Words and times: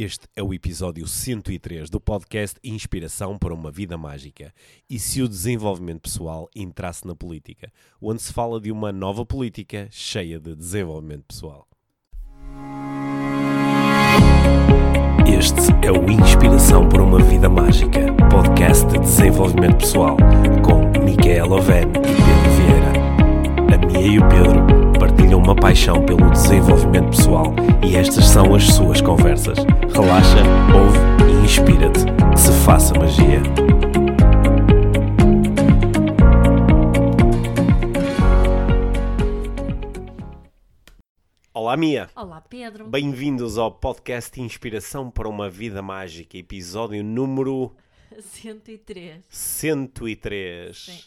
Este 0.00 0.28
é 0.36 0.42
o 0.44 0.54
episódio 0.54 1.08
103 1.08 1.90
do 1.90 2.00
podcast 2.00 2.56
Inspiração 2.62 3.36
para 3.36 3.52
uma 3.52 3.68
Vida 3.68 3.98
Mágica. 3.98 4.54
E 4.88 4.96
se 4.96 5.20
o 5.20 5.28
desenvolvimento 5.28 6.02
pessoal 6.02 6.48
entrasse 6.54 7.04
na 7.04 7.16
política, 7.16 7.68
onde 8.00 8.22
se 8.22 8.32
fala 8.32 8.60
de 8.60 8.70
uma 8.70 8.92
nova 8.92 9.26
política 9.26 9.88
cheia 9.90 10.38
de 10.38 10.54
desenvolvimento 10.54 11.24
pessoal. 11.24 11.66
Este 15.26 15.84
é 15.84 15.90
o 15.90 16.08
Inspiração 16.08 16.88
para 16.88 17.02
uma 17.02 17.20
Vida 17.20 17.48
Mágica, 17.48 18.14
podcast 18.30 18.86
de 18.86 19.00
desenvolvimento 19.00 19.78
pessoal, 19.78 20.16
com 20.64 21.02
Micaela 21.02 21.56
Oven 21.56 21.88
e 21.88 22.14
Pedro 22.22 22.50
Vieira. 22.56 23.74
A 23.74 23.86
Mia 23.86 24.06
e 24.06 24.18
o 24.20 24.28
Pedro 24.28 24.77
partilham 25.08 25.40
uma 25.40 25.54
paixão 25.54 26.04
pelo 26.04 26.30
desenvolvimento 26.30 27.10
pessoal 27.16 27.54
e 27.86 27.96
estas 27.96 28.26
são 28.26 28.54
as 28.54 28.64
suas 28.64 29.00
conversas. 29.00 29.58
Relaxa, 29.94 30.42
ouve 30.74 30.98
e 31.32 31.44
inspira-te. 31.44 32.04
Que 32.32 32.38
se 32.40 32.52
faça 32.64 32.94
magia. 32.98 33.40
Olá, 41.52 41.76
Mia. 41.76 42.08
Olá, 42.14 42.40
Pedro. 42.40 42.86
Bem-vindos 42.88 43.58
ao 43.58 43.72
podcast 43.72 44.40
Inspiração 44.40 45.10
para 45.10 45.28
uma 45.28 45.50
Vida 45.50 45.82
Mágica, 45.82 46.36
episódio 46.38 47.02
número 47.02 47.74
103. 48.20 49.24
103. 49.28 50.76
Sim. 50.78 50.98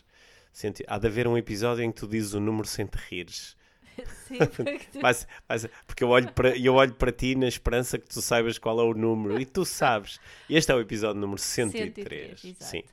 Cento- 0.51 0.83
Há 0.87 0.97
de 0.97 1.07
haver 1.07 1.27
um 1.27 1.37
episódio 1.37 1.83
em 1.83 1.91
que 1.91 1.99
tu 2.01 2.07
dizes 2.07 2.33
o 2.33 2.39
número 2.39 2.67
sem 2.67 2.85
te 2.85 2.97
rires. 3.09 3.55
Sim, 4.27 4.37
porque. 4.55 4.99
Mas, 5.01 5.27
mas- 5.47 5.67
porque 5.85 6.03
eu 6.03 6.09
olho, 6.09 6.31
para, 6.33 6.57
eu 6.57 6.73
olho 6.75 6.93
para 6.93 7.11
ti 7.11 7.35
na 7.35 7.47
esperança 7.47 7.97
que 7.99 8.07
tu 8.07 8.21
saibas 8.21 8.57
qual 8.57 8.79
é 8.79 8.83
o 8.83 8.93
número 8.93 9.39
e 9.39 9.45
tu 9.45 9.65
sabes. 9.65 10.19
Este 10.49 10.71
é 10.71 10.75
o 10.75 10.79
episódio 10.79 11.19
número 11.19 11.39
103. 11.39 12.39
103, 12.39 12.43
exato. 12.45 12.63
Sim. 12.65 12.83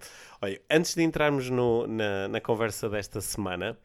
Olha, 0.40 0.60
antes 0.70 0.94
de 0.94 1.02
entrarmos 1.02 1.48
no- 1.50 1.86
na, 1.86 2.28
na 2.28 2.40
conversa 2.40 2.88
desta 2.88 3.20
semana, 3.20 3.76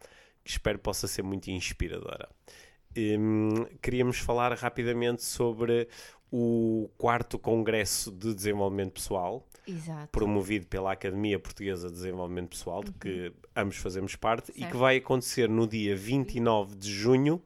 que 0.44 0.52
espero 0.52 0.78
possa 0.80 1.08
ser 1.08 1.24
muito 1.24 1.50
inspiradora, 1.50 2.28
hum, 2.98 3.66
queríamos 3.82 4.18
falar 4.20 4.54
rapidamente 4.54 5.24
sobre 5.24 5.88
o 6.32 6.90
quarto 6.98 7.38
Congresso 7.40 8.12
de 8.12 8.34
Desenvolvimento 8.34 8.94
Pessoal, 8.94 9.48
Exato. 9.68 10.10
promovido 10.12 10.68
pela 10.68 10.92
Academia 10.92 11.40
Portuguesa 11.40 11.88
de 11.88 11.94
Desenvolvimento 11.94 12.50
Pessoal, 12.50 12.84
de 12.84 12.92
que 12.94 13.34
ambos 13.56 13.78
fazemos 13.78 14.16
parte, 14.16 14.50
e 14.52 14.54
que 14.56 14.60
Certo. 14.62 14.78
vai 14.78 14.98
acontecer 14.98 15.48
no 15.50 15.68
dia 15.68 15.96
29 15.96 16.76
de 16.76 16.92
junho 16.92 17.42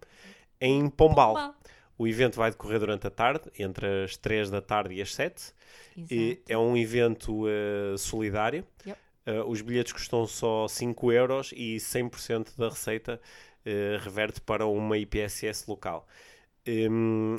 em 0.60 0.90
Pombal. 0.90 1.34
Pombal. 1.34 1.56
O 1.98 2.08
evento 2.08 2.36
vai 2.36 2.52
decorrer 2.52 2.80
durante 2.80 3.08
a 3.08 3.10
tarde, 3.10 3.50
entre 3.58 4.04
as 4.04 4.16
3 4.18 4.50
da 4.52 4.62
tarde 4.62 4.94
e 4.94 5.02
as 5.02 5.14
7. 5.16 5.52
E 5.98 6.32
Exato. 6.32 6.42
é 6.48 6.58
um 6.58 6.78
evento 6.78 7.46
eh, 7.48 7.98
solidário. 7.98 8.64
Yep. 8.86 9.00
Eh, 9.26 9.44
os 9.48 9.62
bilhetes 9.62 9.94
custam 9.94 10.28
só 10.28 10.68
5 10.68 11.12
euros 11.12 11.52
e 11.56 11.78
100% 11.78 12.56
da 12.56 12.70
receita 12.70 13.20
eh, 13.66 13.98
reverte 14.00 14.40
para 14.42 14.66
uma 14.68 14.96
IPSS 14.98 15.66
local. 15.68 16.08
Hum, 16.68 17.36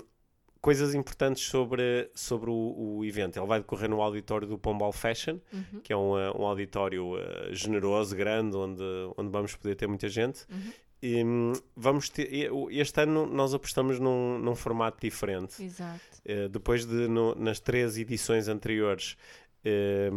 coisas 0.60 0.94
importantes 0.94 1.42
sobre, 1.44 2.10
sobre 2.14 2.50
o, 2.50 2.96
o 2.98 3.04
evento. 3.04 3.38
Ele 3.38 3.46
vai 3.46 3.60
decorrer 3.60 3.88
no 3.88 4.02
auditório 4.02 4.46
do 4.46 4.58
Pombal 4.58 4.92
Fashion, 4.92 5.38
Uhum. 5.52 5.80
que 5.82 5.92
é 5.92 5.96
um, 5.96 6.12
um 6.14 6.46
auditório 6.46 7.16
eh, 7.18 7.48
generoso, 7.52 8.14
grande, 8.16 8.56
onde, 8.56 8.82
onde 9.16 9.30
vamos 9.30 9.54
poder 9.54 9.74
ter 9.76 9.86
muita 9.86 10.08
gente. 10.08 10.44
Uhum. 10.50 10.72
E, 11.00 11.22
hum, 11.24 11.52
vamos 11.76 12.08
ter, 12.08 12.28
e- 12.32 12.48
este 12.80 13.00
ano 13.02 13.24
nós 13.24 13.54
apostamos 13.54 14.00
num, 14.00 14.36
num 14.40 14.56
formato 14.56 14.98
diferente. 15.00 15.62
Exato. 15.62 16.00
Eh, 16.24 16.48
depois 16.48 16.84
de 16.84 17.06
no- 17.06 17.34
nas 17.36 17.60
três 17.60 17.96
edições 17.96 18.48
anteriores 18.48 19.16
eh, 19.64 20.10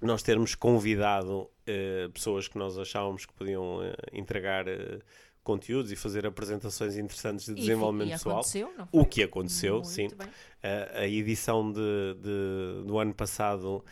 nós 0.00 0.22
termos 0.22 0.54
convidado 0.54 1.48
pessoas 2.12 2.46
que 2.46 2.56
nós 2.58 2.78
achávamos 2.78 3.24
que 3.26 3.32
podiam 3.32 3.80
entregar 4.12 4.66
conteúdos 5.46 5.90
e 5.92 5.96
fazer 5.96 6.26
apresentações 6.26 6.96
interessantes 6.96 7.46
de 7.46 7.52
E- 7.52 7.54
desenvolvimento 7.54 8.08
e 8.08 8.12
pessoal. 8.12 8.36
aconteceu, 8.36 8.72
não 8.76 8.86
foi? 8.86 9.00
O 9.00 9.04
que 9.06 9.22
aconteceu, 9.22 9.74
Muito 9.74 9.88
sim. 9.88 10.08
A, 10.62 11.00
a 11.00 11.06
edição 11.08 11.70
de, 11.70 12.14
de- 12.20 12.84
do 12.86 12.98
ano 12.98 13.14
passado 13.14 13.84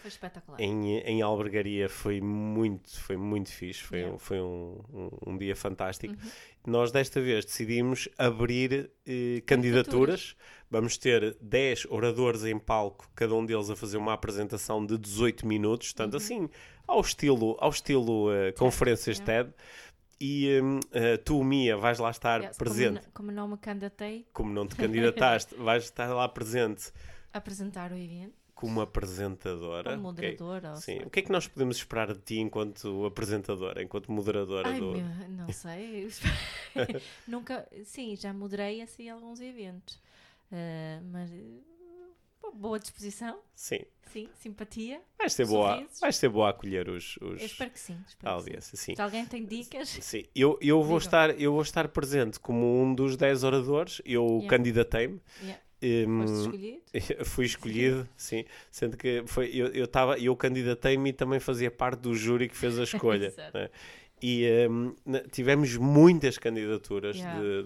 em, 0.59 0.98
em 0.98 1.22
albergaria 1.22 1.88
foi 1.88 2.20
muito, 2.20 2.98
foi 3.00 3.16
muito 3.16 3.50
fixe, 3.53 3.81
foi, 3.81 3.98
Yeah. 3.98 4.14
um, 4.14 4.19
foi 4.19 4.41
um, 4.41 4.81
um, 4.93 5.10
um 5.32 5.38
dia 5.38 5.54
fantástico. 5.54 6.12
Uhum. 6.14 6.31
Nós 6.66 6.91
desta 6.91 7.20
vez 7.20 7.44
decidimos 7.44 8.09
abrir 8.19 8.91
eh, 9.06 9.41
candidaturas. 9.47 10.34
Vamos 10.70 10.97
ter 10.97 11.37
10 11.41 11.87
oradores 11.91 12.43
em 12.44 12.59
palco, 12.59 13.09
cada 13.14 13.34
um 13.34 13.44
deles 13.47 13.70
a 13.70 13.76
fazer 13.76 13.97
uma 13.98 14.12
apresentação 14.14 14.84
de 14.84 14.98
18 14.98 15.47
minutos, 15.47 15.91
Uhum. 15.91 15.94
portanto 15.97 16.16
assim, 16.16 16.48
ao 16.88 17.00
estilo, 17.00 17.56
ao 17.60 17.70
estilo 17.70 18.32
eh, 18.32 18.50
conferências 18.53 19.19
yeah. 19.19 19.44
TED. 19.44 19.54
E 20.20 20.60
eh, 20.92 21.16
tu, 21.19 21.42
Mia, 21.42 21.76
vais 21.76 21.98
lá 21.98 22.10
estar 22.10 22.42
Yes, 22.42 22.56
presente. 22.56 23.00
Como, 23.00 23.12
como 23.12 23.32
não 23.32 23.48
me 23.48 23.56
candidatei 23.58 24.26
Como 24.32 24.52
não 24.52 24.66
te 24.66 24.76
candidataste, 24.76 25.54
vais 25.56 25.84
estar 25.84 26.08
lá 26.14 26.28
presente 26.28 26.92
apresentar 27.32 27.91
o 27.91 27.97
evento, 27.97 28.34
como 28.54 28.80
apresentadora. 28.80 29.91
como 29.91 30.02
moderadora. 30.04 30.70
ou 30.70 30.76
Sim. 30.76 30.98
O 31.04 31.10
que 31.10 31.19
é 31.20 31.22
que 31.22 31.32
nós 31.32 31.47
podemos 31.48 31.76
esperar 31.76 32.12
de 32.12 32.20
ti 32.20 32.38
enquanto 32.38 33.04
apresentadora, 33.04 33.82
enquanto 33.82 34.10
moderadora 34.12 34.69
Ai, 34.70 34.80
do. 34.80 34.92
meu, 34.92 35.28
não 35.30 35.48
sei. 35.52 36.08
Nunca, 37.26 37.66
sim, 37.84 38.14
já 38.16 38.32
moderei 38.32 38.81
assim 38.81 39.08
alguns 39.08 39.41
eventos. 39.41 39.98
Ah, 40.52 41.00
mas 41.10 41.31
boa 42.53 42.78
disposição, 42.78 43.38
Sim. 43.55 43.81
sim, 44.12 44.28
simpatia. 44.34 45.00
Vais 45.19 45.32
ser 45.32 45.47
boa, 45.47 45.84
vais 46.00 46.16
ser 46.16 46.28
boa 46.28 46.47
a 46.49 46.50
acolher 46.50 46.88
os, 46.88 47.16
os 47.16 47.41
Eu 47.41 47.47
espero 47.47 47.71
que 47.71 47.81
sim. 47.81 47.97
Espero 48.06 48.43
que 48.44 48.60
sim. 48.62 48.77
Sim. 48.77 48.94
Se 48.97 49.03
alguém 49.03 49.25
tem 49.27 49.44
dicas, 49.44 49.88
Sim. 49.88 50.25
Eu, 50.34 50.59
eu, 50.60 50.77
vou 50.82 50.99
Digam. 50.99 50.99
estar, 50.99 51.41
eu 51.41 51.53
vou 51.53 51.62
estar 51.62 51.88
presente 51.88 52.38
como 52.41 52.82
um 52.82 52.94
dos 52.94 53.16
10 53.16 53.44
oradores. 53.44 54.00
Eu 54.05 54.25
Yeah. 54.27 54.49
candidatei-me. 54.49 55.21
yeah, 55.43 55.60
foste 56.16 56.41
escolhido. 56.41 56.82
fui 57.25 57.44
escolhido, 57.44 58.09
sim, 58.16 58.44
sendo 58.71 58.97
que 58.97 59.22
foi, 59.26 59.50
eu, 59.55 59.66
eu, 59.69 59.87
tava, 59.87 60.19
eu 60.19 60.34
candidatei-me 60.37 61.11
e 61.11 61.12
também 61.12 61.38
fazia 61.41 61.71
parte 61.71 62.00
do 62.00 62.15
júri 62.15 62.49
que 62.49 62.56
fez 62.56 62.78
a 62.78 62.84
escolha. 62.84 63.32
Né? 63.53 63.71
E 64.22 64.47
na- 65.05 65.21
tivemos 65.25 65.76
muitas 65.76 66.38
candidaturas 66.38 67.16
Yeah, 67.16 67.41
de, 67.43 67.62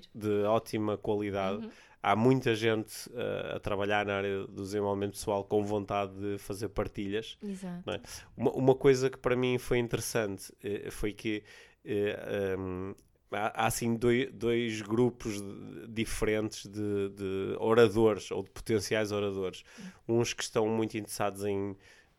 de, 0.00 0.02
de 0.14 0.42
ótima 0.44 0.98
qualidade. 0.98 1.64
Uhum. 1.64 1.70
Há 2.06 2.14
muita 2.14 2.54
gente 2.54 3.08
uh, 3.08 3.56
a 3.56 3.60
trabalhar 3.60 4.04
na 4.04 4.16
área 4.16 4.46
do 4.46 4.62
desenvolvimento 4.62 5.12
pessoal 5.12 5.42
com 5.42 5.64
vontade 5.64 6.12
de 6.12 6.36
fazer 6.36 6.68
partilhas. 6.68 7.38
Exato. 7.42 7.90
É? 7.90 8.00
Uma, 8.36 8.52
uma 8.52 8.74
coisa 8.74 9.08
que 9.08 9.16
para 9.16 9.34
mim 9.34 9.56
foi 9.56 9.78
interessante 9.78 10.52
eh, 10.62 10.90
foi 10.90 11.14
que 11.14 11.42
eh, 11.82 12.56
um, 12.58 12.94
há, 13.32 13.62
há, 13.62 13.66
assim 13.66 13.96
dois, 13.96 14.30
dois 14.32 14.82
grupos 14.82 15.40
de- 15.40 15.88
diferentes 15.88 16.66
de, 16.66 17.08
de 17.08 17.56
oradores 17.58 18.30
ou 18.30 18.42
de 18.42 18.50
potenciais 18.50 19.10
oradores. 19.10 19.64
Uns 20.06 20.34
que 20.34 20.42
estão 20.42 20.68
muito 20.68 20.98
interessados 20.98 21.42
em, 21.44 21.74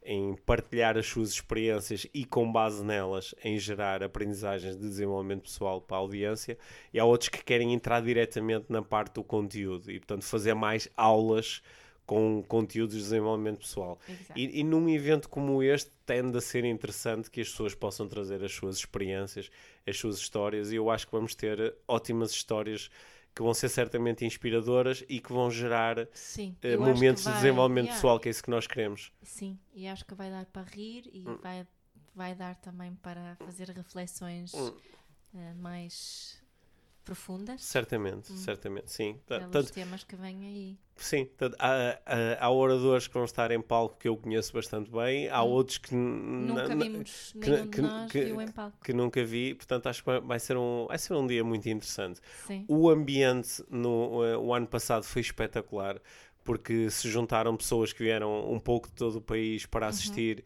em 0.06 0.36
partilhar 0.46 0.98
as 0.98 1.08
suas 1.08 1.32
experiências 1.32 2.06
e, 2.14 2.24
com 2.24 2.50
base 2.50 2.84
nelas, 2.86 3.34
em 3.44 3.58
gerar 3.58 4.04
aprendizagens 4.04 4.78
de 4.78 4.82
desenvolvimento 4.82 5.44
pessoal 5.44 5.82
para 5.82 5.98
a 5.98 6.00
audiência, 6.00 6.58
e 6.94 7.00
há 7.00 7.04
outros 7.06 7.30
que 7.30 7.44
querem 7.44 7.74
entrar 7.74 8.02
diretamente 8.02 8.68
na 8.70 8.84
parte 8.84 9.16
do 9.16 9.24
conteúdo 9.24 9.92
e, 9.92 9.98
portanto, 10.00 10.24
fazer 10.24 10.54
mais 10.54 10.88
aulas 10.96 11.62
com 12.06 12.44
conteúdos 12.48 12.96
de 12.96 13.02
desenvolvimento 13.02 13.60
pessoal. 13.60 14.00
E, 14.36 14.60
e 14.60 14.64
num 14.64 14.88
evento 14.88 15.28
como 15.28 15.64
este 15.64 15.90
tende 16.06 16.38
a 16.38 16.42
ser 16.42 16.64
interessante 16.64 17.32
que 17.32 17.42
as 17.42 17.50
pessoas 17.50 17.74
possam 17.74 18.08
trazer 18.08 18.44
as 18.44 18.54
suas 18.54 18.78
experiências, 18.78 19.50
as 19.88 19.98
suas 19.98 20.18
histórias, 20.18 20.72
e 20.72 20.76
eu 20.76 20.90
acho 20.90 21.08
que 21.08 21.12
vamos 21.12 21.34
ter 21.34 21.76
ótimas 21.88 22.32
histórias 22.32 22.92
que 23.36 23.42
vão 23.44 23.54
ser 23.54 23.68
certamente 23.70 24.24
inspiradoras 24.26 25.04
e 25.10 25.20
que 25.20 25.34
vão 25.34 25.52
gerar 25.52 26.08
Sim. 26.14 26.56
que 26.62 26.78
momentos 26.78 27.24
de 27.24 27.30
vai- 27.30 27.42
desenvolvimento 27.42 27.86
yeah, 27.88 27.96
pessoal, 27.98 28.20
que 28.20 28.30
é 28.30 28.32
isso 28.32 28.42
que 28.42 28.50
nós 28.50 28.66
queremos. 28.66 29.12
Sim, 29.22 29.60
e 29.74 29.88
acho 29.88 30.06
que 30.06 30.16
vai 30.16 30.30
dar 30.32 30.46
para 30.46 30.64
rir 30.64 31.10
e 31.14 31.28
Hum. 31.28 31.38
vai, 31.44 31.68
vai 32.16 32.34
dar 32.34 32.56
também 32.56 32.96
para 32.96 33.36
fazer 33.46 33.70
reflexões 33.70 34.54
Hum. 34.54 34.74
eh, 35.36 35.54
mais 35.56 36.42
profundas 37.06 37.62
Certamente, 37.64 38.34
Hum. 38.34 38.38
certamente, 38.38 38.92
sim. 38.92 39.20
Pelos 39.28 39.50
Tanto, 39.52 39.72
temas 39.72 40.04
que 40.04 40.16
vêm 40.16 40.46
aí. 40.46 40.78
sim, 40.98 41.26
tanto, 41.38 41.56
há, 41.60 42.00
há, 42.06 42.46
há 42.46 42.52
oradores 42.52 43.08
que 43.08 43.14
vão 43.14 43.24
estar 43.26 43.52
em 43.52 43.62
palco 43.62 43.98
que 43.98 44.08
eu 44.08 44.18
conheço 44.18 44.52
bastante 44.52 44.90
bem, 44.92 45.30
há 45.30 45.44
Hum. 45.44 45.48
outros 45.50 45.78
que, 45.78 45.94
Nunca 45.96 46.76
vimos 46.76 47.32
que- 47.34 47.50
nenhum 47.50 47.68
que- 47.68 47.76
de 47.76 47.82
nós 47.82 48.12
que- 48.12 48.26
viu 48.26 48.42
em 48.42 48.48
palco. 48.52 48.78
que 48.84 48.92
nunca 48.94 49.24
vi, 49.24 49.54
portanto 49.54 49.88
acho 49.88 50.04
que 50.04 50.20
vai- 50.20 50.40
ser 50.40 50.58
um, 50.58 50.88
vai 50.88 50.98
ser 50.98 51.14
um 51.14 51.26
dia 51.28 51.44
muito 51.44 51.70
interessante. 51.70 52.20
Sim. 52.48 52.66
O 52.68 52.90
ambiente 52.90 53.64
no 53.70 54.26
eh, 54.26 54.36
o 54.38 54.54
ano 54.54 54.68
passado 54.68 55.04
foi 55.04 55.22
espetacular 55.22 56.02
porque 56.44 56.90
se 56.92 57.10
juntaram 57.10 57.56
pessoas 57.58 57.92
que 57.94 58.04
vieram 58.04 58.52
um 58.52 58.60
pouco 58.60 58.88
de 58.88 58.94
todo 58.96 59.16
o 59.18 59.22
país 59.22 59.64
Uhum. 59.64 59.70
para 59.72 59.88
assistir 59.88 60.44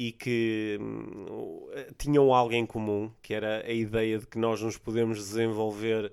e 0.00 0.12
que 0.12 0.78
hum, 0.80 1.68
tinham 1.98 2.32
algo 2.32 2.54
em 2.54 2.64
comum, 2.64 3.12
que 3.20 3.34
era 3.34 3.62
a 3.66 3.70
ideia 3.70 4.18
de 4.18 4.26
que 4.26 4.38
nós 4.38 4.62
nos 4.62 4.78
podemos 4.78 5.18
desenvolver 5.18 6.10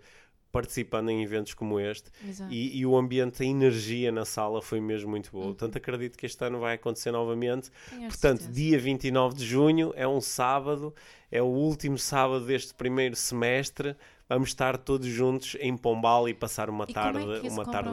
participando 0.51 1.10
em 1.10 1.24
eventos 1.24 1.54
como 1.54 1.80
este 1.80 2.12
e, 2.50 2.80
e 2.80 2.86
o 2.86 2.98
ambiente, 2.98 3.44
a 3.44 3.45
energia 3.45 4.12
na 4.12 4.25
sala 4.25 4.62
foi 4.62 4.81
mesmo 4.81 5.10
muito 5.10 5.31
boa. 5.31 5.45
Uhum. 5.45 5.51
Portanto, 5.51 5.78
acredito 5.78 6.18
que 6.18 6.25
este 6.25 6.44
ano 6.44 6.60
vai 6.60 6.75
acontecer 6.75 7.12
novamente. 7.12 7.72
Tenho 7.89 8.10
Portanto, 8.10 8.39
certeza. 8.39 8.51
dia 8.51 8.78
29 8.78 9.36
de 9.36 9.45
junho 9.45 9.94
é 9.95 10.06
um 10.06 10.19
sábado, 10.19 10.94
é 11.31 11.42
o 11.42 11.45
último 11.45 11.98
sábado 11.98 12.45
deste 12.45 12.74
primeiro 12.74 13.16
semestre. 13.16 13.95
Vamos 14.28 14.50
estar 14.50 14.78
todos 14.78 15.07
juntos 15.07 15.56
em 15.62 15.78
Pombal 15.78 16.28
e 16.28 16.33
passar 16.33 16.69
uma 16.69 16.83
E 16.90 16.94
tarde, 16.94 17.19
é 17.19 17.40
que 17.40 17.50
se 17.50 17.56
uma 17.56 17.63
tarde? 17.63 17.90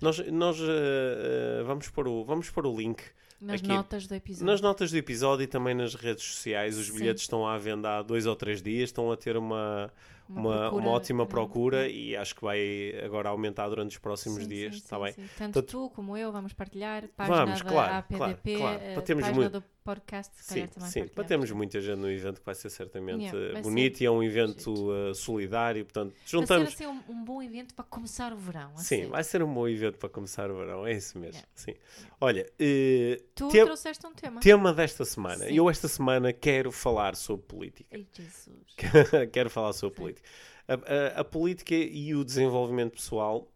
Nós, 0.00 0.18
nós 0.28 0.58
eh, 0.58 1.60
eh, 1.60 1.62
vamos, 1.64 1.90
pôr 1.90 2.08
o, 2.08 2.24
vamos 2.24 2.48
pôr 2.48 2.64
o 2.64 2.74
link 2.74 3.02
Nas 3.40 3.60
aqui- 3.60 3.68
notas 3.68 4.06
do 4.06 4.14
episódio. 4.14 4.46
nas 4.46 4.60
notas 4.60 4.90
do 4.90 4.96
episódio 4.98 5.44
e 5.44 5.46
também 5.46 5.74
nas 5.74 5.94
redes 5.94 6.24
sociais. 6.24 6.76
Os 6.76 6.86
Sim. 6.88 6.94
bilhetes 6.98 7.22
estão 7.22 7.46
à 7.46 7.56
venda 7.56 7.98
há 7.98 8.02
dois 8.02 8.26
ou 8.26 8.36
três 8.36 8.60
dias, 8.62 8.90
estão 8.90 9.10
a 9.10 9.16
ter 9.16 9.36
uma, 9.36 9.90
uma, 10.28 10.40
uma, 10.40 10.58
procura 10.70 10.88
ótima 10.90 11.16
grande. 11.24 11.30
procura 11.30 11.88
e 11.88 12.14
acho 12.16 12.34
que 12.34 12.42
vai 12.42 12.92
agora 13.02 13.30
aumentar 13.30 13.68
durante 13.70 13.92
os 13.92 13.98
próximos 13.98 14.42
Sim, 14.42 14.48
dias. 14.48 14.74
sim, 14.74 14.80
está 14.82 14.96
sim, 14.96 15.02
bem? 15.04 15.12
Tanto 15.14 15.28
Portanto- 15.54 15.62
tu 15.62 15.90
como 15.90 16.16
eu 16.16 16.30
vamos 16.30 16.52
partilhar. 16.52 17.08
Página 17.16 17.36
Vamos, 17.46 17.62
da 17.62 17.68
claro, 17.70 17.94
APDP, 17.94 18.56
claro, 18.56 18.60
claro. 18.78 18.90
eh, 18.90 18.94
Para 18.94 19.02
termos 19.02 19.24
página 19.24 19.40
muito- 19.40 19.60
do 19.60 19.64
podcast, 19.84 20.34
se 20.36 20.42
Sim, 20.44 20.54
calhar 20.54 20.68
também 20.68 20.90
sim, 20.90 21.00
para 21.00 21.08
partilhamos. 21.14 21.28
termos 21.48 21.50
muita 21.52 21.80
gente 21.80 21.98
no 21.98 22.10
evento 22.10 22.40
que 22.40 22.46
vai 22.46 22.54
ser 22.54 22.70
certamente 22.70 23.24
Yeah, 23.24 23.52
vai 23.54 23.62
bonito 23.62 23.98
ser 23.98 24.04
e 24.04 24.06
é 24.06 24.10
um 24.10 24.22
evento 24.22 24.74
eh, 24.92 25.14
solidário, 25.14 25.84
portanto, 25.84 26.10
Vai 26.12 26.20
juntamos. 26.26 26.74
ser 26.74 26.84
assim 26.84 26.86
um, 26.86 27.02
um 27.12 27.24
bom 27.24 27.42
evento 27.42 27.74
para 27.74 27.84
começar 27.84 28.32
o 28.32 28.36
verão. 28.36 28.76
Sim, 28.76 28.82
sério. 28.84 29.08
vai 29.10 29.24
ser 29.24 29.42
um 29.42 29.52
bom 29.52 29.66
evento 29.68 29.98
para 29.98 30.08
começar 30.08 30.50
o 30.50 30.56
verão, 30.56 30.86
é 30.86 30.92
isso 30.92 31.18
mesmo. 31.18 31.34
Yeah. 31.36 31.48
Sim. 31.54 31.74
Olha, 32.20 32.46
eh, 32.58 33.22
Tu 33.34 33.48
Tem- 33.48 33.64
trouxeste 33.64 34.06
um 34.06 34.12
tema. 34.14 34.40
tema 34.40 34.72
desta 34.72 35.04
semana. 35.04 35.46
Sim. 35.46 35.54
Eu 35.54 35.68
esta 35.70 35.88
semana 35.88 36.32
quero 36.32 36.70
falar 36.70 37.16
sobre 37.16 37.46
política. 37.46 37.88
Ai, 37.96 38.06
Jesus. 38.12 38.56
quero 39.32 39.48
falar 39.50 39.72
sobre 39.72 39.94
Sim. 39.96 40.02
política. 40.02 40.28
A, 40.68 40.74
a- 40.74 41.20
a 41.20 41.24
política 41.24 41.74
e 41.74 42.14
o 42.14 42.24
desenvolvimento 42.24 42.92
pessoal 42.92 43.50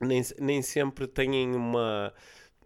nem, 0.00 0.22
nem 0.38 0.62
sempre 0.62 1.06
têm 1.06 1.54
uma. 1.56 2.12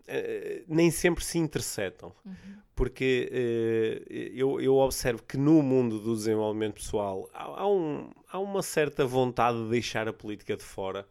Eh, 0.07 0.63
nem 0.69 0.91
sempre 0.91 1.25
se 1.25 1.39
interceptam. 1.39 2.13
Uhum. 2.25 2.35
Porque 2.75 3.29
eh, 3.31 4.31
eu, 4.35 4.61
eu 4.61 4.77
observo 4.77 5.23
que 5.23 5.37
no 5.37 5.63
mundo 5.63 5.99
do 5.99 6.15
desenvolvimento 6.15 6.75
pessoal 6.75 7.29
há, 7.35 7.45
há 7.63 7.69
um- 7.69 8.11
há 8.31 8.39
uma 8.39 8.63
certa 8.63 9.05
vontade 9.05 9.63
de 9.65 9.71
deixar 9.71 10.09
a 10.09 10.13
política 10.13 10.57
de 10.57 10.65
fora, 10.65 11.07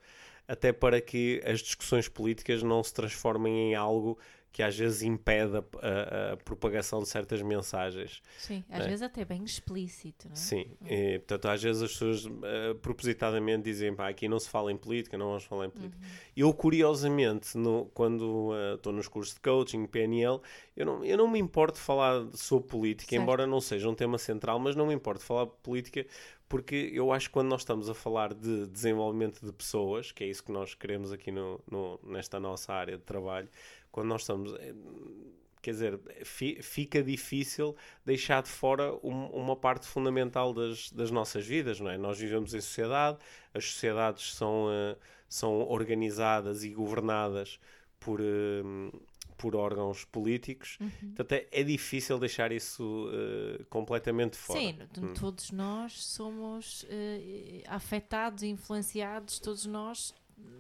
até 0.47 0.73
para 0.73 0.99
que 0.99 1.41
as 1.45 1.59
discussões 1.59 2.07
políticas 2.09 2.63
não 2.63 2.83
se 2.83 2.93
transformem 2.93 3.71
em 3.71 3.75
algo 3.75 4.17
que 4.51 4.61
às 4.61 4.77
vezes 4.77 5.01
impede 5.01 5.55
a, 5.57 5.59
a- 5.59 6.33
a 6.33 6.37
propagação 6.37 7.01
de 7.01 7.07
certas 7.07 7.41
mensagens. 7.41 8.21
Sim, 8.37 8.63
às 8.69 8.83
É. 8.85 8.87
vezes 8.87 9.01
até 9.01 9.23
bem 9.23 9.43
explícito, 9.43 10.27
não 10.27 10.33
é? 10.33 10.35
Sim, 10.35 10.65
e, 10.85 11.19
portanto, 11.19 11.45
às 11.47 11.63
vezes 11.63 11.81
as 11.81 11.91
pessoas 11.93 12.25
eh, 12.43 12.73
propositadamente 12.75 13.63
dizem 13.63 13.95
pá, 13.95 14.09
aqui 14.09 14.27
não 14.27 14.39
se 14.39 14.49
fala 14.49 14.71
em 14.71 14.77
política, 14.77 15.17
não 15.17 15.27
vamos 15.27 15.43
falar 15.45 15.67
em 15.67 15.69
política. 15.69 15.97
Uhum. 16.03 16.09
Eu, 16.35 16.53
curiosamente, 16.53 17.57
no- 17.57 17.85
quando 17.93 18.51
eh, 18.53 18.75
estou 18.75 18.91
nos 18.91 19.07
cursos 19.07 19.33
de 19.35 19.39
coaching, 19.39 19.85
PNL, 19.85 20.39
eu 20.75 20.85
não, 20.85 21.05
eu 21.05 21.17
não 21.17 21.27
me 21.29 21.39
importo 21.39 21.77
de 21.77 21.83
falar 21.85 22.25
sobre 22.33 22.67
política, 22.67 23.09
Certo. 23.11 23.21
embora 23.21 23.47
não 23.47 23.61
seja 23.61 23.87
um 23.89 23.95
tema 23.95 24.17
central, 24.17 24.59
mas 24.59 24.75
não 24.75 24.85
me 24.87 24.93
importo 24.93 25.23
falar 25.23 25.45
de 25.45 25.51
política 25.63 26.05
porque 26.49 26.91
eu 26.93 27.13
acho 27.13 27.27
que 27.29 27.33
quando 27.33 27.47
nós 27.47 27.61
estamos 27.61 27.89
a 27.89 27.93
falar 27.93 28.33
de 28.33 28.67
desenvolvimento 28.67 29.39
de 29.45 29.53
pessoas, 29.53 30.11
que 30.11 30.21
é 30.21 30.27
isso 30.27 30.43
que 30.43 30.51
nós 30.51 30.73
queremos 30.75 31.09
aqui 31.13 31.31
no, 31.31 31.61
no- 31.71 31.97
nesta 32.03 32.41
nossa 32.41 32.73
área 32.73 32.97
de 32.97 33.03
trabalho, 33.03 33.47
quando 33.91 34.07
nós 34.07 34.21
estamos. 34.21 34.53
eh, 34.55 34.73
Quer 35.61 35.71
dizer, 35.73 35.99
fi- 36.25 36.59
fica 36.63 37.03
difícil 37.03 37.75
deixar 38.03 38.41
de 38.41 38.49
fora 38.49 38.95
um- 39.03 39.27
uma 39.27 39.55
parte 39.55 39.85
fundamental 39.85 40.55
das, 40.55 40.91
das 40.91 41.11
nossas 41.11 41.45
vidas, 41.45 41.79
não 41.79 41.87
é? 41.91 41.99
Nós 41.99 42.17
vivemos 42.17 42.55
em 42.55 42.59
sociedade, 42.61 43.19
as 43.53 43.65
sociedades 43.65 44.33
são, 44.33 44.69
eh, 44.71 44.97
são 45.29 45.59
organizadas 45.69 46.63
e 46.63 46.69
governadas 46.71 47.59
por, 47.99 48.19
eh, 48.19 48.63
por 49.37 49.55
órgãos 49.55 50.03
políticos, 50.03 50.77
Uhum. 50.81 51.13
portanto 51.15 51.33
é, 51.33 51.47
é 51.51 51.63
difícil 51.63 52.17
deixar 52.17 52.51
isso 52.51 53.07
eh, 53.13 53.63
completamente 53.69 54.37
fora. 54.37 54.59
Sim, 54.59 54.79
Hum. 54.99 55.13
todos 55.13 55.51
nós 55.51 55.93
somos 56.03 56.85
afetados 57.67 58.43
e 58.43 58.47
influenciados, 58.47 59.39
todos 59.39 59.65
nós 59.65 60.13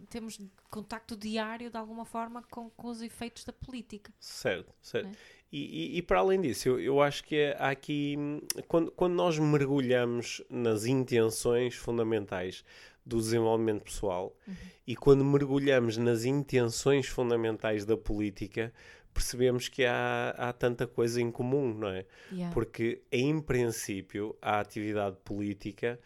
temos 0.09 0.39
contacto 0.69 1.15
diário 1.15 1.69
de 1.69 1.77
alguma 1.77 2.05
forma 2.05 2.43
com, 2.49 2.69
com 2.71 2.87
os 2.87 3.01
efeitos 3.01 3.43
da 3.45 3.53
política. 3.53 4.11
Certo, 4.19 4.73
certo. 4.81 5.07
Né? 5.07 5.13
E, 5.51 5.95
e- 5.95 5.97
e 5.97 6.01
para 6.01 6.19
além 6.19 6.39
disso, 6.41 6.69
eu, 6.69 6.79
eu 6.79 7.01
acho 7.01 7.23
que 7.23 7.35
é- 7.35 7.55
há 7.59 7.69
aqui, 7.69 8.15
hum, 8.17 8.41
quando, 8.67 8.91
quando 8.91 9.13
nós 9.13 9.37
mergulhamos 9.39 10.41
nas 10.49 10.85
intenções 10.85 11.75
fundamentais 11.75 12.63
do 13.05 13.17
desenvolvimento 13.17 13.83
pessoal 13.83 14.35
Uhum. 14.47 14.53
e 14.87 14.95
quando 14.95 15.25
mergulhamos 15.25 15.97
nas 15.97 16.23
intenções 16.23 17.07
fundamentais 17.07 17.83
da 17.85 17.97
política, 17.97 18.71
percebemos 19.13 19.67
que 19.67 19.83
há, 19.83 20.33
há 20.37 20.53
tanta 20.53 20.87
coisa 20.87 21.19
em 21.21 21.29
comum, 21.31 21.73
não 21.73 21.89
é? 21.89 22.05
Yeah. 22.31 22.53
Porque, 22.53 23.01
em 23.11 23.41
princípio, 23.41 24.37
a 24.41 24.59
atividade 24.59 25.17
política 25.25 25.99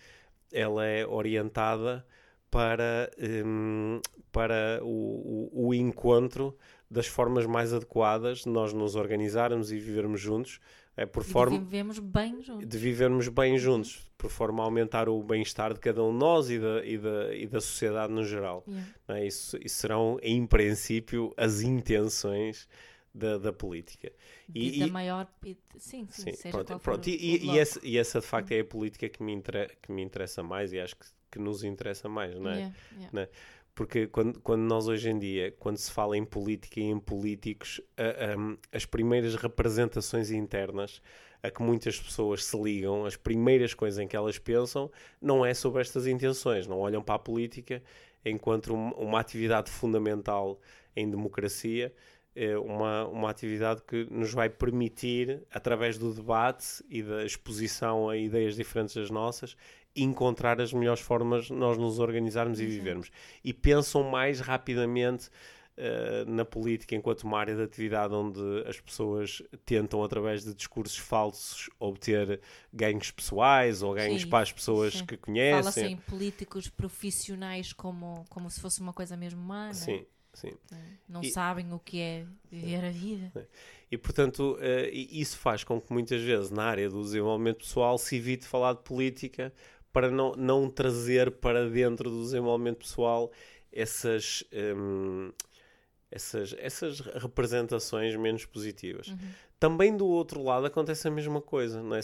ela 0.52 0.86
é 0.86 1.06
orientada 1.06 2.06
para, 2.56 3.12
hum, 3.46 4.00
para 4.32 4.80
o, 4.82 5.50
o, 5.52 5.68
o 5.68 5.74
encontro 5.74 6.58
das 6.90 7.06
formas 7.06 7.46
mais 7.46 7.74
adequadas 7.74 8.44
de 8.44 8.50
nós 8.50 8.72
nos 8.72 8.96
organizarmos 8.96 9.74
e 9.74 9.78
vivermos 9.78 10.22
juntos, 10.22 10.62
é 10.96 11.06
por 11.06 11.22
E 11.22 11.26
forma 11.26 11.60
vivemos 11.60 12.00
bem 12.00 12.42
juntos. 12.42 12.66
de 12.66 12.78
vivermos 12.78 13.28
bem 13.28 13.58
juntos, 13.58 14.10
por 14.18 14.30
forma 14.30 14.64
a 14.64 14.66
aumentar 14.66 15.10
o 15.10 15.22
bem-estar 15.22 15.74
de 15.74 15.82
cada 15.82 16.02
um 16.02 16.14
de 16.14 16.18
nós 16.18 16.50
e 16.50 16.58
da, 16.58 16.86
e 16.86 16.98
da, 16.98 17.36
e 17.36 17.46
da 17.46 17.60
sociedade 17.60 18.14
no 18.14 18.24
geral. 18.24 18.64
Yeah. 18.66 18.92
é? 19.10 19.28
Isso, 19.28 19.58
isso 19.62 19.76
serão, 19.76 20.18
em 20.22 20.48
princípio, 20.48 21.34
as 21.36 21.60
intenções 21.60 22.70
da, 23.14 23.38
da 23.38 23.52
política. 23.52 24.14
E, 24.54 24.80
da 24.80 24.88
maior. 24.88 25.28
e- 25.44 25.58
Sim, 25.78 26.08
sim, 26.10 26.32
Sim, 26.32 26.32
seja 26.34 26.52
pronto, 26.64 26.80
pronto. 26.80 27.10
E, 27.10 27.16
e, 27.16 27.46
e 27.48 27.60
essa, 27.60 27.82
e 27.84 27.98
essa 27.98 28.22
de 28.22 28.26
facto 28.26 28.52
é 28.54 28.62
a 28.62 28.66
política 28.66 29.10
que 29.10 29.22
me, 29.22 29.34
inter- 29.34 29.78
que 29.82 29.92
me 29.92 30.02
interessa 30.02 30.42
mais 30.42 30.72
e 30.72 30.80
acho 30.80 30.96
que, 30.96 31.06
que 31.36 31.42
nos 31.42 31.64
interessa 31.64 32.08
mais, 32.10 32.34
não 32.40 32.50
é? 32.50 32.56
Yeah, 32.58 32.76
yeah. 33.14 33.30
Porque 33.74 34.08
quando, 34.08 34.40
quando 34.40 34.62
nós 34.62 34.88
hoje 34.88 35.10
em 35.10 35.20
dia, 35.20 35.54
quando 35.60 35.76
se 35.78 35.92
fala 35.92 36.18
em 36.18 36.24
política 36.24 36.80
e 36.80 36.84
em 36.84 36.98
políticos, 37.00 37.82
a- 37.98 38.56
as 38.72 38.86
primeiras 38.86 39.36
representações 39.36 40.32
internas 40.32 41.02
a 41.44 41.52
que 41.52 41.62
muitas 41.62 42.00
pessoas 42.00 42.44
se 42.46 42.58
ligam, 42.60 43.06
as 43.06 43.16
primeiras 43.18 43.74
coisas 43.74 44.00
em 44.00 44.08
que 44.08 44.16
elas 44.16 44.40
pensam, 44.40 44.90
não 45.22 45.46
é 45.46 45.54
sobre 45.54 45.82
estas 45.82 46.08
intenções, 46.08 46.66
não 46.68 46.80
olham 46.80 47.04
para 47.04 47.16
a 47.16 47.20
política 47.20 47.84
enquanto 48.24 48.74
um- 48.74 48.92
uma 48.92 49.20
atividade 49.20 49.70
fundamental 49.70 50.60
em 50.96 51.10
democracia, 51.10 51.94
é 52.34 52.58
uma, 52.58 53.06
uma 53.08 53.30
atividade 53.30 53.82
que 53.84 54.08
nos 54.10 54.34
vai 54.34 54.50
permitir, 54.50 55.42
através 55.52 55.98
do 55.98 56.14
debate 56.14 56.84
e 56.90 57.04
da 57.04 57.24
exposição 57.26 58.10
a 58.10 58.18
ideias 58.18 58.56
diferentes 58.56 58.96
das 58.96 59.10
nossas, 59.10 59.56
encontrar 59.96 60.60
as 60.60 60.74
melhores 60.74 61.02
formas 61.02 61.50
nós 61.50 61.78
nos 61.78 62.00
organizarmos 62.00 62.60
e 62.60 62.66
vivermos. 62.66 63.10
E 63.44 63.54
pensam 63.54 64.04
mais 64.04 64.40
rapidamente 64.40 65.30
eh, 65.78 66.24
na 66.26 66.46
política 66.46 66.96
enquanto 66.96 67.24
uma 67.24 67.38
área 67.38 67.54
de 67.56 67.62
atividade 67.62 68.14
onde 68.14 68.40
as 68.66 68.80
pessoas 68.80 69.42
tentam, 69.66 70.02
através 70.04 70.44
de 70.44 70.54
discursos 70.54 70.98
falsos, 70.98 71.70
obter 71.80 72.40
ganhos 72.74 73.12
pessoais 73.12 73.82
ou 73.82 73.94
ganhos 73.94 74.22
Sim, 74.22 74.30
para 74.30 74.44
as 74.44 74.52
pessoas 74.54 74.94
sim. 74.94 75.06
que 75.06 75.16
Fala-se 75.18 75.26
conhecem. 75.26 75.92
em 75.92 75.98
políticos 75.98 76.70
profissionais 76.70 77.74
como, 77.74 78.26
como 78.30 78.50
se 78.50 78.62
fosse 78.62 78.80
uma 78.80 78.94
coisa 78.94 79.18
mesmo 79.18 79.42
humana. 79.42 79.74
Sim, 79.74 80.06
sim. 80.34 80.54
Não 81.10 81.22
E- 81.22 81.30
sabem 81.32 81.72
o 81.74 81.80
que 81.80 82.00
é 82.00 82.26
viver 82.50 82.86
a 82.86 82.90
vida. 82.92 83.32
E, 83.92 83.98
portanto, 83.98 84.58
e 84.92 85.22
isso 85.22 85.38
faz 85.38 85.64
com 85.64 85.80
que 85.80 85.92
muitas 85.92 86.22
vezes 86.22 86.50
na 86.52 86.64
área 86.64 86.90
do 86.90 87.02
desenvolvimento 87.02 87.58
pessoal 87.60 87.98
se 87.98 88.16
evite 88.16 88.46
falar 88.46 88.74
de 88.74 88.80
política 88.82 89.54
para 89.96 90.12
não, 90.12 90.34
não 90.34 90.70
trazer 90.70 91.32
para 91.32 91.70
dentro 91.70 92.10
do 92.10 92.22
desenvolvimento 92.22 92.80
pessoal 92.80 93.32
essas, 93.72 94.44
hum, 94.54 95.32
essas, 96.12 96.54
essas 96.60 97.00
representações 97.00 98.14
menos 98.18 98.46
positivas. 98.46 99.08
Uhum. 99.08 99.18
Também 99.58 99.96
do 99.96 100.06
outro 100.06 100.44
lado 100.44 100.66
acontece 100.66 101.08
a 101.08 101.12
mesma 101.12 101.40
coisa. 101.40 101.82
Não 101.82 101.96
é? 101.96 102.02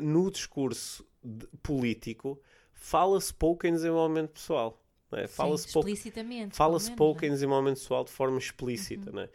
No 0.00 0.30
discurso 0.30 1.06
de- 1.22 1.46
político 1.62 2.40
fala-se 2.72 3.34
pouco 3.34 3.66
em 3.66 3.72
desenvolvimento 3.72 4.30
pessoal. 4.30 4.82
não 5.12 5.18
é? 5.18 5.26
Fala-se 5.26 5.70
pouco 5.70 5.86
pelo 6.94 6.96
pouco 6.96 7.18
em 7.18 7.28
menos, 7.28 7.32
né? 7.32 7.34
desenvolvimento 7.34 7.78
pessoal 7.78 8.04
de 8.04 8.10
forma 8.10 8.38
explícita, 8.38 9.12
né? 9.12 9.28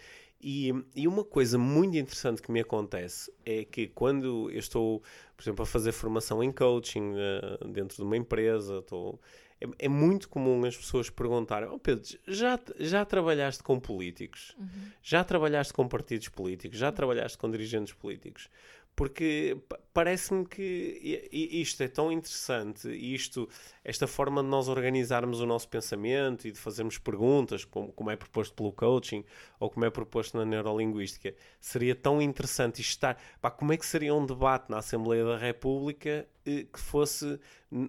E, 0.44 0.74
e 0.94 1.08
uma 1.08 1.24
coisa 1.24 1.58
muito 1.58 1.98
interessante 1.98 2.42
que 2.42 2.52
me 2.52 2.60
acontece 2.60 3.32
é 3.46 3.64
que 3.64 3.88
quando 3.88 4.52
eu 4.52 4.60
estou, 4.60 5.02
por 5.38 5.44
exemplo, 5.44 5.64
a 5.64 5.66
fazer 5.66 5.94
formação 5.94 6.44
em 6.44 6.52
coaching 6.52 7.14
eh, 7.16 7.68
dentro 7.70 7.96
de 7.96 8.04
uma 8.04 8.18
empresa, 8.18 8.80
estou, 8.80 9.22
é, 9.62 9.86
é 9.86 9.88
muito 9.88 10.28
comum 10.28 10.66
as 10.66 10.76
pessoas 10.76 11.10
perguntarem: 11.10 11.70
oh 11.70 11.80
Pedro, 11.80 12.04
já, 12.28 12.60
já 12.78 13.06
trabalhaste 13.06 13.64
com 13.64 13.80
políticos? 13.80 14.54
Uhum. 14.60 14.68
Já 15.02 15.24
trabalhaste 15.24 15.72
com 15.72 15.88
partidos 15.88 16.28
políticos? 16.28 16.78
Já 16.78 16.92
trabalhaste 16.92 17.38
com 17.38 17.50
dirigentes 17.50 17.94
políticos? 17.94 18.50
Porque 18.96 19.58
parece-me 19.92 20.46
que 20.46 21.30
isto 21.32 21.82
é 21.82 21.88
tão 21.88 22.12
interessante, 22.12 22.88
isto, 22.90 23.50
esta 23.84 24.06
forma 24.06 24.44
de 24.44 24.50
nós 24.50 24.68
organizarmos 24.68 25.40
o 25.40 25.46
nosso 25.46 25.68
pensamento 25.68 26.48
e 26.48 26.52
de 26.52 26.60
fazermos 26.60 26.98
perguntas, 27.00 27.66
como, 27.66 27.92
como 27.92 28.12
é 28.12 28.16
proposto 28.16 28.54
pelo 28.54 28.72
coaching 28.72 29.24
ou 29.60 29.70
como 29.70 29.86
é 29.86 29.90
proposto 29.90 30.38
na 30.38 30.46
neurolinguística, 30.46 31.34
seria 31.60 31.96
tão 31.96 32.22
interessante 32.22 32.82
estar. 32.82 33.18
Pá, 33.42 33.50
como 33.50 33.74
é 33.74 33.78
que 33.78 33.86
seria 33.86 34.14
um 34.14 34.26
debate 34.26 34.70
na 34.70 34.78
Assembleia 34.78 35.26
da 35.26 35.38
República 35.38 36.28
eh, 36.46 36.66
que 36.72 36.80
fosse 36.80 37.40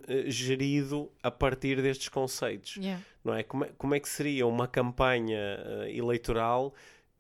eh, 0.08 0.30
gerido 0.30 1.12
a 1.23 1.30
partir 1.30 1.82
destes 1.82 2.08
conceitos? 2.08 2.76
Yeah. 2.76 3.02
Não 3.23 3.34
é? 3.34 3.42
Como, 3.42 3.64
é? 3.64 3.70
como 3.76 3.94
é 3.94 4.00
que 4.00 4.08
seria 4.08 4.46
uma 4.46 4.68
campanha 4.68 5.58
uh, 5.64 5.88
eleitoral 5.88 6.75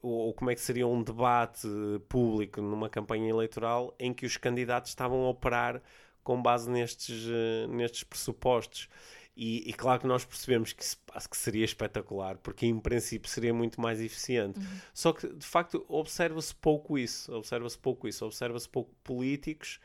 ou 0.06 0.34
como 0.34 0.50
é 0.50 0.54
que 0.54 0.60
seria 0.60 0.86
um 0.86 1.02
debate 1.02 1.68
público 2.08 2.60
numa 2.60 2.88
campanha 2.88 3.28
eleitoral 3.28 3.94
em 3.98 4.12
que 4.12 4.26
os 4.26 4.36
candidatos 4.36 4.90
estavam 4.90 5.24
a 5.24 5.30
operar 5.30 5.82
com 6.22 6.40
base 6.40 6.70
nestes, 6.70 7.26
uh, 7.26 7.68
nestes 7.68 8.02
pressupostos. 8.04 8.88
E, 9.36 9.68
e, 9.68 9.72
claro 9.72 10.00
que 10.00 10.06
nós 10.06 10.24
percebemos 10.24 10.72
que, 10.72 10.84
que 10.84 11.36
seria 11.36 11.64
espetacular, 11.64 12.36
porque 12.38 12.66
em 12.66 12.78
princípio 12.78 13.28
seria 13.28 13.52
muito 13.52 13.80
mais 13.80 14.00
eficiente. 14.00 14.60
Uhum. 14.60 14.80
Só 14.92 15.12
que, 15.12 15.26
de 15.26 15.44
facto, 15.44 15.84
observa-se 15.88 16.54
pouco 16.54 16.96
isso. 16.96 17.34
Observa-se 17.34 17.76
pouco 17.76 18.06
isso. 18.06 18.24
Observa-se 18.24 18.68
pouco 18.68 18.94
políticos 19.02 19.80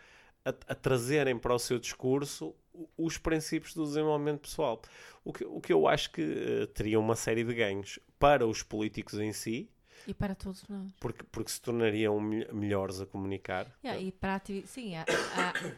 a, 0.45 0.49
a, 0.49 0.75
trazerem 0.75 1.37
para 1.37 1.53
o 1.53 1.59
seu 1.59 1.79
discurso 1.79 2.55
os 2.95 3.17
princípios 3.17 3.73
do 3.73 3.83
desenvolvimento 3.85 4.41
pessoal. 4.41 4.79
O 5.23 5.33
que, 5.33 5.43
o 5.43 5.59
que 5.59 5.73
eu 5.73 5.87
acho 5.87 6.11
que 6.11 6.21
uh, 6.21 6.67
teria 6.67 6.99
uma 6.99 7.15
série 7.15 7.43
de 7.43 7.53
ganhos 7.53 7.99
para 8.19 8.45
os 8.45 8.61
políticos 8.61 9.15
em 9.15 9.33
si, 9.33 9.67
e 10.07 10.13
para 10.13 10.35
todos 10.35 10.67
nós. 10.67 10.91
Porque, 10.99 11.23
porque 11.23 11.51
se 11.51 11.61
tornariam 11.61 12.19
melhores 12.19 13.01
a 13.01 13.05
comunicar. 13.05 13.71
Yeah, 13.83 14.01
e 14.01 14.11
para 14.11 14.35
ati 14.35 14.63
sim, 14.65 14.95
a, 14.95 15.05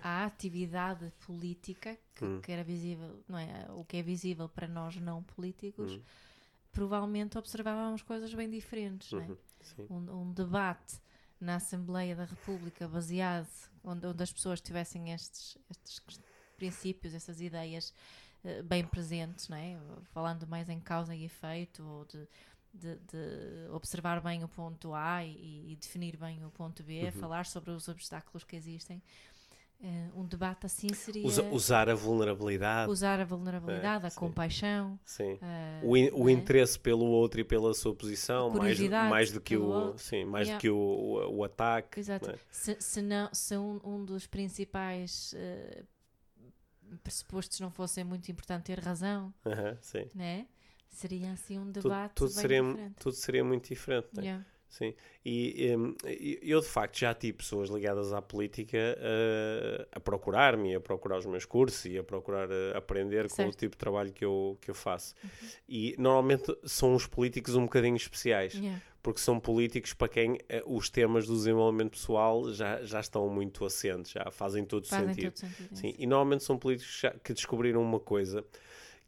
a, 0.03 0.09
a, 0.09 0.25
atividade 0.25 1.11
política 1.25 1.97
que, 2.15 2.25
hum. 2.25 2.41
que, 2.41 2.51
era 2.51 2.63
visível, 2.63 3.23
não 3.27 3.37
é? 3.37 3.67
O 3.69 3.83
que 3.83 3.97
é 3.97 4.01
visível 4.01 4.47
para 4.47 4.67
nós 4.67 4.95
não 4.97 5.23
políticos, 5.23 5.93
hum. 5.93 6.01
provavelmente 6.71 7.37
observávamos 7.37 8.01
coisas 8.01 8.33
bem 8.33 8.49
diferentes, 8.49 9.11
uhum. 9.11 9.19
não 9.19 9.35
é? 9.35 9.93
Um, 9.93 10.21
um, 10.21 10.33
debate 10.33 10.99
na 11.39 11.55
Assembleia 11.55 12.15
da 12.15 12.25
República 12.25 12.87
baseado 12.87 13.47
onde, 13.83 14.05
onde 14.05 14.23
as 14.23 14.31
pessoas 14.31 14.59
tivessem 14.61 15.11
estes, 15.11 15.57
estes 15.69 16.01
princípios, 16.57 17.13
essas 17.13 17.41
ideias 17.41 17.93
uh, 18.43 18.63
bem 18.63 18.85
presentes, 18.85 19.49
não 19.49 19.57
é? 19.57 19.77
Falando 20.13 20.47
mais 20.47 20.69
em 20.69 20.79
causa 20.79 21.15
e 21.15 21.25
efeito 21.25 21.83
ou 21.83 22.05
de 22.05 22.27
de, 22.73 22.95
de, 22.95 23.69
observar 23.71 24.21
bem 24.21 24.43
o 24.43 24.47
ponto 24.47 24.93
A 24.93 25.23
e, 25.25 25.71
e, 25.71 25.75
definir 25.75 26.17
bem 26.17 26.43
o 26.45 26.49
ponto 26.49 26.83
B, 26.83 27.03
uhum. 27.05 27.11
falar 27.11 27.45
sobre 27.45 27.71
os 27.71 27.87
obstáculos 27.87 28.43
que 28.43 28.55
existem. 28.55 29.01
Uh, 29.83 30.21
um 30.21 30.25
debate 30.25 30.67
assim 30.67 30.93
seria. 30.93 31.25
Usa, 31.25 31.43
usar 31.45 31.89
a 31.89 31.95
vulnerabilidade. 31.95 32.91
Usar 32.91 33.19
a 33.19 33.25
vulnerabilidade, 33.25 34.03
é, 34.03 34.07
a 34.07 34.09
sim. 34.11 34.19
compaixão. 34.19 34.99
Sim. 35.03 35.33
Uh, 35.33 35.89
o, 35.89 35.97
in, 35.97 36.09
o 36.13 36.29
é? 36.29 36.31
interesse 36.31 36.79
pelo 36.79 37.05
outro 37.05 37.41
e 37.41 37.43
pela 37.43 37.73
sua 37.73 37.95
posição, 37.95 38.51
mais, 38.51 38.79
mais 38.79 39.31
do 39.31 39.41
que, 39.41 39.57
o, 39.57 39.97
sim, 39.97 40.23
mais 40.23 40.47
yeah. 40.47 40.59
do 40.59 40.61
que 40.61 40.69
o, 40.69 40.77
o, 40.77 41.37
o 41.37 41.43
ataque. 41.43 41.99
Exato. 41.99 42.29
É? 42.29 42.35
Se, 42.51 42.77
se, 42.79 43.01
não, 43.01 43.27
se 43.33 43.57
um, 43.57 43.81
um 43.83 44.05
dos 44.05 44.27
principais 44.27 45.33
uh, 45.33 46.97
pressupostos 47.03 47.59
não 47.59 47.71
fosse 47.71 48.03
muito 48.03 48.31
importante 48.31 48.65
ter 48.65 48.79
razão, 48.79 49.33
-huh, 49.43 49.77
sim. 49.81 50.07
né? 50.13 50.45
Seria 50.91 51.31
assim 51.31 51.57
um 51.57 51.71
debate 51.71 52.13
tudo, 52.13 52.27
tudo 52.27 52.39
seria, 52.39 52.61
diferente. 52.61 52.95
Tudo 52.99 53.15
seria 53.15 53.43
muito 53.43 53.67
diferente, 53.69 54.07
né? 54.13 54.23
yeah. 54.23 54.45
Sim, 54.71 54.95
e 55.25 55.75
um, 55.75 55.93
eu 56.41 56.61
de 56.61 56.67
facto 56.67 56.97
já 56.97 57.13
tive 57.13 57.39
pessoas 57.39 57.69
ligadas 57.69 58.13
à 58.13 58.21
política 58.21 58.77
uh, 58.77 59.85
a 59.91 59.99
procurar-me, 59.99 60.73
a 60.73 60.79
procurar 60.79 61.17
os 61.17 61.25
meus 61.25 61.43
cursos 61.43 61.83
e 61.83 61.97
a 61.97 62.03
procurar 62.03 62.47
uh, 62.47 62.77
aprender 62.77 63.29
certo. 63.29 63.49
com 63.49 63.53
o 63.53 63.57
tipo 63.57 63.75
de 63.75 63.77
trabalho 63.77 64.13
que 64.13 64.23
eu, 64.23 64.57
que 64.61 64.71
eu 64.71 64.73
faço. 64.73 65.13
Uhum. 65.21 65.29
E 65.67 65.95
normalmente 65.97 66.57
são 66.63 66.95
os 66.95 67.05
políticos 67.05 67.53
um 67.53 67.63
bocadinho 67.63 67.97
especiais, 67.97 68.53
yeah. 68.53 68.81
porque 69.03 69.19
são 69.19 69.41
políticos 69.41 69.93
para 69.93 70.07
quem 70.07 70.35
uh, 70.35 70.37
os 70.65 70.89
temas 70.89 71.27
do 71.27 71.35
desenvolvimento 71.35 71.91
pessoal 71.91 72.53
já, 72.53 72.81
já 72.81 73.01
estão 73.01 73.27
muito 73.27 73.65
assentes, 73.65 74.13
já 74.13 74.31
fazem 74.31 74.63
todo 74.63 74.87
fazem 74.87 75.13
sentido. 75.13 75.33
Todo 75.33 75.37
sentido 75.37 75.75
Sim, 75.75 75.93
e 75.99 76.07
normalmente 76.07 76.45
são 76.45 76.57
políticos 76.57 77.01
que 77.21 77.33
descobriram 77.33 77.81
uma 77.81 77.99
coisa 77.99 78.41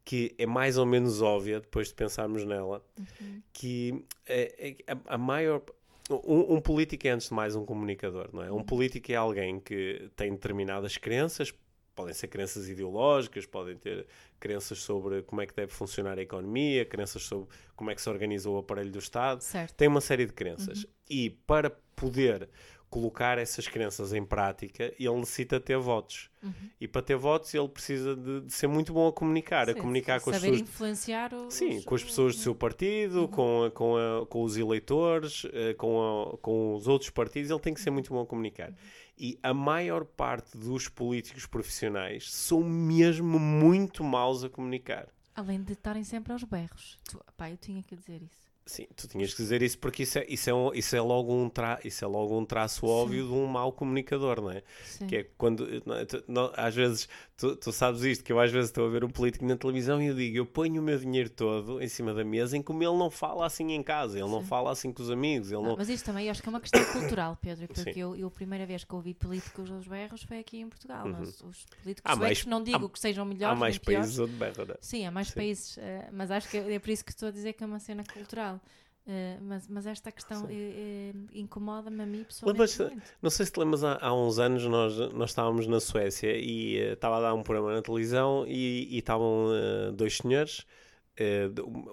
que 0.05 0.35
é 0.37 0.45
mais 0.45 0.77
ou 0.77 0.85
menos 0.85 1.21
óbvia 1.21 1.59
depois 1.59 1.87
de 1.87 1.93
pensarmos 1.93 2.45
nela, 2.45 2.83
uhum. 2.99 3.41
que 3.53 4.05
é, 4.27 4.75
é, 4.87 4.93
a, 4.93 5.15
a, 5.15 5.17
maior 5.17 5.61
um, 6.09 6.55
um, 6.55 6.61
político 6.61 7.07
é 7.07 7.11
antes 7.11 7.29
de 7.29 7.33
mais 7.33 7.55
um 7.55 7.65
comunicador, 7.65 8.29
não 8.33 8.43
é? 8.43 8.51
Um 8.51 8.57
uhum. 8.57 8.63
político 8.63 9.11
é 9.11 9.15
alguém 9.15 9.59
que 9.59 10.09
tem 10.15 10.31
determinadas 10.31 10.97
crenças, 10.97 11.53
podem 11.95 12.13
ser 12.13 12.27
crenças 12.27 12.67
ideológicas, 12.67 13.45
podem 13.45 13.77
ter 13.77 14.05
crenças 14.39 14.79
sobre 14.79 15.21
como 15.23 15.41
é 15.41 15.45
que 15.45 15.55
deve 15.55 15.71
funcionar 15.71 16.17
a 16.17 16.21
economia, 16.21 16.85
crenças 16.85 17.23
sobre 17.23 17.47
como 17.75 17.89
é 17.91 17.95
que 17.95 18.01
se 18.01 18.09
organiza 18.09 18.49
o 18.49 18.57
aparelho 18.57 18.91
do 18.91 18.99
Estado, 18.99 19.41
certo. 19.41 19.73
tem 19.75 19.87
uma 19.87 20.01
série 20.01 20.25
de 20.25 20.33
crenças. 20.33 20.83
Uhum. 20.83 20.89
E 21.09 21.29
para 21.29 21.69
poder 21.95 22.49
colocar 22.93 23.39
essas 23.39 23.67
crenças 23.67 24.13
em 24.13 24.23
prática, 24.23 24.93
ele 24.99 25.15
necessita 25.15 25.59
ter 25.59 25.79
votos. 25.79 26.29
Uhum. 26.43 26.53
E 26.79 26.87
para 26.87 27.01
ter 27.01 27.15
votos, 27.15 27.51
ele 27.51 27.67
precisa 27.67 28.15
de, 28.15 28.41
de 28.41 28.53
ser 28.53 28.67
muito 28.67 28.93
bom 28.93 29.07
a 29.07 29.11
comunicar, 29.11 29.65
Sim, 29.65 29.71
a 29.71 29.75
comunicar 29.75 30.21
com 30.21 30.29
as 30.29 30.39
pessoas. 30.39 30.61
influenciar 30.61 31.33
os... 31.33 31.55
Sim, 31.55 31.81
com 31.81 31.95
as 31.95 32.03
pessoas 32.03 32.35
do 32.35 32.41
seu 32.43 32.53
partido, 32.53 33.21
uhum. 33.21 33.27
com, 33.27 33.63
a, 33.63 33.71
com, 33.71 33.97
a, 33.97 34.27
com 34.27 34.43
os 34.43 34.57
eleitores, 34.57 35.43
eh, 35.51 35.73
com, 35.73 36.35
a, 36.35 36.37
com 36.37 36.75
os 36.75 36.87
outros 36.87 37.09
partidos, 37.09 37.49
ele 37.49 37.59
tem 37.59 37.73
que 37.73 37.81
ser 37.81 37.89
muito 37.89 38.13
bom 38.13 38.21
a 38.21 38.27
comunicar. 38.27 38.69
Uhum. 38.69 38.75
E 39.17 39.39
a 39.41 39.55
maior 39.55 40.05
parte 40.05 40.55
dos 40.55 40.87
políticos 40.87 41.47
profissionais 41.47 42.31
são 42.31 42.61
mesmo 42.63 43.39
muito 43.39 44.03
maus 44.03 44.43
a 44.43 44.49
comunicar. 44.49 45.07
Além 45.35 45.63
de 45.63 45.73
estarem 45.73 46.03
sempre 46.03 46.31
aos 46.31 46.43
berros. 46.43 46.99
Tu, 47.09 47.19
pá, 47.35 47.49
eu 47.49 47.57
tinha 47.57 47.81
que 47.81 47.95
dizer 47.95 48.21
isso. 48.21 48.42
Sim, 48.65 48.87
tu 48.95 49.09
tinhas 49.09 49.33
que 49.33 49.41
dizer 49.41 49.61
isso 49.61 49.77
porque 49.77 50.03
isso 50.03 50.19
é, 50.19 50.25
isso 50.29 50.49
é, 50.49 50.53
um, 50.53 50.73
isso 50.73 50.95
é, 50.95 51.01
logo, 51.01 51.33
um 51.33 51.49
tra, 51.49 51.79
isso 51.83 52.05
é 52.05 52.07
logo 52.07 52.39
um 52.39 52.45
traço 52.45 52.85
óbvio 52.85 53.27
de 53.27 53.33
um 53.33 53.45
mau 53.45 53.73
comunicador, 53.73 54.41
não 54.41 54.51
é? 54.51 54.63
Sim. 54.85 55.05
Que 55.05 55.15
é 55.17 55.23
quando, 55.37 55.67
não, 55.85 55.95
é? 55.95 56.05
não, 56.27 56.51
às 56.55 56.73
vezes, 56.73 57.09
tu, 57.37 57.55
tu, 57.55 57.71
sabes 57.71 58.01
isto, 58.03 58.23
que 58.23 58.31
eu 58.31 58.39
às 58.39 58.51
vezes 58.51 58.69
estou 58.69 58.85
a 58.85 58.89
ver 58.89 59.03
um 59.03 59.09
político 59.09 59.45
na 59.45 59.55
televisão 59.55 60.01
e 60.01 60.07
eu 60.07 60.15
digo, 60.15 60.37
eu 60.37 60.45
ponho 60.45 60.81
o 60.81 60.83
meu 60.83 60.97
dinheiro 60.97 61.29
todo 61.29 61.81
em 61.81 61.87
cima 61.87 62.13
da 62.13 62.23
mesa 62.23 62.57
em 62.57 62.61
como 62.61 62.83
ele 62.83 62.97
não 62.97 63.09
fala 63.09 63.45
assim 63.45 63.71
em 63.71 63.83
casa, 63.83 64.17
ele 64.17 64.27
Sim. 64.27 64.31
não 64.31 64.43
fala 64.43 64.71
assim 64.71 64.91
com 64.91 65.01
os 65.01 65.09
amigos. 65.09 65.51
Ele 65.51 65.61
não... 65.61 65.75
Mas 65.75 65.89
isto 65.89 66.05
também 66.05 66.29
acho 66.29 66.41
que 66.41 66.49
é 66.49 66.51
uma 66.51 66.59
questão 66.59 66.83
cultural, 66.85 67.37
Pedro, 67.41 67.67
porque 67.67 67.99
eu, 67.99 68.15
eu, 68.15 68.27
a 68.27 68.31
primeira 68.31 68.65
vez 68.65 68.83
que 68.83 68.93
ouvi 68.93 69.13
políticos 69.13 69.71
aos 69.71 69.87
berros 69.87 70.23
foi 70.23 70.39
aqui 70.39 70.59
em 70.59 70.69
Portugal. 70.69 71.07
Uhum. 71.07 71.21
Os, 71.21 71.41
os 71.41 71.65
políticos 71.81 72.11
há 72.11 72.15
mais, 72.15 72.45
não 72.45 72.63
digo 72.63 72.85
há, 72.85 72.89
que 72.89 72.99
sejam 72.99 73.25
melhores, 73.25 73.57
Há 73.57 73.59
mais 73.59 73.77
países 73.77 74.19
onde 74.19 74.33
berram, 74.33 74.65
não 74.65 74.75
é? 74.75 74.77
Sim, 74.81 75.05
há 75.05 75.11
mais 75.11 75.27
Sim. 75.27 75.35
países, 75.35 75.77
uh, 75.77 75.81
mas 76.11 76.31
acho 76.31 76.49
que 76.49 76.57
é 76.57 76.79
por 76.79 76.89
isso 76.89 77.03
que 77.03 77.11
estou 77.11 77.29
a 77.29 77.31
dizer 77.31 77.53
que 77.53 77.63
é 77.63 77.67
uma 77.67 77.79
cena 77.79 78.03
cultural. 78.03 78.59
Uh, 79.05 79.37
mas, 79.41 79.67
mas 79.67 79.85
esta 79.85 80.09
questão 80.13 80.47
é, 80.49 80.53
é, 80.53 81.13
incomoda-me 81.33 82.01
a 82.01 82.05
mim 82.05 82.23
pessoalmente. 82.23 82.79
não 83.21 83.29
sei 83.29 83.45
se 83.45 83.51
te 83.51 83.59
lembras, 83.59 83.83
há, 83.83 83.97
há, 83.99 84.13
uns 84.13 84.39
anos 84.39 84.65
nós, 84.65 84.97
nós 85.13 85.31
estávamos 85.31 85.67
na 85.67 85.81
Suécia 85.81 86.33
e 86.37 86.77
uh, 86.77 86.93
estava 86.93 87.17
a 87.17 87.21
dar 87.21 87.33
um 87.33 87.43
programa 87.43 87.73
na 87.73 87.81
televisão 87.81 88.45
e, 88.47 88.87
e 88.89 88.99
estavam 88.99 89.47
uh, 89.47 89.91
dois 89.91 90.17
senhores. 90.17 90.65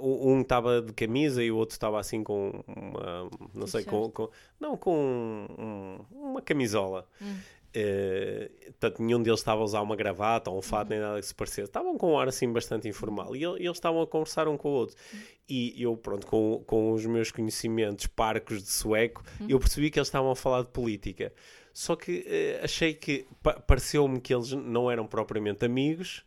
um 0.01 0.41
estava 0.41 0.81
de 0.81 0.93
camisa 0.93 1.43
e 1.43 1.51
o 1.51 1.57
outro 1.57 1.75
estava 1.75 1.99
assim 1.99 2.23
com 2.23 2.63
uma, 2.69 3.29
não 3.55 3.67
sei, 3.67 3.83
com, 3.83 4.09
com, 4.13 4.31
não, 4.61 4.77
com 4.77 5.49
um, 5.59 6.05
uma 6.13 6.41
camisola. 6.41 7.09
Hum. 7.21 7.39
Uh, 7.71 8.49
portanto, 8.65 9.01
nenhum 9.01 9.23
deles 9.23 9.39
estava 9.39 9.61
a 9.61 9.65
usar 9.65 9.81
uma 9.81 9.95
gravata 9.95 10.51
ou 10.51 10.59
um 10.59 10.63
fato, 10.63 10.89
nem 10.89 10.99
nada 10.99 11.21
que 11.21 11.27
se 11.27 11.35
parecesse. 11.35 11.69
Estavam 11.69 11.97
com 11.97 12.13
um 12.13 12.19
ar 12.19 12.27
assim 12.27 12.53
bastante 12.53 12.89
informal 12.89 13.37
e, 13.37 13.45
eles 13.45 13.77
estavam 13.77 14.03
a 14.03 14.07
conversar 14.07 14.49
um 14.49 14.57
com 14.57 14.69
o 14.69 14.73
outro. 14.73 14.97
E 15.49 15.81
eu, 15.81 15.97
pronto, 15.97 16.27
com, 16.27 16.63
com 16.67 16.93
os 16.93 17.07
meus 17.07 17.31
conhecimentos 17.31 18.07
parcos 18.07 18.63
de 18.63 18.71
sueco, 18.71 19.23
eu 19.49 19.59
percebi 19.59 19.91
que 19.91 19.99
eles 19.99 20.09
estavam 20.09 20.31
a 20.31 20.37
falar 20.37 20.63
de 20.63 20.69
política. 20.69 21.33
Só 21.73 21.95
que 21.95 22.27
uh, 22.27 22.65
achei 22.65 22.93
que 22.93 23.27
pa 23.43 23.55
pareceu-me 23.55 24.21
que 24.21 24.35
eles 24.35 24.51
não 24.51 24.91
eram 24.91 25.07
propriamente 25.07 25.65
amigos, 25.65 26.25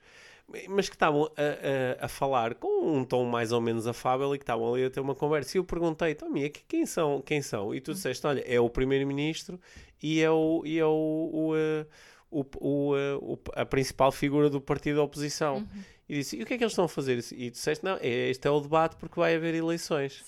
mas 0.69 0.87
que 0.87 0.95
estavam 0.95 1.23
a, 1.23 2.01
a, 2.01 2.05
a, 2.05 2.07
falar 2.07 2.55
com 2.55 2.97
um 2.97 3.03
tom 3.03 3.25
mais 3.25 3.51
ou 3.51 3.61
menos 3.61 3.87
afável 3.87 4.33
e 4.35 4.37
que 4.37 4.43
estavam 4.43 4.73
ali 4.73 4.85
a 4.85 4.89
ter 4.89 4.99
uma 4.99 5.15
conversa. 5.15 5.57
E 5.57 5.59
eu 5.59 5.63
perguntei, 5.63 6.15
Tommy, 6.15 6.49
quem 6.49 6.85
são? 6.85 7.21
Quem 7.21 7.41
são? 7.41 7.73
E 7.73 7.81
tu 7.81 7.93
disseste, 7.93 8.25
olha, 8.27 8.43
é 8.45 8.59
o 8.59 8.69
primeiro-ministro 8.69 9.59
e 10.03 10.21
é, 10.21 10.29
o, 10.29 10.61
e 10.65 10.77
é 10.77 10.85
o, 10.85 11.29
o, 11.31 11.55
eh, 11.55 11.85
o, 12.29 12.95
eh, 12.95 13.61
a 13.61 13.65
principal 13.65 14.11
figura 14.11 14.49
do 14.49 14.59
partido 14.59 14.97
da 14.97 15.03
oposição. 15.03 15.59
Uhum. 15.59 15.83
E 16.09 16.15
disse, 16.15 16.35
e 16.35 16.43
o 16.43 16.45
que 16.45 16.55
é 16.55 16.57
que 16.57 16.63
eles 16.65 16.73
estão 16.73 16.83
a 16.83 16.89
fazer? 16.89 17.23
E 17.31 17.49
disseste, 17.49 17.85
não, 17.85 17.97
é, 18.01 18.29
este 18.29 18.45
é 18.45 18.51
o 18.51 18.59
debate 18.59 18.97
porque 18.97 19.17
vai 19.17 19.33
haver 19.33 19.55
eleições. 19.55 20.21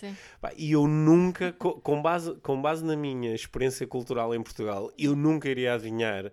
E 0.57 0.71
eu 0.71 0.87
nunca, 0.87 1.51
com 1.51 2.01
base, 2.01 2.33
com 2.35 2.61
base 2.61 2.85
na 2.85 2.95
minha 2.95 3.35
experiência 3.35 3.85
cultural 3.85 4.33
em 4.33 4.41
Portugal, 4.41 4.89
eu 4.97 5.13
nunca 5.13 5.49
iria 5.49 5.73
adivinhar 5.73 6.31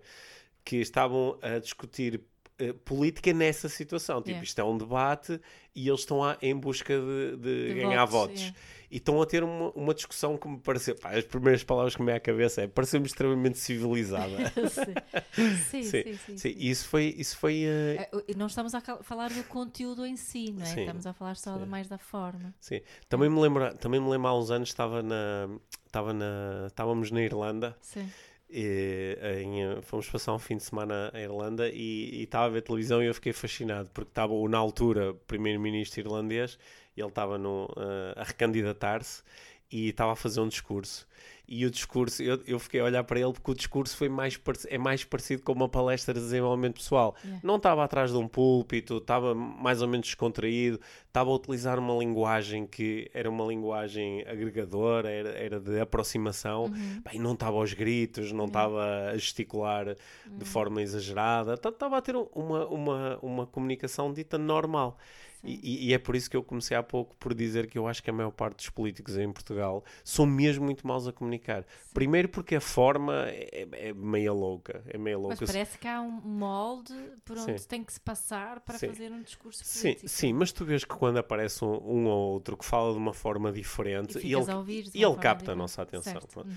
que 0.63 0.77
estavam 0.77 1.37
a 1.41 1.59
discutir 1.59 2.21
uh, 2.61 2.73
política 2.85 3.33
nessa 3.33 3.67
situação. 3.67 4.19
Tipo, 4.19 4.29
yeah. 4.29 4.43
isto 4.45 4.61
é 4.61 4.63
um 4.63 4.77
debate 4.77 5.37
e 5.75 5.89
eles 5.89 5.99
estão 5.99 6.23
a, 6.23 6.37
em 6.41 6.55
busca 6.55 6.97
de, 6.97 7.35
de, 7.35 7.67
de 7.67 7.73
ganhar 7.73 8.05
votos. 8.05 8.39
votos. 8.39 8.41
Yeah. 8.41 8.59
E 8.93 8.97
estão 8.97 9.19
a 9.19 9.25
ter 9.25 9.43
uma, 9.43 9.71
uma 9.71 9.91
discussão 9.91 10.37
que 10.37 10.47
me 10.47 10.59
pareceu, 10.59 10.95
pá, 10.95 11.17
as 11.17 11.25
primeiras 11.25 11.63
palavras 11.63 11.95
que 11.95 12.01
me 12.03 12.05
vêm 12.05 12.15
à 12.15 12.19
cabeça 12.19 12.61
é 12.61 12.67
pareceu-me 12.67 13.07
extremamente 13.07 13.57
civilizada. 13.57 14.37
sim. 14.69 14.93
Sim, 15.33 15.83
sim, 15.83 16.03
sim, 16.03 16.17
sim, 16.17 16.37
sim. 16.37 16.55
Isso 16.55 16.87
foi. 16.87 17.15
Isso 17.17 17.35
foi 17.35 17.63
uh... 17.65 18.23
Não 18.37 18.45
estamos 18.45 18.75
a 18.75 18.81
falar 19.01 19.31
do 19.31 19.43
conteúdo 19.45 20.05
em 20.05 20.15
si, 20.15 20.51
não 20.51 20.63
é? 20.63 20.81
Estamos 20.81 21.07
a 21.07 21.13
falar 21.13 21.35
só 21.35 21.57
mais 21.65 21.87
da 21.87 21.97
forma. 21.97 22.53
Sim. 22.59 22.81
Também, 23.09 23.31
me 23.31 23.41
lembro, 23.41 23.75
também 23.77 23.99
me 23.99 24.07
lembro 24.07 24.27
há 24.27 24.37
uns 24.37 24.51
anos 24.51 24.69
estava 24.69 25.01
na. 25.01 25.49
Estava 25.87 26.13
na, 26.13 26.65
estávamos 26.67 27.11
na 27.11 27.21
Irlanda 27.21 27.77
Sim. 27.79 28.09
E, 28.49 29.17
em, 29.21 29.81
fomos 29.83 30.09
passar 30.09 30.33
um 30.33 30.39
fim 30.39 30.57
de 30.57 30.63
semana 30.63 31.11
à 31.13 31.19
Irlanda 31.19 31.69
e, 31.69 32.19
e 32.19 32.23
estava 32.23 32.45
a 32.45 32.49
ver 32.49 32.61
televisão 32.61 33.01
e 33.01 33.07
eu 33.07 33.13
fiquei 33.13 33.31
fascinado 33.31 33.89
porque 33.93 34.09
estava 34.09 34.33
na 34.47 34.57
altura 34.57 35.13
primeiro-ministro 35.27 35.99
irlandês 35.99 36.57
ele 37.01 37.09
estava 37.09 37.37
no, 37.37 37.65
uh, 37.65 38.13
a 38.15 38.23
recandidatar-se 38.23 39.23
e 39.71 39.89
estava 39.89 40.13
a 40.13 40.15
fazer 40.15 40.39
um 40.41 40.47
discurso 40.47 41.07
e 41.47 41.65
o 41.65 41.69
discurso, 41.69 42.23
eu, 42.23 42.41
eu 42.47 42.57
fiquei 42.57 42.79
a 42.79 42.85
olhar 42.85 43.03
para 43.03 43.19
ele 43.19 43.33
porque 43.33 43.51
o 43.51 43.53
discurso 43.53 43.97
foi 43.97 44.07
mais, 44.07 44.39
é 44.69 44.77
mais 44.77 45.03
parecido 45.03 45.43
com 45.43 45.51
uma 45.51 45.67
palestra 45.67 46.13
de 46.13 46.21
desenvolvimento 46.21 46.75
pessoal. 46.75 47.15
Yeah. 47.21 47.41
Não 47.43 47.57
estava 47.57 47.83
atrás 47.83 48.11
de 48.11 48.17
um 48.17 48.27
púlpito, 48.27 48.97
estava 48.97 49.35
mais 49.35 49.81
ou 49.81 49.87
menos 49.87 50.07
descontraído, 50.07 50.79
estava 51.05 51.29
a 51.29 51.33
utilizar 51.33 51.77
uma 51.79 51.93
linguagem 51.95 52.65
que 52.65 53.11
era 53.13 53.29
uma 53.29 53.43
linguagem 53.45 54.21
agregadora, 54.21 55.11
era, 55.11 55.29
era 55.29 55.59
de 55.59 55.79
aproximação, 55.81 56.65
uhum. 56.65 57.01
Bem, 57.03 57.19
não 57.19 57.33
estava 57.33 57.57
aos 57.57 57.73
gritos, 57.73 58.31
não 58.31 58.45
estava 58.45 59.09
a 59.09 59.17
gesticular 59.17 59.89
uhum. 59.89 60.37
de 60.37 60.45
forma 60.45 60.81
exagerada, 60.81 61.55
estava 61.55 61.97
a 61.97 62.01
ter 62.01 62.15
uma, 62.15 62.65
uma, 62.67 63.19
uma 63.21 63.45
comunicação 63.45 64.13
dita 64.13 64.37
normal. 64.37 64.97
E, 65.43 65.89
e, 65.89 65.93
é 65.93 65.97
por 65.97 66.15
isso 66.15 66.29
que 66.29 66.37
eu 66.37 66.43
comecei 66.43 66.75
há 66.77 66.81
pouco 66.81 67.15
por 67.17 67.33
dizer 67.33 67.67
que 67.67 67.77
eu 67.77 67.85
acho 67.85 68.01
que 68.01 68.09
a 68.09 68.13
maior 68.13 68.31
parte 68.31 68.57
dos 68.57 68.69
políticos 68.69 69.17
em 69.17 69.31
Portugal 69.31 69.83
são 70.03 70.25
mesmo 70.25 70.63
muito 70.63 70.87
maus 70.87 71.05
a 71.05 71.11
comunicar. 71.11 71.63
Sim. 71.63 71.93
Primeiro 71.93 72.29
porque 72.29 72.55
a 72.55 72.61
forma 72.61 73.25
é, 73.27 73.67
é 73.71 73.93
meia 73.93 74.31
louca. 74.31 74.81
É 74.87 74.97
meia 74.97 75.17
louca. 75.17 75.37
Mas 75.41 75.51
parece 75.51 75.77
que 75.77 75.87
há 75.87 76.01
um 76.01 76.11
molde 76.11 76.93
por 77.25 77.37
onde 77.37 77.59
sim. 77.59 77.67
tem 77.67 77.83
que 77.83 77.91
se 77.91 77.99
passar 77.99 78.61
para 78.61 78.77
sim. 78.77 78.87
fazer 78.87 79.11
um 79.11 79.21
discurso 79.21 79.63
político. 79.63 80.07
Sim, 80.07 80.27
sim, 80.27 80.33
mas 80.33 80.53
tu 80.53 80.63
vês 80.63 80.85
que 80.85 80.95
quando 80.95 81.17
aparece 81.17 81.65
um, 81.65 81.73
um 81.73 82.05
ou 82.05 82.33
outro 82.33 82.55
que 82.55 82.63
fala 82.63 82.93
de 82.93 82.97
uma 82.97 83.13
forma 83.13 83.51
diferente 83.51 84.19
e, 84.19 84.27
e 84.27 84.33
ele, 84.33 84.91
e 84.93 85.03
ele 85.03 85.15
capta 85.17 85.51
a 85.51 85.55
nossa 85.55 85.81
atenção. 85.81 86.21
Uhum. 86.37 86.53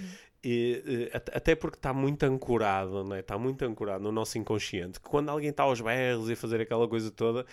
E, 0.48 1.10
até 1.12 1.56
porque 1.56 1.76
está 1.76 1.92
muito 1.92 2.22
ancorado, 2.22 3.02
né? 3.02 3.18
está 3.18 3.36
muito 3.36 3.64
ancorado 3.64 4.04
no 4.04 4.12
nosso 4.12 4.38
inconsciente, 4.38 5.00
que 5.00 5.08
quando 5.08 5.28
alguém 5.28 5.50
está 5.50 5.64
aos 5.64 5.80
berros 5.80 6.30
e 6.30 6.34
a 6.34 6.36
fazer 6.36 6.60
aquela 6.60 6.86
coisa 6.86 7.10
toda, 7.10 7.44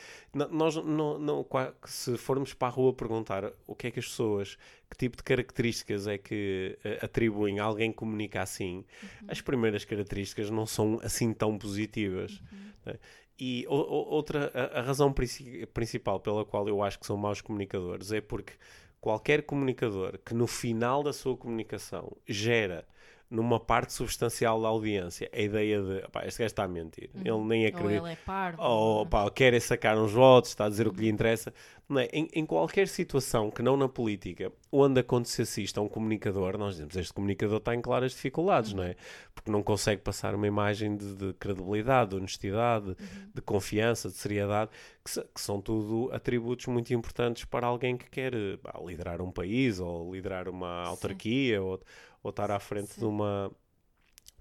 nós 0.52 0.76
não, 0.76 1.18
não, 1.24 1.46
se 1.86 2.18
formos 2.18 2.54
para 2.54 2.68
a 2.68 2.72
rua 2.72 2.94
perguntar 2.94 3.52
o 3.66 3.76
que 3.76 3.88
é 3.88 3.92
que 3.92 4.00
as 4.00 4.06
pessoas, 4.06 4.58
que 4.90 4.98
tipo 4.98 5.18
de 5.18 5.24
características 5.24 6.08
é 6.08 6.18
que 6.18 6.78
uh, 6.84 7.06
atribuem 7.06 7.60
a 7.60 7.64
alguém 7.64 7.92
que 7.92 7.98
comunica 7.98 8.42
assim, 8.42 8.86
uhum. 9.02 9.28
as 9.28 9.42
primeiras 9.42 9.86
características 9.86 10.50
não 10.50 10.66
são 10.66 11.00
assim 11.04 11.34
tão 11.34 11.58
positivas. 11.58 12.34
Uhum. 12.52 12.72
Né? 12.86 13.00
E 13.40 13.66
o, 13.68 13.74
o, 13.74 14.14
outra, 14.14 14.52
a, 14.54 14.80
a 14.80 14.82
razão 14.82 15.14
principal 15.74 16.20
pela 16.20 16.46
qual 16.46 16.68
eu 16.68 16.84
acho 16.84 17.00
que 17.00 17.06
são 17.06 17.18
maus 17.18 17.42
comunicadores 17.42 18.12
é 18.12 18.22
porque 18.22 18.54
qualquer 19.02 19.44
comunicador 19.44 20.18
que 20.24 20.34
no 20.34 20.48
final 20.48 21.04
da 21.04 21.12
sua 21.12 21.36
comunicação 21.36 22.16
gera 22.28 22.86
numa 23.30 23.60
parte 23.60 23.94
substancial 23.94 24.62
da 24.62 24.68
audiência 24.68 25.30
a 25.34 25.40
ideia 25.40 25.82
de 25.82 26.08
pá, 26.10 26.26
este 26.26 26.40
gajo 26.40 26.48
está 26.48 26.64
a 26.64 26.68
mentir, 26.68 27.10
uhum. 27.14 27.22
ele 27.22 27.48
nem 27.48 27.66
acredita. 27.66 28.02
Ou 28.02 28.08
ele 28.08 28.14
é 28.14 28.18
parvo. 28.18 28.62
Ou 28.62 29.06
pá, 29.06 29.30
quer 29.32 29.54
é 29.54 29.60
sacar 29.60 29.98
uns 29.98 30.12
votos, 30.12 30.52
está 30.52 30.66
a 30.66 30.70
dizer 30.70 30.86
uhum. 30.86 30.94
o 30.94 30.96
que 30.96 31.02
lhe 31.02 31.10
interessa. 31.10 31.54
Não 31.94 32.02
é? 32.02 32.10
em, 32.12 32.28
em, 32.34 32.46
qualquer 32.46 32.88
situação 32.88 33.50
que 33.50 33.62
não 33.62 33.78
na 33.78 33.88
política, 33.88 34.52
onde 34.72 35.00
acontecesse 35.00 35.64
isto 35.64 35.80
a 35.80 35.84
um 35.84 35.88
comunicador, 35.88 36.58
nós 36.58 36.74
dizemos 36.74 36.96
este 36.96 37.14
comunicador 37.14 37.58
está 37.58 37.74
em 37.76 37.82
claras 37.82 38.12
dificuldades, 38.12 38.72
uhum. 38.72 38.78
não 38.78 38.84
é? 38.84 38.96
Porque 39.34 39.52
não 39.52 39.64
consegue 39.64 40.02
passar 40.02 40.36
uma 40.36 40.48
imagem 40.48 40.96
de, 40.96 41.16
de 41.16 41.34
credibilidade, 41.34 42.12
de 42.12 42.16
honestidade, 42.18 42.88
uhum. 42.88 42.96
de 43.34 43.42
confiança, 43.42 44.10
de 44.10 44.16
seriedade, 44.16 44.72
que, 45.04 45.22
que, 45.22 45.42
são 45.42 45.62
tudo 45.62 46.10
atributos 46.14 46.66
muito 46.68 46.94
importantes 46.94 47.46
para 47.46 47.68
alguém 47.68 47.96
que 47.96 48.10
quer 48.10 48.34
pá, 48.62 48.80
liderar 48.86 49.22
um 49.22 49.32
país 49.32 49.80
ou 49.80 50.14
liderar 50.14 50.50
uma 50.50 50.84
autarquia 50.84 51.62
ou 51.62 51.80
ou 52.24 52.30
estar 52.30 52.50
à 52.50 52.60
frente 52.60 52.98
de 52.98 53.06
uma 53.06 53.52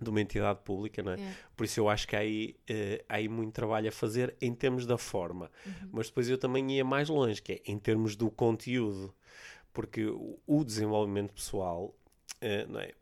de 0.03 0.11
uma 0.11 0.21
entidade 0.21 0.61
pública, 0.65 1.03
não 1.03 1.12
é? 1.12 1.21
é? 1.21 1.35
Por 1.57 1.65
isso 1.65 1.81
eu 1.81 1.88
acho 1.88 2.07
que 2.07 2.17
há 2.17 2.21
aí, 2.21 2.57
uh, 2.71 3.05
há 3.09 3.17
aí 3.17 3.29
muito 3.29 3.53
trabalho 3.53 3.88
a 3.88 3.93
fazer 3.93 4.35
em 4.41 4.55
termos 4.55 4.87
da 4.87 4.99
forma. 4.99 5.51
Uhum. 5.65 5.88
Mas 5.93 6.09
depois 6.09 6.29
eu 6.29 6.38
também 6.38 6.71
ia 6.73 6.85
mais 6.85 7.09
longe, 7.09 7.41
que 7.41 7.53
é 7.53 7.61
em 7.67 7.79
termos 7.79 8.17
do 8.17 8.31
conteúdo. 8.31 9.15
Porque 9.73 10.07
o, 10.47 10.65
desenvolvimento 10.65 11.33
pessoal 11.33 11.95
Uh, 12.43 12.79
é? 12.79 12.93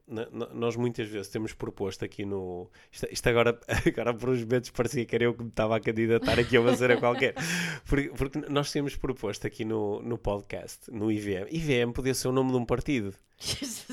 nós 0.53 0.77
muitas 0.77 1.09
vezes 1.09 1.29
temos 1.29 1.55
proposto 1.55 2.05
aqui 2.05 2.27
no. 2.27 2.71
Isto, 2.93 3.09
isto, 3.11 3.27
agora, 3.27 3.59
agora 3.87 4.13
por 4.13 4.29
uns 4.29 4.45
momentos 4.45 4.69
parecia 4.69 5.07
que 5.07 5.15
era 5.15 5.25
eu 5.25 5.33
que 5.33 5.43
me 5.43 5.49
estava 5.49 5.77
a 5.77 5.81
candidatar 5.81 6.39
aqui 6.39 6.59
a 6.59 6.61
uma 6.61 6.77
cena 6.77 6.99
qualquer. 6.99 7.33
Porque, 7.89 8.11
porque, 8.11 8.39
nós 8.51 8.71
temos 8.71 8.97
proposto 8.97 9.47
aqui 9.47 9.65
no, 9.65 10.03
no 10.03 10.19
podcast, 10.19 10.91
no 10.91 11.11
IVM. 11.11 11.49
IVM 11.51 11.91
podia 11.93 12.13
ser 12.13 12.29
o 12.29 12.33
nome 12.33 12.51
de 12.51 12.59
um 12.59 12.67
partido. 12.67 13.15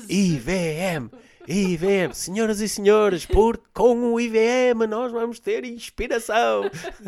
IVM! 0.06 1.08
IVM! 1.50 2.12
Senhoras 2.12 2.60
e 2.60 2.68
senhores, 2.68 3.24
porque 3.24 3.64
com 3.72 4.12
o 4.12 4.20
IVM 4.20 4.86
nós 4.86 5.10
vamos 5.10 5.40
ter 5.40 5.64
inspiração! 5.64 6.64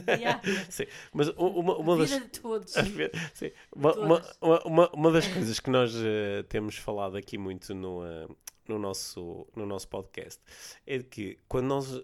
Yeah. 0.09 0.41
sim, 0.71 0.87
mas 1.13 1.29
uma, 1.37 1.77
uma 1.77 1.97
das. 1.99 2.09
De 2.09 2.21
todos. 2.41 2.73
Sim, 3.35 3.51
uma, 3.77 3.93
uma, 3.95 4.23
uma, 4.65 4.91
uma, 4.93 5.13
das 5.13 5.27
coisas 5.27 5.61
que 5.61 5.69
nós 5.69 5.95
uh, 5.95 6.43
temos 6.49 6.77
falado 6.77 7.19
aqui 7.19 7.37
muito 7.37 7.75
no, 7.75 8.03
uh, 8.03 8.37
no, 8.67 8.79
nosso, 8.79 9.47
no 9.55 9.67
nosso 9.67 9.87
podcast 9.89 10.41
é 10.87 10.97
de 10.97 11.05
que 11.05 11.39
quando 11.47 11.67
nós 11.67 12.03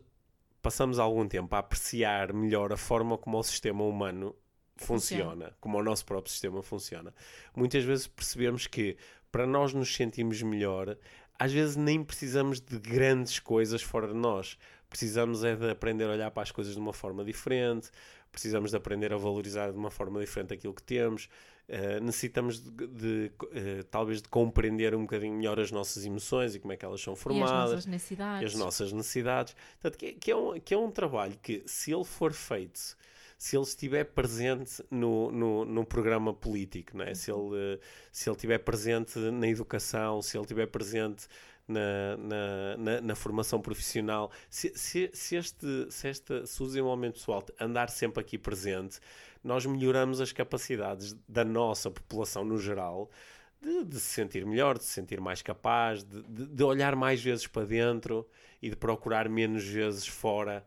passamos 0.61 0.99
algum 0.99 1.27
tempo 1.27 1.55
a 1.57 1.61
apreciar 1.61 2.35
melhor 2.35 2.71
a 2.71 2.77
forma 2.77 3.17
como 3.17 3.39
o 3.39 3.43
sistema 3.43 3.83
humano 3.83 4.37
funciona, 4.77 5.25
funciona, 5.25 5.57
como 5.59 5.79
o 5.79 5.83
nosso 5.83 6.05
próprio 6.05 6.31
sistema 6.31 6.63
funciona, 6.63 7.15
muitas 7.55 7.83
vezes 7.83 8.07
percebemos 8.07 8.67
que 8.67 8.99
para 9.33 9.47
nós 9.47 9.75
nos 9.75 9.95
sentirmos 9.95 10.41
melhor, 10.43 10.97
às 11.39 11.53
vezes 11.53 11.77
nem 11.77 12.03
precisamos 12.03 12.61
de 12.61 12.79
grandes 12.79 13.39
coisas 13.39 13.83
fora 13.83 14.09
de 14.09 14.15
nós. 14.15 14.59
Precisamos 14.89 15.45
é 15.45 15.55
de 15.57 15.71
aprender 15.71 16.05
a 16.05 16.13
olhar 16.13 16.31
para 16.31 16.43
as 16.43 16.51
coisas 16.51 16.75
de 16.75 16.81
uma 16.81 16.93
forma 16.93 17.25
diferente, 17.25 17.91
precisamos 18.31 18.71
de 18.71 18.77
aprender 18.77 19.13
a 19.13 19.17
valorizar 19.17 19.71
de 19.71 19.77
uma 19.77 19.91
forma 19.91 20.21
diferente 20.21 20.55
aquilo 20.55 20.73
que 20.73 20.83
temos, 20.83 21.29
uh, 21.69 22.03
necessitamos 22.03 22.61
de, 22.61 22.87
de 22.87 23.33
uh, 23.43 23.85
talvez 23.91 24.23
de 24.23 24.29
compreender 24.29 24.95
um 24.95 25.03
bocadinho 25.03 25.35
melhor 25.35 25.59
as 25.59 25.71
nossas 25.73 26.05
emoções 26.07 26.55
e 26.55 26.61
como 26.61 26.73
é 26.73 26.77
que 26.77 26.85
elas 26.85 27.01
são 27.01 27.17
formadas. 27.17 27.51
E 27.51 27.55
as 27.55 27.71
nossas 27.71 27.87
necessidades. 27.87 28.53
as 28.55 28.59
nossas 28.59 28.93
necessidades. 28.93 29.57
Portanto, 29.81 29.99
que, 29.99 30.13
que, 30.13 30.31
é 30.31 30.37
um, 30.37 30.61
que 30.61 30.75
é 30.75 30.79
um 30.79 30.91
trabalho 30.91 31.37
que, 31.43 31.63
se 31.67 31.93
ele 31.93 32.05
for 32.05 32.33
feito 32.33 32.97
se 33.39 33.57
ele 33.57 33.65
estiver 33.65 34.05
presente 34.05 34.83
no, 34.91 35.31
no, 35.65 35.85
programa 35.85 36.33
político, 36.33 36.97
não 36.97 37.05
é? 37.05 37.15
se, 37.15 37.31
ele, 37.31 37.79
se 38.11 38.29
ele 38.29 38.37
estiver 38.37 38.59
presente 38.59 39.19
na 39.19 39.47
educação, 39.47 40.23
se 40.23 40.37
ele 40.37 40.45
estiver 40.45 40.67
presente 40.67 41.27
na, 41.69 42.17
na, 42.17 42.77
na, 42.77 43.01
na, 43.01 43.15
formação 43.15 43.61
profissional, 43.61 44.31
se, 44.49 44.73
se, 44.77 45.11
se, 45.13 45.37
este, 45.37 45.87
se, 45.91 46.09
esta, 46.09 46.47
se 46.47 46.63
o 46.63 46.67
desenvolvimento 46.67 47.15
pessoal 47.15 47.45
andar 47.61 47.91
sempre 47.91 48.21
aqui 48.21 48.39
presente, 48.39 49.01
nós 49.45 49.67
melhoramos 49.67 50.21
as 50.21 50.33
capacidades 50.33 51.15
da 51.29 51.45
nossa 51.45 51.91
população 51.91 52.45
no 52.45 52.59
geral 52.59 53.11
de, 53.61 53.85
de 53.85 54.01
se 54.01 54.15
sentir 54.15 54.47
melhor, 54.47 54.79
de 54.79 54.85
se 54.85 54.91
sentir 54.93 55.21
mais 55.21 55.43
capaz, 55.43 56.03
de, 56.05 56.23
de, 56.23 56.47
de 56.47 56.63
olhar 56.65 56.95
mais 56.97 57.23
vezes 57.23 57.47
para 57.47 57.67
dentro 57.67 58.27
e 58.63 58.71
de 58.71 58.77
procurar 58.77 59.29
menos 59.29 59.65
vezes 59.65 60.07
fora 60.07 60.65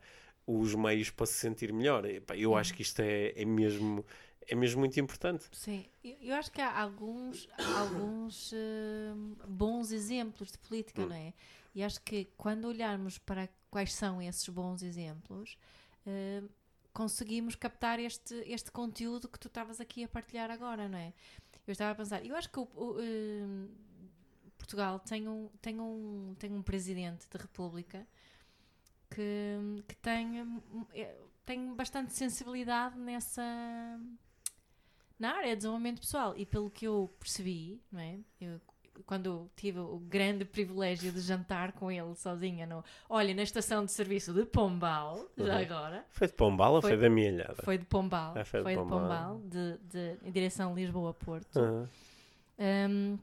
os 0.50 0.74
meios 0.74 1.12
para 1.12 1.28
se 1.28 1.34
sentir 1.34 1.72
melhor. 1.72 2.04
eu 2.36 2.56
acho 2.56 2.74
que 2.74 2.82
isto 2.82 3.02
é, 3.02 3.34
é 3.40 3.46
mesmo 3.46 4.04
é 4.52 4.56
mesmo 4.56 4.80
muito 4.80 5.00
importante. 5.00 5.46
Sim, 5.52 5.86
eu, 6.04 6.34
acho 6.34 6.52
que 6.52 6.60
há 6.60 6.82
alguns, 6.82 7.48
alguns 7.78 8.52
uh, 8.52 9.48
bons 9.48 9.92
exemplos 9.92 10.52
de 10.52 10.58
política, 10.58 11.04
hum. 11.04 11.08
não 11.08 11.16
é? 11.16 11.34
E 11.76 11.84
acho 11.84 12.02
que 12.02 12.26
quando 12.36 12.66
olharmos 12.66 13.20
para 13.20 13.48
quais 13.70 13.94
são 13.94 14.20
esses 14.20 14.50
bons 14.50 14.82
exemplos, 14.82 15.56
uh, 16.08 16.50
conseguimos 16.92 17.54
captar 17.54 18.00
este, 18.00 18.34
este 18.48 18.72
conteúdo 18.72 19.28
que 19.28 19.40
tu 19.40 19.48
estavas 19.48 19.80
aqui 19.80 20.04
a 20.04 20.08
partilhar 20.08 20.50
agora, 20.50 20.90
não 20.90 20.98
é? 20.98 21.14
Eu 21.68 21.74
estava 21.74 21.92
a 21.92 21.96
pensar, 21.96 22.26
eu 22.26 22.36
acho 22.36 22.50
que 22.50 22.60
o, 22.60 22.68
o, 22.76 22.98
uh, 22.98 23.70
Portugal 24.58 25.00
tem 25.00 25.28
um, 25.28 25.48
tem, 25.62 25.80
um, 25.80 26.36
tem 26.40 26.52
um 26.56 26.64
presidente 26.64 27.28
de 27.30 27.38
república 27.38 28.08
que, 29.10 29.84
que 29.88 29.96
tem, 29.96 30.62
é, 30.94 31.16
tem 31.46 31.74
bastante 31.74 32.14
sensibilidade 32.14 32.98
nessa 32.98 33.42
na 35.20 35.36
área 35.36 35.50
de 35.50 35.58
desenvolvimento 35.58 36.00
pessoal 36.00 36.34
e 36.38 36.46
pelo 36.46 36.70
que 36.70 36.88
eu 36.88 37.14
percebi, 37.20 37.82
não 37.92 38.00
é? 38.00 38.18
Eu, 38.40 38.62
quando 39.06 39.50
tive 39.56 39.80
o 39.80 40.00
grande 40.00 40.46
privilégio 40.46 41.12
de 41.12 41.20
jantar 41.20 41.74
com 41.74 41.92
ele 41.92 42.16
sozinha 42.16 42.66
no, 42.66 42.84
olha, 43.10 43.34
na 43.34 43.44
estação 43.44 43.84
de 43.84 43.92
serviço 43.92 44.34
de 44.34 44.46
Pombal, 44.46 45.26
uhum. 45.38 45.46
já 45.46 45.60
agora. 45.60 46.06
Foi 46.12 46.28
de 46.28 46.34
Pombal 46.34 46.74
ou 46.76 46.82
foi, 46.82 46.92
foi 46.92 47.00
da 47.00 47.10
minha 47.10 47.30
ilhada? 47.30 47.56
Foi 47.64 47.78
de 47.78 47.86
Pombal. 47.86 48.34
foi, 48.46 48.64
de, 48.64 48.76
Pombal, 48.76 49.42
de, 49.44 49.78
de, 49.90 50.18
em 50.24 50.32
direção 50.32 50.74
Lisboa-Porto. 50.74 51.60
Uhum. 51.60 51.88
Um, 52.60 53.20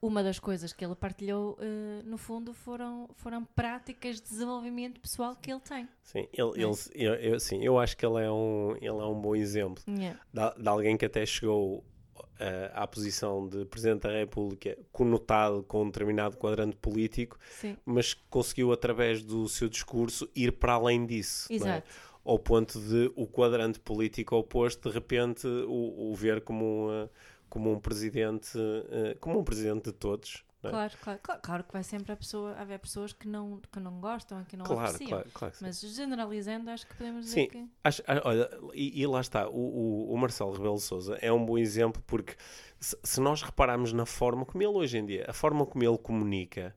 uma 0.00 0.22
das 0.22 0.38
coisas 0.38 0.72
que 0.72 0.84
ele 0.84 0.94
partilhou, 0.94 1.58
uh, 1.58 2.02
no 2.04 2.18
fundo, 2.18 2.52
foram, 2.52 3.08
foram 3.16 3.44
práticas 3.44 4.16
de 4.16 4.22
desenvolvimento 4.28 5.00
pessoal 5.00 5.36
que 5.36 5.50
ele 5.50 5.60
tem. 5.60 5.88
Sim, 6.02 6.28
ele, 6.32 6.50
é? 6.56 6.62
ele, 6.62 6.76
eu, 6.94 7.14
eu, 7.14 7.40
sim, 7.40 7.64
eu 7.64 7.78
acho 7.78 7.96
que 7.96 8.04
ele 8.04 8.22
é 8.22 8.30
um, 8.30 8.76
ele 8.76 8.86
é 8.86 9.06
um 9.06 9.20
bom 9.20 9.34
exemplo 9.34 9.82
yeah. 9.88 10.20
de, 10.32 10.62
de, 10.62 10.68
alguém 10.68 10.96
que 10.96 11.04
até 11.04 11.24
chegou 11.24 11.78
uh, 11.78 12.70
à 12.74 12.86
posição 12.86 13.48
de 13.48 13.64
Presidente 13.64 14.02
da 14.02 14.10
República 14.10 14.76
conotado 14.92 15.62
com 15.62 15.82
um 15.82 15.86
determinado 15.86 16.36
quadrante 16.36 16.76
político, 16.76 17.38
sim. 17.60 17.76
mas 17.84 18.14
conseguiu, 18.14 18.72
através 18.72 19.22
do 19.22 19.48
seu 19.48 19.68
discurso, 19.68 20.28
ir 20.34 20.52
para 20.52 20.74
além 20.74 21.06
disso. 21.06 21.52
É? 21.52 21.56
Exato. 21.56 21.90
Ao 22.24 22.38
ponto 22.38 22.80
de 22.80 23.12
o 23.16 23.26
quadrante 23.26 23.78
político 23.78 24.34
oposto, 24.36 24.88
de 24.88 24.94
repente, 24.94 25.46
o, 25.46 26.10
o 26.10 26.14
ver 26.14 26.40
como 26.40 26.86
uma 26.86 27.10
como 27.54 27.70
um 27.70 27.78
presidente, 27.78 28.58
uh, 28.58 29.16
como 29.20 29.38
um 29.38 29.44
presidente 29.44 29.84
de 29.84 29.92
todos. 29.92 30.44
É? 30.60 30.70
Claro, 30.70 30.92
claro, 31.00 31.20
claro, 31.22 31.40
claro, 31.40 31.64
que 31.64 31.72
vai 31.72 31.84
sempre 31.84 32.10
a 32.10 32.16
pessoa, 32.16 32.52
haver 32.56 32.80
pessoas 32.80 33.12
que 33.12 33.28
não, 33.28 33.60
que 33.70 33.78
não 33.78 34.00
gostam 34.00 34.42
e 34.42 34.44
que 34.44 34.56
não 34.56 34.64
claro, 34.64 34.80
apreciam. 34.80 35.08
Claro, 35.10 35.30
claro 35.32 35.54
Mas 35.60 35.80
generalizando, 35.80 36.68
acho 36.68 36.84
que 36.84 36.96
podemos 36.96 37.26
dizer 37.26 37.42
sim, 37.42 37.48
que. 37.48 37.68
Acho, 37.84 38.02
ah, 38.08 38.20
olha, 38.24 38.50
e, 38.72 39.00
e, 39.00 39.06
lá 39.06 39.20
está, 39.20 39.48
o, 39.48 39.52
o, 39.52 40.12
o 40.12 40.18
Marcelo 40.18 40.50
Rebelo 40.50 40.80
Souza 40.80 41.16
é 41.22 41.30
um 41.30 41.46
bom 41.46 41.56
exemplo 41.56 42.02
porque 42.08 42.34
se, 42.80 42.98
se 43.04 43.20
nós 43.20 43.40
repararmos 43.40 43.92
na 43.92 44.04
forma 44.04 44.44
como 44.44 44.64
ele 44.64 44.72
hoje 44.72 44.98
em 44.98 45.06
dia, 45.06 45.26
a 45.28 45.32
forma 45.32 45.64
como 45.64 45.84
ele 45.84 45.98
comunica, 45.98 46.74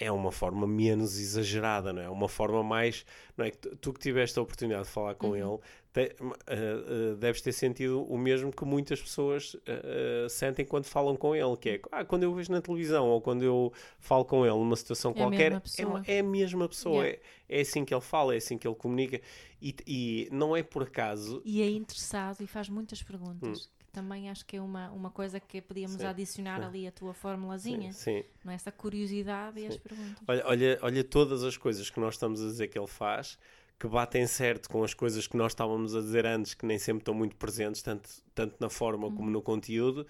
é 0.00 0.10
uma 0.10 0.32
forma 0.32 0.66
menos 0.66 1.18
exagerada, 1.18 1.92
não 1.92 2.00
é? 2.00 2.08
Uma 2.08 2.28
forma 2.28 2.62
mais. 2.62 3.04
Não 3.36 3.44
é? 3.44 3.50
Tu 3.50 3.92
que 3.92 4.00
tiveste 4.00 4.38
a 4.38 4.42
oportunidade 4.42 4.84
de 4.84 4.90
falar 4.90 5.14
com 5.14 5.28
uhum. 5.28 5.36
ele, 5.36 5.58
te, 5.92 6.16
uh, 6.22 7.12
uh, 7.12 7.16
deves 7.16 7.42
ter 7.42 7.52
sentido 7.52 8.02
o 8.04 8.16
mesmo 8.16 8.50
que 8.50 8.64
muitas 8.64 9.00
pessoas 9.00 9.54
uh, 9.54 10.28
sentem 10.30 10.64
quando 10.64 10.86
falam 10.86 11.14
com 11.16 11.36
ele, 11.36 11.54
que 11.58 11.68
é 11.68 11.80
ah, 11.92 12.04
quando 12.04 12.22
eu 12.22 12.34
vejo 12.34 12.50
na 12.50 12.62
televisão 12.62 13.08
ou 13.08 13.20
quando 13.20 13.42
eu 13.42 13.70
falo 13.98 14.24
com 14.24 14.46
ele 14.46 14.54
numa 14.54 14.76
situação 14.76 15.10
é 15.10 15.14
qualquer, 15.14 15.62
é, 15.78 15.86
uma, 15.86 16.02
é, 16.06 16.20
a 16.20 16.22
mesma 16.22 16.66
pessoa, 16.66 17.04
yeah. 17.04 17.22
é, 17.48 17.58
é, 17.58 17.60
assim 17.60 17.84
que 17.84 17.92
ele 17.92 18.00
fala, 18.00 18.32
é 18.34 18.38
assim 18.38 18.56
que 18.56 18.66
ele 18.66 18.76
comunica 18.76 19.20
e, 19.60 19.74
e, 19.86 20.28
não 20.32 20.56
é 20.56 20.62
por 20.62 20.84
acaso. 20.84 21.42
E 21.44 21.60
é 21.60 21.68
interessado 21.68 22.40
e 22.40 22.46
faz 22.46 22.70
muitas 22.70 23.02
perguntas. 23.02 23.66
Hum 23.66 23.79
também 23.92 24.30
acho 24.30 24.44
que 24.46 24.56
é 24.56 24.60
uma, 24.60 24.90
uma 24.90 25.10
coisa 25.10 25.38
que 25.40 25.60
podíamos 25.60 26.00
sim, 26.00 26.06
adicionar 26.06 26.60
sim. 26.60 26.66
ali 26.66 26.86
a 26.86 26.92
tua 26.92 27.12
formulazinha. 27.12 27.92
Sim. 27.92 28.24
Não 28.44 28.52
é 28.52 28.54
essa 28.54 28.72
curiosidade 28.72 29.60
sim. 29.60 29.66
e 29.66 29.68
as 29.68 29.76
perguntas. 29.76 30.22
Olha, 30.26 30.42
olha, 30.46 30.78
olha 30.82 31.04
todas 31.04 31.42
as 31.42 31.56
coisas 31.56 31.90
que 31.90 32.00
nós 32.00 32.14
estamos 32.14 32.40
a 32.42 32.46
dizer 32.46 32.68
que 32.68 32.78
ele 32.78 32.86
faz 32.86 33.38
que 33.80 33.88
batem 33.88 34.26
certo 34.26 34.68
com 34.68 34.84
as 34.84 34.92
coisas 34.92 35.26
que 35.26 35.38
nós 35.38 35.52
estávamos 35.52 35.96
a 35.96 36.00
dizer 36.00 36.26
antes, 36.26 36.52
que 36.52 36.66
nem 36.66 36.78
sempre 36.78 37.00
estão 37.00 37.14
muito 37.14 37.34
presentes, 37.36 37.80
tanto, 37.80 38.10
tanto 38.34 38.54
na 38.60 38.68
forma 38.68 39.06
uhum. 39.06 39.16
como 39.16 39.30
no 39.30 39.40
conteúdo, 39.40 40.06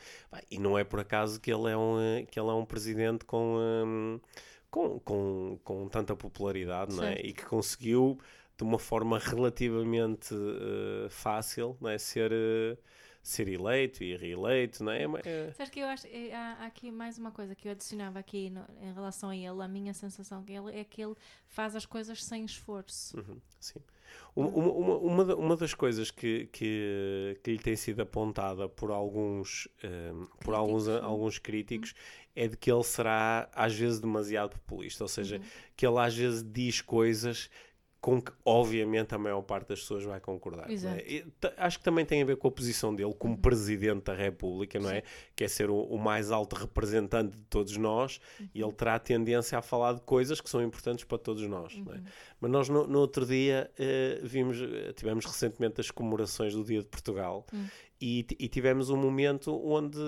e 0.51 0.59
não 0.59 0.77
é 0.77 0.83
por 0.83 0.99
acaso 0.99 1.41
que 1.41 1.53
ele 1.53 1.71
é 1.71 1.77
um, 1.77 2.27
que 2.29 2.41
ele 2.41 2.49
é 2.49 2.53
um 2.53 2.65
presidente 2.65 3.25
com, 3.25 3.59
um, 3.59 4.21
com, 4.69 4.99
com, 4.99 5.61
com 5.63 5.89
tanta 5.89 6.17
popularidade, 6.17 6.97
não 6.97 7.05
é? 7.05 7.21
E 7.21 7.33
que 7.33 7.45
conseguiu, 7.45 8.19
de 8.59 8.65
uma 8.65 8.79
forma 8.79 9.21
relativamente 9.21 10.35
uh, 10.35 11.09
fácil, 11.09 11.77
não 11.81 11.91
é? 11.91 11.97
ser... 11.97 12.33
Uh, 12.33 12.77
ser 13.23 13.49
eleito 13.49 14.03
e 14.03 14.17
reeleito, 14.17 14.83
não 14.83 14.93
é? 14.93 15.05
é... 15.25 15.53
Sabes 15.53 15.71
que 15.71 15.81
eu 15.81 15.87
acho, 15.87 16.07
é, 16.07 16.33
há, 16.33 16.57
há, 16.61 16.67
aqui 16.67 16.91
mais 16.91 17.19
uma 17.19 17.31
coisa 17.31 17.55
que 17.55 17.69
eu 17.69 17.73
adicionava 17.73 18.19
aqui 18.19 18.51
no, 18.51 18.65
em 18.81 18.93
relação 18.93 19.31
a 19.31 19.37
ele, 19.37 19.63
a 19.63 19.69
minha 19.69 19.93
sensação 19.93 20.43
que 20.43 20.53
ele 20.53 20.79
é 20.79 20.85
que 20.85 21.03
ele 21.03 21.15
faz 21.47 21.77
as 21.77 21.85
coisas 21.85 22.25
sem 22.25 22.45
esforço. 22.45 23.19
Uhum, 23.19 23.41
sim. 23.59 23.81
Uma, 24.35 24.49
uma, 24.49 24.97
uma, 24.97 25.35
uma, 25.35 25.57
das 25.57 25.75
coisas 25.75 26.11
que, 26.11 26.47
que, 26.53 27.39
que 27.45 27.53
lhe 27.53 27.59
tem 27.59 27.77
sido 27.77 28.01
apontada 28.01 28.69
por 28.69 28.91
alguns, 28.91 29.69
um, 29.85 29.87
ehm, 29.87 30.27
por 30.41 30.55
alguns, 30.55 30.89
alguns 30.89 31.39
críticos 31.39 31.91
uhum. 31.91 31.97
é 32.35 32.49
de 32.49 32.57
que 32.57 32.73
ele 32.73 32.83
será 32.83 33.49
às 33.55 33.75
vezes 33.75 34.01
demasiado 34.01 34.53
populista, 34.53 35.05
ou 35.05 35.09
seja, 35.09 35.37
uhum. 35.37 35.43
que 35.77 35.87
ele 35.87 35.99
às 35.99 36.17
vezes 36.17 36.43
diz 36.43 36.81
coisas 36.81 37.51
com 38.01 38.21
que 38.21 38.33
obviamente 38.47 39.15
a 39.15 39.19
maior 39.19 39.43
parte 39.43 39.69
das 39.69 39.81
pessoas 39.81 40.05
vai 40.05 40.19
concordar. 40.21 40.71
É? 40.71 41.25
Acho 41.59 41.79
que 41.79 41.85
também 41.85 42.05
tem 42.05 42.23
a 42.23 42.25
ver 42.25 42.37
com 42.37 42.49
a 42.49 42.51
posição 42.51 42.95
dele 42.95 43.13
como 43.13 43.35
uhum. 43.35 43.41
Presidente 43.41 44.05
da 44.05 44.15
República, 44.15 44.81
não 44.81 44.89
é? 44.89 45.03
Que 45.37 45.45
é 45.45 45.49
ser 45.49 45.69
o, 45.69 45.83
o, 45.83 45.99
mais 45.99 46.31
alto 46.31 46.57
representante 46.57 47.37
de 47.37 47.45
todos 47.45 47.77
nós 47.77 48.19
uhum. 48.39 48.49
e 48.55 48.63
ele 48.63 48.73
terá 48.73 48.95
a 48.95 48.99
tendência 48.99 49.59
a 49.59 49.63
falar 49.63 49.93
de 49.93 50.01
coisas 50.01 50.41
que 50.41 50.49
são 50.49 50.63
importantes 50.63 51.05
para 51.05 51.19
todos 51.19 51.47
nós. 51.47 51.75
Uhum. 51.75 51.93
É? 51.93 52.01
Mas 52.41 52.51
nós 52.51 52.69
no, 52.71 52.87
no 52.87 52.99
outro 53.01 53.27
dia 53.27 53.71
uh, 53.75 54.27
vimos, 54.27 54.59
eh, 54.63 54.95
tivemos 54.95 55.27
recentemente 55.27 55.81
as 55.81 55.91
comemorações 55.91 56.55
do 56.55 56.65
Dia 56.65 56.81
de 56.81 56.87
Portugal 56.87 57.45
hum. 57.53 57.67
e, 58.01 58.27
e, 58.39 58.49
tivemos 58.49 58.89
um 58.89 58.97
momento 58.97 59.55
onde 59.63 59.99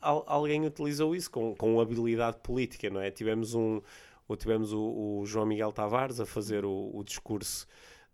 alguém 0.00 0.66
utilizou 0.66 1.14
isso 1.14 1.30
com, 1.30 1.54
com 1.54 1.80
habilidade 1.80 2.38
política, 2.42 2.90
não 2.90 3.00
é? 3.00 3.10
Tivemos 3.12 3.54
um 3.54 3.80
ou 4.28 4.36
tivemos 4.36 4.72
o, 4.72 5.20
o 5.20 5.26
João 5.26 5.46
Miguel 5.46 5.72
Tavares 5.72 6.20
a 6.20 6.26
fazer 6.26 6.64
o, 6.64 6.90
o 6.92 7.04
discurso 7.04 7.66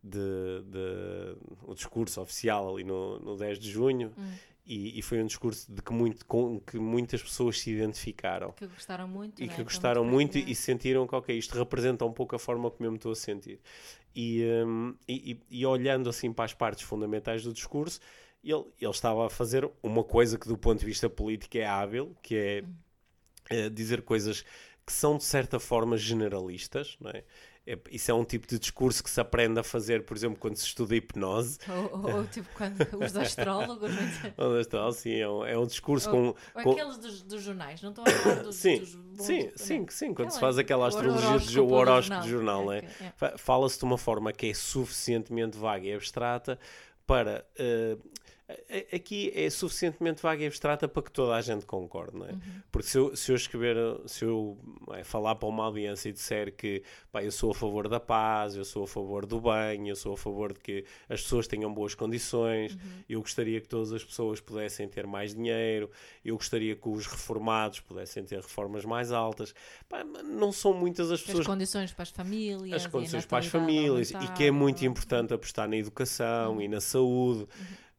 de, 0.03 0.63
de, 0.67 1.37
o 1.63 1.75
discurso 1.75 2.21
oficial 2.21 2.75
ali 2.75 2.85
no, 2.85 3.21
no 3.21 3.37
10 3.37 3.59
de 3.59 3.71
junho 3.71 4.13
hum. 4.19 4.33
e, 4.67 4.99
e, 4.99 5.03
foi 5.03 5.23
um 5.23 5.27
discurso 5.27 5.73
de 5.73 5.81
que, 5.81 5.93
muito, 5.93 6.27
com 6.27 6.61
que 6.61 6.77
muitas 6.77 7.23
pessoas 7.23 7.61
se 7.61 7.71
identificaram 7.71 8.51
que 8.53 8.67
gostaram 8.67 9.07
muito 9.07 9.41
e 9.41 9.47
né? 9.47 9.55
que 9.55 9.63
gostaram 9.63 10.05
muito, 10.05 10.39
muito 10.39 10.51
e 10.51 10.55
sentiram 10.57 11.07
que 11.07 11.15
ok, 11.15 11.39
isto 11.39 11.57
representa 11.57 12.05
um 12.05 12.13
pouco 12.13 12.35
a 12.35 12.39
forma 12.39 12.69
como 12.69 12.85
eu 12.85 12.91
me 12.91 12.97
estou 12.97 13.13
a 13.13 13.17
sentir 13.17 13.61
e, 14.15 14.43
um, 14.67 14.95
e, 15.09 15.41
e, 15.49 15.65
olhando 15.65 16.11
assim 16.11 16.33
para 16.33 16.47
as 16.47 16.53
partes 16.53 16.83
fundamentais 16.83 17.45
do 17.45 17.53
discurso 17.53 18.01
ele, 18.43 18.65
ele 18.81 18.91
estava 18.91 19.27
a 19.27 19.31
fazer 19.31 19.71
uma 19.81 20.03
coisa 20.03 20.37
que 20.37 20.49
do 20.49 20.59
ponto 20.59 20.81
de 20.81 20.87
vista 20.87 21.09
político 21.09 21.59
é 21.59 21.65
hábil 21.65 22.17
que 22.21 22.35
é, 22.35 22.65
hum. 22.65 22.75
é 23.51 23.69
dizer 23.71 24.03
coisas 24.03 24.45
que 24.87 24.93
são 24.93 25.17
de 25.17 25.25
certa 25.25 25.61
forma 25.61 25.97
generalistas, 25.97 26.97
não 27.01 27.11
é? 27.11 27.25
É, 27.65 27.79
isso 27.93 28.11
é 28.11 28.15
um 28.15 28.25
tipo 28.25 28.45
de 28.45 28.59
discurso 28.59 29.05
que 29.05 29.09
se 29.09 29.21
aprende 29.21 29.61
a 29.61 29.63
fazer, 29.63 30.05
por 30.05 30.17
exemplo, 30.17 30.37
quando 30.37 30.57
se 30.57 30.67
estuda 30.67 30.97
hipnose. 30.97 31.59
Ou, 31.69 32.01
ou, 32.01 32.17
ou 32.17 32.25
tipo 32.27 32.49
quando 32.57 32.77
os 33.01 33.17
astrólogos. 33.17 33.93
Os 34.37 34.57
astrólogos, 34.59 34.97
sim, 34.97 35.15
é 35.15 35.29
um, 35.29 35.47
é 35.47 35.57
um 35.57 35.65
discurso 35.65 36.11
ou, 36.11 36.35
com. 36.35 36.63
Com... 36.63 36.73
aqueles 36.73 36.99
dos, 36.99 37.23
dos, 37.23 37.41
jornais, 37.41 37.81
não 37.81 37.91
estou 37.91 38.05
a 38.05 38.11
falar 38.11 38.43
dos, 38.43 38.57
sim, 38.57 38.81
dos 38.81 38.95
bons, 38.97 39.25
Sim, 39.25 39.53
sim, 39.55 39.87
sim, 39.89 40.15
quando 40.15 40.31
se 40.31 40.41
faz 40.41 40.59
aquela 40.59 40.89
astrologia 40.89 41.39
do 41.39 41.73
horóscopo 41.73 42.23
do 42.23 42.29
jornal, 42.29 42.73
é, 42.73 42.79
é, 42.79 42.85
é. 43.21 43.39
fala-se 43.39 43.79
de 43.79 43.85
uma 43.85 43.99
forma 43.99 44.33
que 44.33 44.47
é 44.47 44.55
suficientemente 44.55 45.57
vaga 45.57 45.87
e 45.87 45.95
abstrata 45.95 46.59
para. 47.07 47.47
Uh, 47.57 48.13
aqui 48.93 49.33
é 49.35 49.49
suficientemente 49.49 50.23
vaga 50.23 50.43
e 50.43 50.47
abstrata 50.47 50.89
para 50.89 51.03
que 51.03 51.11
toda 51.11 51.35
a 51.35 51.41
gente 51.41 51.65
concorde, 51.65 52.17
não 52.17 52.27
é? 52.27 52.33
Uhum. 52.33 52.41
Porque 52.71 52.89
se 52.89 52.99
eu, 52.99 53.17
se 53.17 53.33
eu 53.33 53.37
escrever, 53.37 53.77
se 54.07 54.25
eu 54.25 54.59
é, 54.93 55.05
falar 55.05 55.35
para 55.37 55.49
uma 55.49 55.65
audiência 55.65 56.09
e 56.09 56.13
disser 56.13 56.55
que 56.55 56.83
pá, 57.11 57.23
eu 57.23 57.31
sou 57.31 57.53
a 57.53 57.55
favor 57.55 57.89
da 57.89 58.01
paz, 58.01 58.57
eu 58.57 58.65
sou 58.65 58.85
a 58.85 58.89
favor 58.89 59.27
do 59.27 59.41
bem, 59.41 59.89
eu 59.89 59.97
sou 59.97 60.15
a 60.15 60.17
favor 60.17 60.53
de 60.53 60.61
que 60.61 60.85
as 61.09 61.23
pessoas 61.23 61.47
tenham 61.47 61.73
boas 61.73 61.95
condições, 61.95 62.75
uhum. 62.75 62.81
eu 63.09 63.21
gostaria 63.21 63.61
que 63.61 63.69
todas 63.69 63.93
as 63.93 64.05
pessoas 64.05 64.41
pudessem 64.41 64.89
ter 64.89 65.07
mais 65.07 65.35
dinheiro, 65.35 65.91
eu 66.25 66.37
gostaria 66.37 66.75
que 66.75 66.89
os 66.89 67.07
reformados 67.07 67.81
pudessem 67.81 68.25
ter 68.25 68.41
reformas 68.41 68.85
mais 68.85 69.13
altas, 69.13 69.55
pá, 69.89 70.05
não 70.05 70.53
são 70.53 70.75
muitas 70.75 71.11
as 71.11 71.21
pessoas... 71.21 71.41
As 71.41 71.47
condições 71.47 71.93
para 71.93 72.03
as 72.03 72.11
famílias... 72.11 72.85
As 72.85 72.87
condições 72.87 73.25
para 73.25 73.39
as 73.39 73.47
famílias, 73.47 74.11
e 74.11 74.33
que 74.33 74.45
é 74.45 74.51
muito 74.51 74.85
importante 74.85 75.33
apostar 75.33 75.69
na 75.69 75.77
educação 75.77 76.55
uhum. 76.55 76.63
e 76.63 76.69
na 76.69 76.81
saúde... 76.81 77.47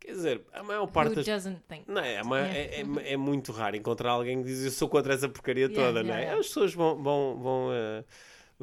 Quer 0.03 0.11
dizer, 0.11 0.41
a 0.51 0.61
maior 0.61 0.85
parte. 0.87 1.17
Who 1.17 1.23
think 1.23 1.85
não, 1.87 2.01
é, 2.01 2.19
é, 2.19 2.81
é, 2.81 3.13
é, 3.13 3.17
muito 3.17 3.53
raro 3.53 3.77
encontrar 3.77 4.11
alguém 4.11 4.39
que 4.39 4.43
diz 4.43 4.65
eu 4.65 4.71
sou 4.71 4.89
contra 4.89 5.13
essa 5.13 5.29
porcaria 5.29 5.67
yeah, 5.67 5.75
toda, 5.81 5.99
yeah, 6.01 6.03
não 6.03 6.15
é? 6.15 6.21
Yeah. 6.23 6.39
As 6.41 6.47
pessoas 6.47 6.73
vão, 6.73 7.01
vão, 7.01 7.39
vão 7.41 7.69
uh, 7.69 8.03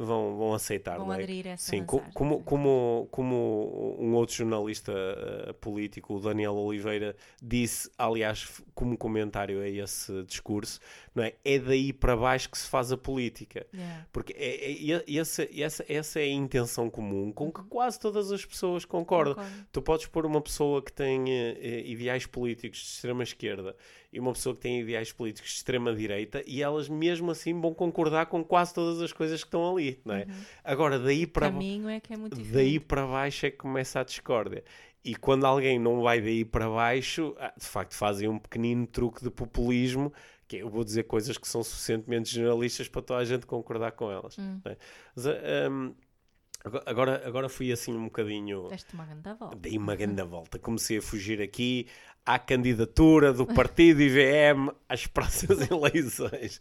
vão, 0.05 0.37
vão 0.37 0.55
aceitar. 0.55 0.97
Vão 0.97 1.07
não 1.07 1.13
é? 1.13 1.17
aderir 1.17 1.47
a 1.47 1.51
essa 1.51 1.71
Sim, 1.71 1.85
como, 1.85 2.43
como, 2.43 3.09
como 3.11 3.97
um 3.99 4.15
outro 4.15 4.35
jornalista 4.35 4.93
uh, 4.93 5.55
político, 5.55 6.15
o 6.15 6.21
Daniel 6.21 6.55
Oliveira, 6.55 7.15
disse, 7.43 7.91
aliás, 7.99 8.63
como 8.75 8.97
comentário 8.97 9.61
a 9.61 9.69
esse 9.69 10.23
discurso, 10.25 10.81
não 11.15 11.23
é? 11.23 11.35
É 11.45 11.59
daí 11.59 11.93
para 11.93 12.17
baixo 12.17 12.51
que 12.51 12.59
se 12.59 12.69
faz 12.69 12.91
a 12.91 12.97
política. 12.97 13.67
Yeah. 13.75 14.07
Porque 14.13 14.33
é, 14.33 14.73
é, 14.73 14.97
é 14.97 15.17
essa, 15.17 15.47
essa, 15.55 15.85
essa 15.89 16.21
é 16.21 16.25
a 16.25 16.31
intenção 16.31 16.89
comum 16.89 17.31
com 17.31 17.53
que 17.53 17.61
uhum. 17.61 17.69
quase 17.69 18.01
todas 18.01 18.33
as 18.33 18.45
pessoas 18.45 18.85
concordam. 18.85 19.35
Concordo. 19.35 19.67
Tu 19.71 19.83
podes 19.83 20.07
pôr 20.07 20.25
uma 20.25 20.41
pessoa 20.41 20.81
que 20.83 20.93
tem 20.93 21.25
uh, 21.25 21.59
ideais 21.85 22.25
políticos 22.27 22.79
de 22.79 22.87
extrema 22.87 23.23
esquerda 23.23 23.77
e 24.13 24.19
uma 24.19 24.33
pessoa 24.33 24.55
que 24.55 24.63
tem 24.63 24.81
ideais 24.81 25.13
políticos 25.13 25.51
de 25.51 25.57
extrema 25.57 25.95
direita 25.95 26.43
e 26.47 26.63
elas 26.63 26.89
mesmo 26.89 27.31
assim 27.31 27.59
vão 27.61 27.73
concordar 27.73 28.27
com 28.27 28.43
quase 28.45 28.75
todas 28.75 29.01
as 29.01 29.13
coisas 29.13 29.43
que 29.43 29.47
estão 29.47 29.73
ali, 29.73 30.01
não 30.05 30.15
é? 30.15 30.25
Uhum. 30.25 30.35
Agora 30.65 30.99
daí 30.99 31.27
para 31.27 31.51
caminho 31.51 31.89
é 31.89 32.01
que 32.01 32.13
é 32.13 32.17
muito 32.17 32.37
daí 32.37 32.81
para 32.81 33.07
baixo 33.07 33.47
é 33.47 33.51
que 33.51 33.59
começa 33.59 34.01
a 34.01 34.05
discórdia. 34.05 34.65
E 35.05 35.15
quando 35.15 35.47
alguém 35.47 35.79
não 35.79 36.03
vai 36.03 36.21
daí 36.21 36.45
para 36.45 36.69
baixo, 36.69 37.35
ah, 37.39 37.55
de 37.57 37.67
facto 37.67 37.95
fazem 37.95 38.29
um 38.29 38.39
pequenino 38.39 38.87
truque 38.87 39.23
de 39.23 39.31
populismo 39.31 40.13
que 40.47 40.57
eu 40.57 40.69
vou 40.69 40.83
dizer 40.83 41.05
coisas 41.05 41.39
que 41.39 41.47
são 41.47 41.63
suficientemente 41.63 42.35
generalistas 42.35 42.89
para 42.89 43.01
toda 43.01 43.21
a 43.21 43.25
gente 43.25 43.47
concordar 43.47 43.93
com 43.93 44.11
elas. 44.11 44.37
Hum. 44.37 44.61
É? 44.65 44.77
Mas, 45.15 45.27
um, 45.27 45.95
Agora, 46.85 47.27
agora 47.27 47.49
fui 47.49 47.73
assim 47.73 47.95
um 47.95 48.05
bocadinho. 48.05 48.69
Deste 48.69 48.93
uma 48.93 49.07
grande 49.07 49.33
volta. 49.33 49.57
Dei 49.57 49.79
uma 49.79 49.97
grande 49.97 50.23
volta. 50.23 50.59
Comecei 50.59 50.99
a 50.99 51.03
fugir 51.03 51.41
aqui 51.41 51.87
à 52.25 52.39
candidatura 52.39 53.33
do 53.33 53.47
partido 53.47 54.01
IVM 54.01 54.71
às 54.89 55.07
próximas 55.07 55.69
eleições. 55.71 56.61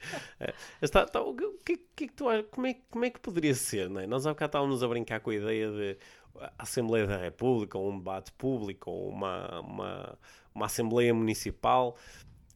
Está, 0.82 1.04
está, 1.04 1.22
o 1.22 1.36
que, 1.36 1.48
que, 1.66 1.78
que 1.96 2.08
tu, 2.08 2.26
como, 2.52 2.68
é, 2.68 2.76
como 2.90 3.06
é 3.06 3.10
que 3.10 3.20
poderia 3.20 3.54
ser? 3.54 3.90
Não 3.90 4.02
é? 4.02 4.08
Nós 4.08 4.26
há 4.26 4.32
bocado 4.32 4.50
estávamos 4.50 4.84
a 4.84 4.88
brincar 4.88 5.20
com 5.20 5.30
a 5.30 5.36
ideia 5.36 5.72
de 5.72 5.98
a 6.40 6.52
Assembleia 6.60 7.06
da 7.06 7.18
República, 7.18 7.78
ou 7.78 7.92
um 7.92 7.98
debate 7.98 8.32
público, 8.34 8.92
ou 8.92 9.10
uma, 9.10 9.60
uma, 9.60 10.20
uma 10.54 10.66
Assembleia 10.66 11.14
Municipal 11.14 11.98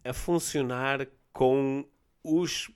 a 0.04 0.14
funcionar 0.14 1.08
com 1.32 1.86
os, 2.24 2.72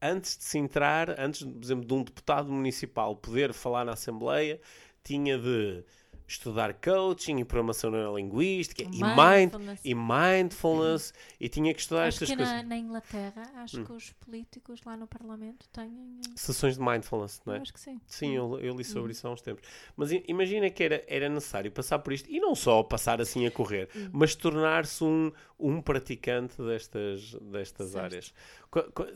antes 0.00 0.38
de 0.38 0.44
se 0.44 0.58
entrar, 0.58 1.18
antes, 1.18 1.42
por 1.42 1.62
exemplo, 1.62 1.84
de 1.84 1.94
um 1.94 2.02
deputado 2.02 2.50
municipal 2.50 3.14
poder 3.16 3.52
falar 3.52 3.84
na 3.84 3.92
Assembleia, 3.92 4.60
tinha 5.02 5.38
de 5.38 5.84
estudar 6.30 6.74
coaching 6.74 7.38
e 7.38 7.44
programação 7.44 7.90
neurolinguística 7.90 8.84
e, 8.84 9.02
mind, 9.02 9.78
e 9.84 9.94
mindfulness 9.94 11.12
e 11.40 11.48
tinha 11.48 11.74
que 11.74 11.80
estudar 11.80 12.06
acho 12.06 12.22
estas 12.22 12.30
que 12.30 12.36
coisas. 12.36 12.54
Na, 12.54 12.62
na 12.62 12.76
Inglaterra, 12.76 13.50
acho 13.56 13.80
hum. 13.80 13.84
que 13.84 13.92
os 13.92 14.12
políticos 14.12 14.80
lá 14.84 14.96
no 14.96 15.06
Parlamento 15.06 15.68
têm 15.72 16.20
sessões 16.36 16.76
de 16.76 16.82
mindfulness, 16.82 17.42
não 17.44 17.54
é? 17.54 17.58
Eu 17.58 17.62
acho 17.62 17.72
que 17.72 17.80
sim. 17.80 18.00
Sim, 18.06 18.38
hum. 18.38 18.54
eu, 18.54 18.60
eu, 18.60 18.76
li 18.76 18.84
sobre 18.84 19.08
hum. 19.08 19.12
isso 19.12 19.26
há 19.26 19.32
uns 19.32 19.42
tempos. 19.42 19.68
Mas 19.96 20.10
imagina 20.12 20.70
que 20.70 20.84
era, 20.84 21.04
era 21.08 21.28
necessário 21.28 21.70
passar 21.72 21.98
por 21.98 22.12
isto 22.12 22.30
e 22.30 22.38
não 22.38 22.54
só 22.54 22.82
passar 22.82 23.20
assim 23.20 23.44
a 23.46 23.50
correr, 23.50 23.88
hum. 23.94 24.10
mas 24.12 24.34
tornar-se 24.36 25.02
um, 25.02 25.32
um 25.60 25.80
praticante 25.82 26.56
destas, 26.62 27.34
destas 27.34 27.96
áreas. 27.96 28.34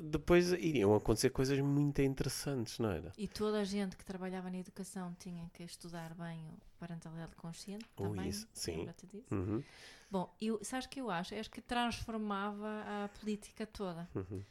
Depois 0.00 0.52
iriam 0.52 0.94
acontecer 0.94 1.30
coisas 1.30 1.58
muito 1.60 2.02
interessantes, 2.02 2.78
não 2.78 2.90
era? 2.90 3.12
E 3.16 3.26
toda 3.26 3.60
a 3.60 3.64
gente 3.64 3.96
que 3.96 4.04
trabalhava 4.04 4.50
na 4.50 4.58
educação 4.58 5.14
tinha 5.18 5.48
que 5.52 5.62
estudar 5.62 6.14
bem 6.14 6.38
o 6.40 6.78
parentalidade 6.78 7.34
consciente 7.36 7.86
oh, 7.96 8.02
também. 8.02 8.28
Isso, 8.28 8.48
sim. 8.52 8.86
Uhum. 9.30 9.62
Bom, 10.10 10.34
eu, 10.40 10.62
sabes 10.62 10.86
o 10.86 10.88
que 10.88 11.00
eu 11.00 11.10
acho? 11.10 11.34
Acho 11.34 11.50
que 11.50 11.60
transformava 11.60 12.84
a 12.86 13.08
política 13.20 13.66
toda. 13.66 14.08
Uhum. 14.14 14.42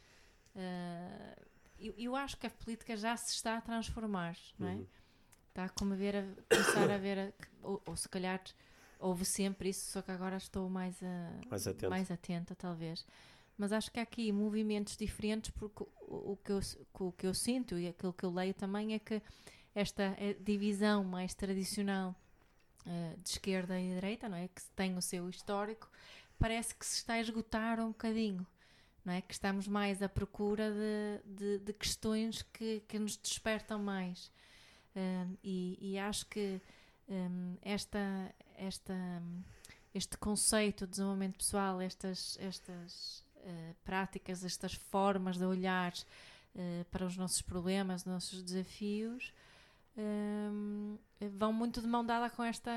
Uh, 0.55 1.41
eu, 1.79 1.93
eu, 1.97 2.15
acho 2.15 2.37
que 2.37 2.47
a 2.47 2.49
política 2.49 2.95
já 2.95 3.15
se 3.17 3.33
está 3.33 3.57
a 3.57 3.61
transformar, 3.61 4.37
não 4.57 4.67
é? 4.67 4.73
Uhum. 4.73 4.87
Está 5.49 5.69
como 5.69 5.93
a, 5.93 5.97
ver 5.97 6.15
a 6.15 6.23
começar 6.49 6.89
a 6.89 6.97
ver, 6.97 7.19
a, 7.19 7.31
ou, 7.61 7.81
ou 7.85 7.95
se 7.95 8.09
calhar 8.09 8.41
houve 9.03 9.25
sempre 9.25 9.69
isso, 9.69 9.91
só 9.91 10.01
que 10.01 10.11
agora 10.11 10.37
estou 10.37 10.69
mais, 10.69 11.01
a, 11.03 11.31
mais, 11.49 11.67
atenta. 11.67 11.89
mais 11.89 12.09
atenta, 12.09 12.55
talvez. 12.55 13.05
Mas 13.57 13.71
acho 13.71 13.91
que 13.91 13.99
há 13.99 14.03
aqui 14.03 14.31
movimentos 14.31 14.97
diferentes, 14.97 15.51
porque 15.51 15.83
o, 15.83 16.31
o, 16.31 16.37
que 16.37 16.51
eu, 16.51 16.59
o 16.99 17.11
que 17.11 17.27
eu 17.27 17.33
sinto 17.33 17.77
e 17.77 17.87
aquilo 17.87 18.13
que 18.13 18.23
eu 18.23 18.31
leio 18.31 18.53
também 18.53 18.93
é 18.93 18.99
que 18.99 19.21
esta 19.75 20.15
eh, 20.17 20.35
divisão 20.39 21.03
mais 21.03 21.33
tradicional 21.33 22.15
uh, 22.85 23.21
de 23.21 23.29
esquerda 23.29 23.79
e 23.79 23.93
direita, 23.93 24.29
não 24.29 24.37
é? 24.37 24.47
Que 24.47 24.61
tem 24.75 24.95
o 24.95 25.01
seu 25.01 25.29
histórico, 25.29 25.89
parece 26.39 26.73
que 26.73 26.85
se 26.85 26.97
está 26.97 27.13
a 27.13 27.21
esgotar 27.21 27.79
um 27.79 27.89
bocadinho. 27.89 28.45
Não 29.03 29.13
é? 29.13 29.21
Que 29.21 29.33
estamos 29.33 29.67
mais 29.67 30.01
à 30.01 30.07
procura 30.07 30.71
de, 30.71 31.35
de, 31.35 31.59
de 31.59 31.73
questões 31.73 32.41
que, 32.41 32.81
que 32.87 32.97
nos 32.97 33.17
despertam 33.17 33.77
mais. 33.77 34.31
Uh, 34.95 35.37
e, 35.43 35.77
e, 35.81 35.99
acho 35.99 36.25
que 36.27 36.61
um, 37.09 37.57
esta, 37.61 38.33
esta, 38.55 38.93
este 39.93 40.17
conceito 40.17 40.85
de 40.85 40.91
desenvolvimento 40.91 41.37
pessoal, 41.37 41.81
estas, 41.81 42.37
estas 42.39 43.23
uh, 43.37 43.75
práticas, 43.83 44.43
estas 44.43 44.73
formas 44.73 45.37
de 45.37 45.45
olhar 45.45 45.93
uh, 45.93 46.85
para 46.91 47.05
os 47.05 47.17
nossos 47.17 47.41
problemas, 47.41 48.01
os 48.01 48.07
nossos 48.07 48.41
desafios, 48.43 49.33
um, 49.97 50.97
vão 51.37 51.53
muito 51.53 51.81
de 51.81 51.87
mão 51.87 52.05
dada 52.05 52.29
com 52.29 52.43
esta 52.43 52.71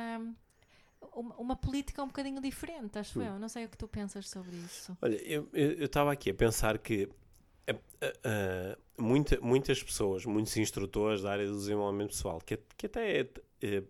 uma, 1.15 1.35
uma, 1.37 1.57
política 1.57 2.03
um 2.03 2.09
bocadinho 2.09 2.41
diferente, 2.41 2.99
acho 2.99 3.19
hum. 3.19 3.23
eu. 3.23 3.39
Não 3.39 3.49
sei 3.49 3.65
o 3.65 3.69
que 3.69 3.77
tu 3.77 3.89
pensas 3.89 4.29
sobre 4.29 4.57
isso. 4.57 4.97
Olha, 5.01 5.17
eu 5.17 5.49
estava 5.85 6.13
aqui 6.13 6.31
a 6.31 6.35
pensar 6.35 6.79
que 6.79 7.09
uh, 7.73 9.03
muita, 9.03 9.41
muitas 9.41 9.83
pessoas, 9.83 10.25
muitos 10.25 10.57
instrutores 10.57 11.23
da 11.23 11.33
área 11.33 11.47
do 11.47 11.57
desenvolvimento 11.57 12.11
pessoal, 12.11 12.39
que, 12.45 12.59
que 12.77 12.87
até 12.87 13.23
uh, 13.23 13.87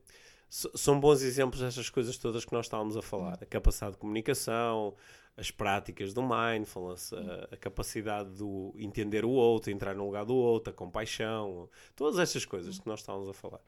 são 0.49 0.99
bons 0.99 1.23
exemplos 1.23 1.61
destas 1.61 1.91
coisas 1.91 2.17
todas 2.17 2.45
que 2.45 2.53
nós 2.53 2.67
estávamos 2.67 2.97
a 2.97 3.03
falar. 3.03 3.39
A 3.43 3.47
capacidade 3.47 3.93
de 3.93 3.99
comunicação, 3.99 4.95
as 5.37 5.51
práticas 5.51 6.15
do 6.15 6.23
mindfulness, 6.23 7.13
a, 7.13 7.49
a, 7.53 7.57
capacidade 7.57 8.31
de 8.31 8.85
entender 8.85 9.25
o 9.25 9.31
outro, 9.31 9.71
entrar 9.71 9.95
no 9.95 10.07
lugar 10.07 10.25
do 10.25 10.35
outro, 10.35 10.73
a 10.73 10.75
compaixão, 10.75 11.69
todas 11.95 12.19
estas 12.19 12.45
coisas 12.45 12.79
que 12.79 12.87
nós 12.87 13.01
estávamos 13.01 13.29
a 13.29 13.35
falar. 13.35 13.61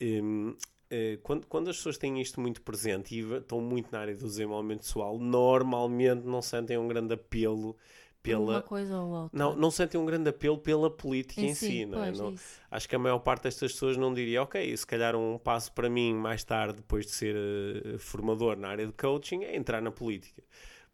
Um, 0.00 0.54
eh, 0.90 1.18
quando, 1.22 1.46
quando, 1.46 1.70
as 1.70 1.76
pessoas 1.76 1.96
têm 1.96 2.20
isto 2.20 2.40
muito 2.40 2.60
presente 2.60 3.14
e 3.14 3.36
estão 3.36 3.60
muito 3.60 3.90
na 3.90 4.00
área 4.00 4.14
do 4.14 4.26
desenvolvimento 4.26 4.80
pessoal, 4.80 5.18
normalmente 5.18 6.22
não 6.26 6.42
sentem 6.42 6.76
um 6.76 6.86
grande 6.86 7.14
apelo 7.14 7.76
pela 8.22 8.40
uma 8.40 8.62
coisa 8.62 9.00
ou 9.00 9.10
outra. 9.10 9.38
Não, 9.38 9.56
não 9.56 9.70
sentem 9.70 10.00
um 10.00 10.06
grande 10.06 10.30
apelo 10.30 10.58
pela 10.58 10.90
política 10.90 11.40
em, 11.40 11.50
em 11.50 11.54
si, 11.54 11.66
si, 11.66 11.86
não 11.86 12.04
é? 12.04 12.12
Não, 12.12 12.34
acho 12.70 12.88
que 12.88 12.94
a 12.94 12.98
maior 12.98 13.18
parte 13.18 13.44
destas 13.44 13.72
pessoas 13.72 13.96
não 13.96 14.14
diria, 14.14 14.42
ok, 14.42 14.76
se 14.76 14.86
calhar 14.86 15.16
um 15.16 15.38
passo 15.38 15.72
para 15.72 15.90
mim 15.90 16.14
mais 16.14 16.44
tarde, 16.44 16.76
depois 16.76 17.06
de 17.06 17.12
ser 17.12 17.34
uh, 17.34 17.98
formador 17.98 18.56
na 18.56 18.68
área 18.68 18.86
de 18.86 18.92
coaching, 18.92 19.44
é 19.44 19.56
entrar 19.56 19.82
na 19.82 19.90
política 19.90 20.42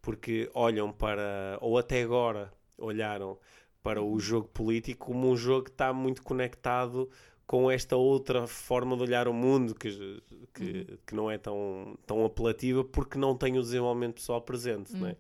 porque 0.01 0.51
olham 0.55 0.93
para, 0.93 1.59
ou 1.61 1.77
até 1.77 2.03
agora 2.03 2.53
olharam 2.77 3.39
para 3.83 4.03
o 4.03 4.19
jogo 4.19 4.49
político 4.49 5.07
como 5.07 5.31
um 5.31 5.37
jogo 5.37 5.65
que 5.65 5.71
está 5.71 5.93
muito 5.93 6.23
conectado 6.23 7.11
com 7.47 7.71
esta 7.71 7.97
outra 7.97 8.47
forma 8.47 8.97
de 8.97 9.03
olhar 9.03 9.27
o 9.27 9.33
mundo 9.33 9.75
que, 9.75 10.23
que, 10.53 10.65
uhum. 10.65 10.99
que 11.07 11.15
não 11.15 11.31
é 11.31 11.39
tão, 11.39 11.99
tão 12.07 12.25
apelativa 12.25 12.85
porque 12.85 13.19
não 13.19 13.37
tem 13.37 13.59
o 13.59 13.63
desenvolvimento 13.63 14.15
pessoal 14.15 14.41
presente, 14.43 14.93
uhum. 14.93 15.01
não 15.01 15.09
é? 15.09 15.17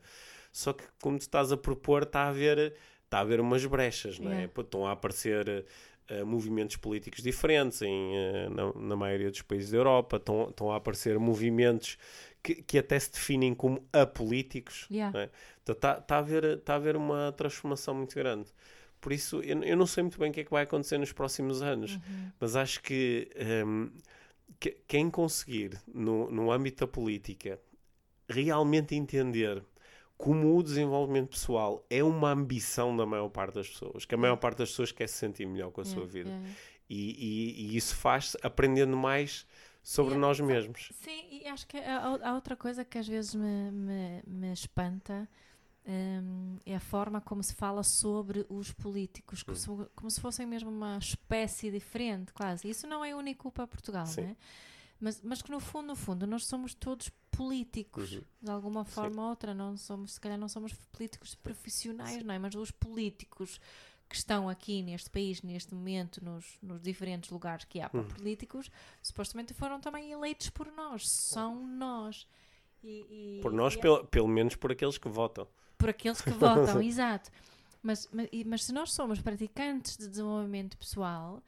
Só 0.52 0.72
que 0.72 0.84
como 1.00 1.18
tu 1.18 1.22
estás 1.22 1.52
a 1.52 1.56
propor 1.56 2.02
está 2.02 2.22
a 2.22 2.28
haver, 2.28 2.74
está 3.04 3.18
a 3.18 3.20
haver 3.20 3.40
umas 3.40 3.64
brechas, 3.64 4.18
não 4.18 4.30
é? 4.30 4.42
Yeah. 4.42 4.61
Estão 4.61 4.87
a 4.87 4.92
aparecer 4.92 5.64
uh, 6.11 6.26
movimentos 6.26 6.76
políticos 6.76 7.22
diferentes 7.22 7.82
em, 7.82 8.12
uh, 8.14 8.50
na, 8.50 8.88
na, 8.88 8.96
maioria 8.96 9.30
dos 9.30 9.42
países 9.42 9.70
da 9.70 9.78
Europa, 9.78 10.16
estão, 10.16 10.48
estão 10.48 10.72
a 10.72 10.76
aparecer 10.76 11.18
movimentos 11.18 11.98
que, 12.42 12.56
que 12.56 12.78
até 12.78 12.98
se 12.98 13.12
definem 13.12 13.54
como 13.54 13.87
apolíticos. 13.92 14.87
Yeah. 14.90 15.18
É? 15.18 15.30
Então 15.62 15.74
está 15.74 16.00
tá 16.00 16.16
a, 16.16 16.18
haver, 16.18 16.61
tá 16.61 16.74
a 16.74 16.76
haver 16.76 16.96
uma 16.96 17.32
transformação 17.32 17.94
muito 17.94 18.14
grande. 18.14 18.48
Por 19.00 19.12
isso, 19.12 19.40
eu, 19.42 19.62
eu, 19.62 19.76
não 19.76 19.87
sei 19.87 20.02
muito 20.02 20.18
bem 20.18 20.30
o 20.30 20.32
que 20.32 20.40
é 20.40 20.44
que 20.44 20.50
vai 20.50 20.64
acontecer 20.64 20.98
nos 20.98 21.12
próximos 21.12 21.62
anos, 21.62 21.94
uhum. 21.94 22.32
mas 22.40 22.56
acho 22.56 22.82
que, 22.82 23.30
um, 23.64 23.90
que 24.58 24.76
quem 24.88 25.08
conseguir, 25.08 25.80
no, 25.87 26.30
no 26.30 26.50
âmbito 26.50 26.84
da 26.84 26.90
política, 26.90 27.61
realmente 28.28 28.96
entender 28.96 29.62
como 30.18 30.59
o 30.59 30.62
desenvolvimento 30.64 31.28
pessoal 31.28 31.87
é 31.88 32.02
uma 32.02 32.33
ambição 32.33 32.94
da 32.94 33.07
maior 33.07 33.28
parte 33.28 33.54
das 33.54 33.68
pessoas, 33.68 34.04
que 34.04 34.14
a 34.16 34.18
maior 34.18 34.37
parte 34.37 34.59
das 34.59 34.70
pessoas 34.70 34.90
quer 34.90 35.09
se 35.09 35.14
sentir 35.14 35.46
melhor 35.46 35.70
com 35.70 35.81
a 35.81 35.85
yeah, 35.85 36.00
sua 36.00 36.07
vida. 36.07 36.28
Yeah. 36.28 36.50
E, 36.90 36.96
e, 36.96 37.62
e, 37.62 37.76
isso 37.76 37.94
faz 37.94 38.37
aprendendo 38.42 38.96
mais 38.96 39.46
sobre 39.81 40.14
e, 40.14 40.18
nós 40.18 40.40
mesmos. 40.40 40.90
Sim, 41.00 41.28
e 41.31 41.46
acho 41.46 41.66
que 41.68 41.76
há, 41.76 42.18
há, 42.22 42.35
outra 42.35 42.57
coisa 42.57 42.85
que 42.85 42.98
às 42.98 43.07
vezes 43.07 43.35
me, 43.35 43.70
me, 43.70 44.22
me 44.26 44.52
espanta 44.52 45.28
um, 45.87 46.59
é 46.66 46.74
a 46.74 46.81
forma 46.81 47.20
como 47.20 47.42
se 47.42 47.54
fala 47.54 47.85
sobre 47.85 48.44
os 48.48 48.72
políticos, 48.72 49.44
como, 49.44 49.57
hum. 49.57 49.61
se, 49.85 49.90
como 49.94 50.11
se 50.11 50.20
fossem 50.20 50.46
mesmo 50.46 50.68
uma 50.68 50.98
espécie 50.98 51.70
diferente, 51.70 52.33
quase. 52.33 52.68
Isso 52.68 52.88
não 52.88 53.04
é 53.04 53.14
único 53.14 53.52
para 53.52 53.66
Portugal, 53.66 54.07
né? 54.16 54.37
Mas, 55.00 55.20
mas 55.22 55.40
que 55.40 55.50
no 55.50 55.61
fundo, 55.61 55.88
no 55.88 55.96
fundo, 55.96 56.26
nós 56.26 56.44
somos 56.46 56.74
todos 56.74 57.08
políticos, 57.30 58.14
uhum. 58.14 58.22
de 58.42 58.50
alguma 58.50 58.84
forma 58.84 59.22
ou 59.22 59.30
outra. 59.30 59.54
Não 59.54 59.76
somos, 59.76 60.14
se 60.14 60.20
calhar 60.20 60.38
não 60.38 60.48
somos 60.48 60.72
políticos 60.92 61.34
profissionais, 61.37 62.18
Sim. 62.18 62.24
não 62.24 62.34
é? 62.34 62.38
Mas 62.38 62.54
os 62.54 62.70
políticos 62.70 63.61
que 64.08 64.16
estão 64.16 64.48
aqui 64.48 64.82
neste 64.82 65.11
país, 65.11 65.42
neste 65.42 65.74
momento, 65.74 66.24
nos, 66.24 66.58
nos 66.62 66.80
diferentes 66.80 67.30
lugares 67.30 67.64
que 67.64 67.80
há 67.80 67.88
para 67.88 68.00
uhum. 68.00 68.08
políticos, 68.08 68.70
supostamente 69.02 69.54
foram 69.54 69.80
também 69.80 70.11
eleitos 70.11 70.50
por 70.50 70.66
nós. 70.72 71.08
São 71.08 71.64
nós. 71.66 72.26
E, 72.82 73.38
e, 73.38 73.40
por 73.42 73.52
nós, 73.52 73.74
e, 73.74 73.78
pelo, 73.78 74.04
pelo 74.06 74.28
menos 74.28 74.56
por 74.56 74.72
aqueles 74.72 74.98
que 74.98 75.08
votam. 75.08 75.46
Por 75.76 75.90
aqueles 75.90 76.20
que 76.20 76.30
votam, 76.30 76.80
exato. 76.82 77.30
Mas, 77.82 78.08
mas, 78.12 78.28
mas 78.46 78.64
se 78.64 78.72
nós 78.72 78.92
somos 78.92 79.20
praticantes 79.20 79.96
de 79.96 80.08
desenvolvimento 80.08 80.76
pessoal, 80.76 81.42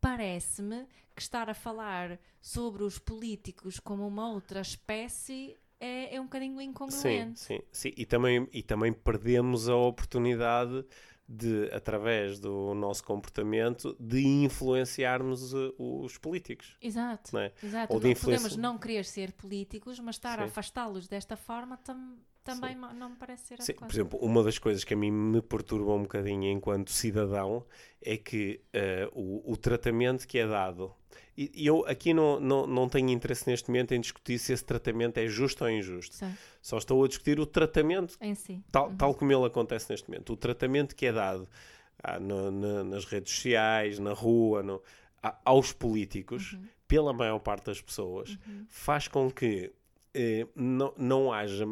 parece-me 0.00 0.86
que 1.14 1.22
estar 1.22 1.48
a 1.48 1.54
falar 1.54 2.18
sobre 2.40 2.82
os 2.82 2.98
políticos 2.98 3.78
como 3.78 4.06
uma 4.06 4.30
outra 4.30 4.60
espécie 4.60 5.56
é, 5.80 6.16
é 6.16 6.20
um 6.20 6.24
bocadinho 6.24 6.60
incongruente. 6.60 7.40
Sim, 7.40 7.56
sim, 7.56 7.60
sim. 7.70 7.92
E, 7.96 8.06
também, 8.06 8.48
e 8.52 8.62
também 8.62 8.92
perdemos 8.92 9.68
a 9.68 9.76
oportunidade 9.76 10.84
de, 11.28 11.70
através 11.72 12.38
do 12.38 12.74
nosso 12.74 13.02
comportamento, 13.02 13.96
de 13.98 14.26
influenciarmos 14.26 15.52
uh, 15.52 15.74
os 15.78 16.18
políticos. 16.18 16.76
Exato. 16.80 17.36
É? 17.38 17.52
Exato. 17.62 17.92
Ou 17.94 18.00
de 18.00 18.10
influenci... 18.10 18.42
Podemos 18.42 18.56
não 18.56 18.78
querer 18.78 19.04
ser 19.04 19.32
políticos, 19.32 19.98
mas 20.00 20.16
estar 20.16 20.36
Sim. 20.36 20.42
a 20.42 20.44
afastá-los 20.46 21.08
desta 21.08 21.36
forma 21.36 21.76
tam 21.78 22.18
também 22.44 22.74
Sim. 22.74 22.98
não 22.98 23.08
me 23.08 23.16
parece 23.16 23.46
ser 23.46 23.62
Sim, 23.62 23.72
Por 23.72 23.90
exemplo, 23.90 24.18
uma 24.20 24.42
das 24.42 24.58
coisas 24.58 24.84
que 24.84 24.92
a 24.92 24.96
mim 24.96 25.10
me 25.10 25.40
perturba 25.40 25.94
um 25.94 26.02
bocadinho 26.02 26.50
enquanto 26.50 26.92
cidadão 26.92 27.64
é 28.02 28.18
que 28.18 28.60
uh, 28.74 29.18
o, 29.18 29.52
o 29.52 29.56
tratamento 29.56 30.28
que 30.28 30.38
é 30.38 30.46
dado 30.46 30.94
e, 31.36 31.66
eu 31.66 31.84
aqui 31.86 32.14
não, 32.14 32.38
não, 32.38 32.66
não 32.66 32.88
tenho 32.88 33.10
interesse 33.10 33.48
neste 33.48 33.68
momento 33.68 33.92
em 33.92 34.00
discutir 34.00 34.38
se 34.38 34.52
esse 34.52 34.64
tratamento 34.64 35.18
é 35.18 35.26
justo 35.26 35.64
ou 35.64 35.70
injusto. 35.70 36.14
Sim. 36.14 36.34
Só 36.62 36.78
estou 36.78 37.04
a 37.04 37.08
discutir 37.08 37.40
o 37.40 37.46
tratamento 37.46 38.16
em 38.20 38.34
si. 38.34 38.62
Tal, 38.70 38.88
uhum. 38.88 38.96
tal 38.96 39.14
como 39.14 39.32
ele 39.32 39.44
acontece 39.44 39.90
neste 39.90 40.08
momento. 40.08 40.32
O 40.32 40.36
tratamento 40.36 40.94
que 40.94 41.06
é 41.06 41.12
dado 41.12 41.48
ah, 42.02 42.18
no, 42.18 42.50
no, 42.50 42.84
nas 42.84 43.04
redes 43.04 43.32
sociais, 43.32 43.98
na 43.98 44.12
rua, 44.12 44.62
no, 44.62 44.82
a, 45.22 45.36
aos 45.44 45.72
políticos, 45.72 46.52
uhum. 46.52 46.66
pela 46.86 47.12
maior 47.12 47.38
parte 47.38 47.66
das 47.66 47.80
pessoas, 47.80 48.30
uhum. 48.46 48.66
faz 48.68 49.08
com 49.08 49.30
que 49.30 49.72
eh, 50.14 50.46
não, 50.54 50.94
não 50.96 51.32
haja, 51.32 51.64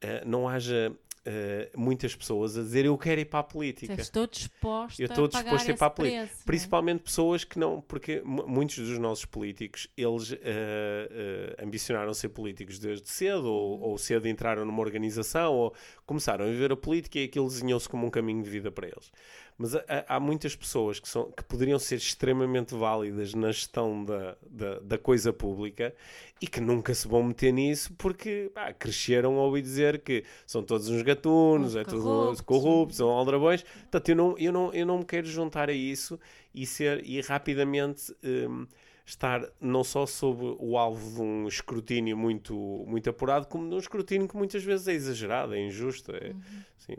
eh, 0.00 0.24
não 0.24 0.48
haja 0.48 0.92
Uh, 1.20 1.78
muitas 1.78 2.16
pessoas 2.16 2.56
a 2.56 2.62
dizer 2.62 2.86
eu 2.86 2.96
quero 2.96 3.20
ir 3.20 3.26
para 3.26 3.40
a 3.40 3.42
política. 3.42 3.92
estou 3.92 4.26
disposto 4.26 4.98
eu 4.98 5.04
estou 5.04 5.28
disposto 5.28 5.68
a 5.68 5.70
ir 5.70 5.76
para 5.76 5.86
a 5.86 5.90
política. 5.90 6.22
Preço, 6.22 6.40
é? 6.40 6.44
Principalmente 6.46 7.02
pessoas 7.02 7.44
que 7.44 7.58
não, 7.58 7.82
porque 7.82 8.22
muitos 8.24 8.78
dos 8.78 8.98
nossos 8.98 9.26
políticos 9.26 9.86
eles 9.94 10.30
uh, 10.30 10.36
uh, 10.36 11.62
ambicionaram 11.62 12.14
ser 12.14 12.30
políticos 12.30 12.78
desde 12.78 13.06
cedo 13.10 13.52
ou, 13.52 13.76
uhum. 13.76 13.82
ou, 13.88 13.98
cedo 13.98 14.26
entraram 14.28 14.64
numa 14.64 14.80
organização 14.80 15.52
ou 15.52 15.74
começaram 16.06 16.46
a 16.46 16.48
viver 16.48 16.72
a 16.72 16.76
política 16.76 17.18
e 17.18 17.24
aquilo 17.24 17.48
desenhou-se 17.48 17.86
como 17.86 18.06
um 18.06 18.10
caminho 18.10 18.42
de 18.42 18.48
vida 18.48 18.72
para 18.72 18.86
eles. 18.86 19.12
Mas 19.62 19.74
há, 19.74 19.82
há, 20.08 20.18
muitas 20.18 20.56
pessoas 20.56 20.98
que, 20.98 21.06
são, 21.06 21.30
que 21.30 21.44
poderiam 21.44 21.78
ser 21.78 21.96
extremamente 21.96 22.74
válidas 22.74 23.34
na 23.34 23.52
gestão 23.52 24.02
da, 24.02 24.34
da, 24.50 24.80
da 24.80 24.96
coisa 24.96 25.34
pública 25.34 25.94
e 26.40 26.46
que 26.46 26.62
nunca 26.62 26.94
se 26.94 27.06
vão 27.06 27.22
meter 27.22 27.52
nisso 27.52 27.92
porque 27.98 28.50
pá, 28.54 28.72
cresceram 28.72 29.38
a 29.38 29.42
ouvir 29.42 29.60
dizer 29.60 29.98
que 29.98 30.24
são 30.46 30.62
todos 30.62 30.88
uns 30.88 31.02
gatunos, 31.02 31.76
é 31.76 31.84
tudo 31.84 32.42
corruptos, 32.44 32.96
são 32.96 33.10
aldrabões. 33.10 33.62
Portanto, 33.62 34.08
eu 34.08 34.16
não, 34.16 34.38
eu, 34.38 34.50
não, 34.50 34.72
eu 34.72 34.86
não 34.86 34.98
me 35.00 35.04
quero 35.04 35.26
juntar 35.26 35.68
a 35.68 35.74
isso 35.74 36.18
e, 36.54 36.64
ser, 36.64 37.04
e 37.04 37.20
rapidamente. 37.20 38.16
Um, 38.24 38.66
estar 39.10 39.44
não 39.60 39.82
só 39.82 40.06
sob 40.06 40.56
o 40.58 40.78
alvo 40.78 41.14
de 41.14 41.20
um 41.20 41.48
escrutínio 41.48 42.16
muito, 42.16 42.54
muito 42.86 43.10
apurado, 43.10 43.46
como 43.48 43.68
de 43.68 43.74
um 43.74 43.78
escrutínio 43.78 44.28
que 44.28 44.36
muitas 44.36 44.62
vezes 44.62 44.86
é 44.86 44.92
exagerado, 44.92 45.54
é 45.54 45.60
injusto. 45.60 46.12
É, 46.12 46.28
uhum. 46.28 46.40
assim, 46.78 46.94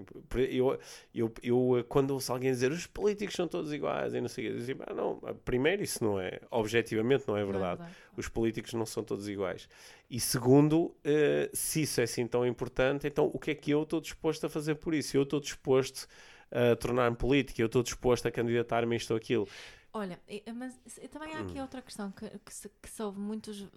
eu, 0.50 0.80
eu, 1.16 1.34
eu, 1.42 1.86
quando 1.88 2.12
ouço 2.12 2.32
alguém 2.32 2.52
dizer 2.52 2.72
os 2.72 2.86
políticos 2.86 3.36
são 3.36 3.48
todos 3.48 3.72
iguais 3.72 4.14
e 4.14 4.20
não 4.20 4.28
sei 4.28 4.50
o 4.50 4.58
que, 4.58 4.66
digo, 4.66 4.84
ah, 4.86 4.94
não, 4.94 5.20
primeiro, 5.46 5.82
isso 5.82 6.04
não 6.04 6.20
é, 6.20 6.40
objetivamente 6.52 7.26
não 7.28 7.38
é 7.38 7.46
verdade. 7.46 7.80
Não 7.80 7.86
é 7.86 7.90
verdade. 7.90 8.12
Os 8.18 8.28
políticos 8.28 8.74
não 8.74 8.86
são 8.86 9.04
todos 9.04 9.30
iguais. 9.30 9.70
E 10.10 10.20
segundo, 10.20 10.88
uh, 10.88 10.94
se 11.54 11.84
isso 11.84 12.02
é 12.02 12.04
assim 12.04 12.28
tão 12.28 12.46
importante, 12.46 13.08
então 13.08 13.32
o 13.34 13.40
que 13.40 13.52
é 13.52 13.56
que 13.56 13.72
eu 13.72 13.84
estou 13.84 14.02
disposto 14.02 14.46
a 14.46 14.50
fazer 14.50 14.76
por 14.76 14.94
isso? 14.94 15.16
Eu 15.16 15.24
estou 15.24 15.40
disposto 15.40 16.08
a 16.52 16.76
tornar-me 16.76 17.16
político, 17.16 17.62
eu 17.62 17.68
estou 17.68 17.82
disposto 17.82 18.28
a 18.28 18.32
candidatar-me 18.32 18.96
isto 18.98 19.12
ou 19.12 19.18
aquilo. 19.18 19.48
Olha, 19.94 20.20
mas 20.56 20.80
também 21.12 21.34
há 21.36 21.42
aqui 21.42 21.60
hum. 21.60 21.62
outra 21.62 21.82
questão 21.82 22.12
que, 22.12 22.30
que, 22.40 22.54
se, 22.54 22.70
que 22.82 22.90
se 22.90 23.04
ouve 23.04 23.20
muitos, 23.20 23.62
uh, 23.62 23.70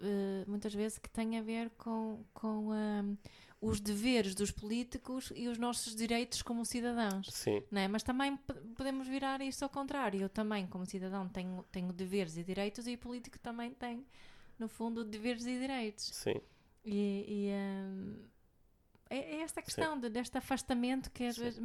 muitas 0.47 0.73
vezes 0.73 0.97
que 0.97 1.09
tem 1.09 1.37
a 1.37 1.41
ver 1.41 1.69
com, 1.71 2.23
com 2.33 2.69
um, 2.71 3.17
os 3.61 3.81
deveres 3.81 4.33
dos 4.33 4.49
políticos 4.49 5.33
e 5.35 5.47
os 5.47 5.57
nossos 5.57 5.93
direitos 5.93 6.41
como 6.41 6.63
cidadãos. 6.65 7.27
Sim. 7.31 7.61
Né? 7.69 7.87
Mas 7.87 8.01
também 8.01 8.37
podemos 8.75 9.07
virar 9.07 9.41
isto 9.41 9.63
ao 9.63 9.69
contrário. 9.69 10.21
Eu 10.21 10.29
também, 10.29 10.65
como 10.67 10.85
cidadão, 10.85 11.27
tenho, 11.27 11.65
tenho 11.71 11.91
deveres 11.91 12.37
e 12.37 12.43
direitos 12.43 12.87
e 12.87 12.93
o 12.93 12.97
político 12.97 13.37
também 13.39 13.71
tem, 13.71 14.05
no 14.57 14.69
fundo, 14.69 15.03
deveres 15.03 15.45
e 15.45 15.59
direitos. 15.59 16.05
Sim. 16.13 16.39
E, 16.85 17.25
e 17.27 17.51
um, 17.51 18.15
é, 19.09 19.17
é 19.17 19.41
esta 19.41 19.61
questão 19.61 19.99
de, 19.99 20.09
deste 20.09 20.37
afastamento 20.37 21.11
que 21.11 21.25
às 21.25 21.37
vezes. 21.37 21.59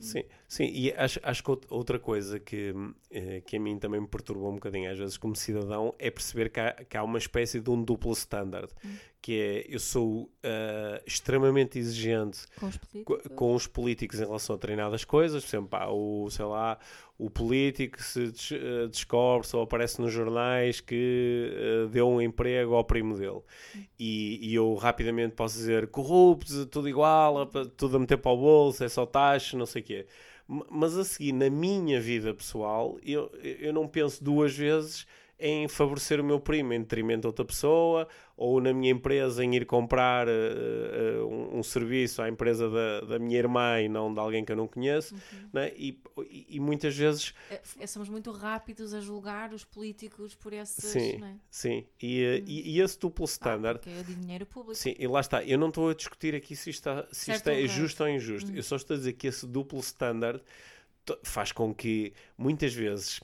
Sim, 0.00 0.24
sim, 0.48 0.64
e 0.64 0.92
acho, 0.92 1.20
acho 1.22 1.42
que 1.44 1.50
outra 1.68 1.98
coisa 1.98 2.40
que, 2.40 2.74
eh, 3.10 3.40
que 3.42 3.56
a 3.56 3.60
mim 3.60 3.78
também 3.78 4.00
me 4.00 4.08
perturba 4.08 4.48
um 4.48 4.54
bocadinho, 4.54 4.90
às 4.90 4.98
vezes, 4.98 5.16
como 5.16 5.36
cidadão, 5.36 5.94
é 5.98 6.10
perceber 6.10 6.50
que 6.50 6.60
há, 6.60 6.72
que 6.72 6.96
há 6.96 7.02
uma 7.02 7.18
espécie 7.18 7.60
de 7.60 7.70
um 7.70 7.82
duplo 7.82 8.12
standard. 8.12 8.72
Hum 8.84 8.96
que 9.22 9.38
é 9.38 9.66
eu 9.68 9.78
sou 9.78 10.22
uh, 10.22 11.02
extremamente 11.06 11.78
exigente 11.78 12.46
com 12.58 12.66
os, 12.66 12.76
políticos. 12.76 13.22
com 13.36 13.54
os 13.54 13.66
políticos 13.66 14.20
em 14.20 14.24
relação 14.24 14.56
a 14.56 14.58
treinadas 14.58 15.04
coisas, 15.04 15.44
por 15.44 15.48
exemplo, 15.48 15.68
pá, 15.68 15.88
o, 15.88 16.28
sei 16.30 16.44
lá, 16.46 16.78
o 17.18 17.28
político 17.28 18.02
se 18.02 18.30
des 18.30 18.50
uh, 18.50 18.88
descobre 18.88 19.46
ou 19.52 19.62
aparece 19.62 20.00
nos 20.00 20.12
jornais 20.12 20.80
que 20.80 21.52
uh, 21.84 21.88
deu 21.88 22.08
um 22.08 22.20
emprego 22.20 22.74
ao 22.74 22.84
primo 22.84 23.16
dele 23.16 23.42
e, 23.98 24.38
e, 24.40 24.54
eu 24.54 24.74
rapidamente 24.74 25.34
posso 25.34 25.56
dizer 25.56 25.88
corrupto, 25.88 26.64
tudo 26.66 26.88
igual, 26.88 27.46
tudo 27.76 27.96
a 27.96 28.00
meter 28.00 28.16
para 28.16 28.32
o 28.32 28.36
bolso, 28.38 28.82
é 28.82 28.88
só 28.88 29.04
taxa, 29.04 29.56
não 29.56 29.66
sei 29.66 29.82
o 29.82 29.84
quê. 29.84 30.06
Mas 30.68 30.96
a 30.96 31.04
seguir, 31.04 31.32
na 31.32 31.48
minha 31.48 32.00
vida 32.00 32.34
pessoal, 32.34 32.98
eu, 33.04 33.30
eu 33.40 33.72
não 33.72 33.86
penso 33.86 34.24
duas 34.24 34.52
vezes 34.52 35.06
em 35.40 35.66
favorecer 35.66 36.20
o 36.20 36.24
meu 36.24 36.38
primo 36.38 36.72
em 36.72 36.80
detrimento 36.80 37.22
de 37.22 37.26
outra 37.26 37.44
pessoa, 37.44 38.06
ou 38.36 38.60
na 38.60 38.72
minha 38.72 38.92
empresa 38.92 39.44
em 39.44 39.54
ir 39.54 39.66
comprar 39.66 40.28
uh, 40.28 40.30
uh, 40.30 41.26
um, 41.26 41.58
um, 41.58 41.62
serviço 41.62 42.22
à 42.22 42.28
empresa 42.28 42.68
da, 42.70 43.00
da 43.00 43.18
minha 43.18 43.38
irmã 43.38 43.80
e 43.80 43.88
não 43.88 44.12
de 44.12 44.20
alguém 44.20 44.44
que 44.44 44.52
eu 44.52 44.56
não 44.56 44.68
conheço, 44.68 45.14
uhum. 45.14 45.48
né? 45.52 45.72
e, 45.76 45.98
e, 46.30 46.46
e, 46.56 46.60
muitas 46.60 46.96
vezes... 46.96 47.34
É, 47.50 47.60
é, 47.80 47.86
somos 47.86 48.08
muito 48.08 48.30
rápidos 48.30 48.94
a 48.94 49.00
julgar 49.00 49.52
os 49.52 49.64
políticos 49.64 50.34
por 50.34 50.52
esses... 50.52 50.84
Sim, 50.84 51.18
né? 51.18 51.38
sim. 51.50 51.86
E, 52.00 52.24
uhum. 52.24 52.44
e, 52.46 52.76
e, 52.76 52.80
esse 52.80 52.98
duplo 52.98 53.24
standard... 53.24 53.80
Ah, 53.86 53.90
é 53.90 54.02
de 54.02 54.14
dinheiro 54.14 54.46
público. 54.46 54.74
Sim, 54.74 54.94
e 54.98 55.06
lá 55.06 55.20
está. 55.20 55.42
Eu 55.42 55.58
não 55.58 55.68
estou 55.68 55.88
a 55.88 55.94
discutir 55.94 56.34
aqui 56.34 56.54
se 56.54 56.70
isto, 56.70 56.80
está, 56.80 57.06
se 57.10 57.32
isto 57.32 57.48
é 57.48 57.66
justo 57.66 58.02
ou 58.02 58.08
injusto. 58.08 58.50
Uhum. 58.50 58.56
Eu 58.56 58.62
só 58.62 58.76
estou 58.76 58.94
a 58.94 58.98
dizer 58.98 59.14
que 59.14 59.26
esse 59.26 59.46
duplo 59.46 59.80
standard 59.80 60.42
faz 61.22 61.52
com 61.52 61.74
que 61.74 62.12
muitas 62.36 62.72
vezes 62.72 63.20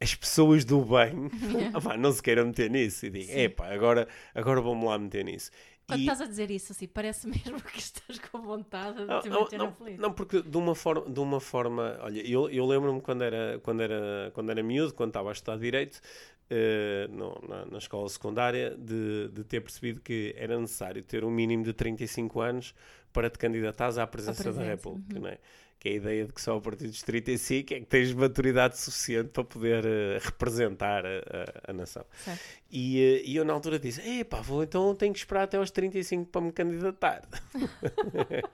as 0.00 0.14
pessoas 0.14 0.64
do 0.64 0.84
bem 0.84 1.30
yeah. 1.52 1.96
não 1.96 2.12
se 2.12 2.22
queiram 2.22 2.46
meter 2.46 2.70
nisso 2.70 3.06
e 3.06 3.10
digam, 3.10 3.36
epá, 3.36 3.72
agora, 3.72 4.06
agora 4.34 4.60
vamos 4.60 4.84
lá 4.84 4.98
meter 4.98 5.24
nisso. 5.24 5.50
Quando 5.86 6.00
e... 6.00 6.02
estás 6.02 6.20
a 6.20 6.26
dizer 6.26 6.50
isso, 6.50 6.72
assim, 6.72 6.86
parece 6.86 7.26
mesmo 7.28 7.60
que 7.60 7.78
estás 7.78 8.18
com 8.18 8.42
vontade 8.42 9.06
de 9.06 9.22
te 9.22 9.30
meter 9.30 9.58
não, 9.58 9.72
política. 9.72 10.02
Não, 10.02 10.12
porque 10.12 10.42
de 10.42 10.56
uma 10.56 10.74
forma, 10.74 11.08
de 11.08 11.20
uma 11.20 11.40
forma 11.40 11.98
olha, 12.02 12.20
eu, 12.28 12.50
eu 12.50 12.66
lembro-me 12.66 13.00
quando 13.00 13.22
era, 13.22 13.58
quando, 13.62 13.80
era, 13.82 14.30
quando 14.34 14.50
era 14.50 14.62
miúdo, 14.62 14.92
quando 14.92 15.10
estava 15.10 15.30
a 15.30 15.32
estudar 15.32 15.58
Direito, 15.58 16.00
uh, 16.50 17.12
no, 17.12 17.40
na, 17.48 17.66
na, 17.66 17.78
escola 17.78 18.08
secundária, 18.08 18.76
de, 18.76 19.28
de 19.28 19.44
ter 19.44 19.60
percebido 19.60 20.00
que 20.00 20.34
era 20.36 20.58
necessário 20.58 21.02
ter 21.02 21.24
um 21.24 21.30
mínimo 21.30 21.64
de 21.64 21.72
35 21.72 22.40
anos 22.40 22.74
para 23.12 23.30
te 23.30 23.38
candidatares 23.38 23.96
à 23.96 24.06
presença, 24.06 24.42
presença. 24.42 24.64
da 24.64 24.70
República, 24.70 25.16
uhum. 25.16 25.22
não 25.22 25.28
é? 25.28 25.38
Que 25.78 25.88
é 25.88 25.92
a 25.92 25.94
ideia 25.94 26.24
de 26.24 26.32
que 26.32 26.40
só 26.40 26.56
a 26.56 26.60
partir 26.60 26.86
dos 26.86 27.02
35 27.02 27.74
é 27.74 27.80
que 27.80 27.86
tens 27.86 28.12
maturidade 28.12 28.78
suficiente 28.78 29.28
para 29.28 29.44
poder 29.44 29.84
uh, 29.84 30.18
representar 30.20 31.04
a, 31.04 31.18
a, 31.18 31.70
a 31.70 31.72
nação. 31.72 32.04
E, 32.70 33.20
uh, 33.22 33.28
e, 33.28 33.36
eu 33.36 33.44
na 33.44 33.52
altura 33.52 33.78
disse, 33.78 34.00
epá, 34.00 34.40
vou 34.40 34.62
então 34.62 34.94
tenho 34.94 35.12
que 35.12 35.18
esperar 35.18 35.44
até 35.44 35.56
aos 35.56 35.70
35 35.70 36.30
para 36.30 36.40
me 36.40 36.52
candidatar. 36.52 37.22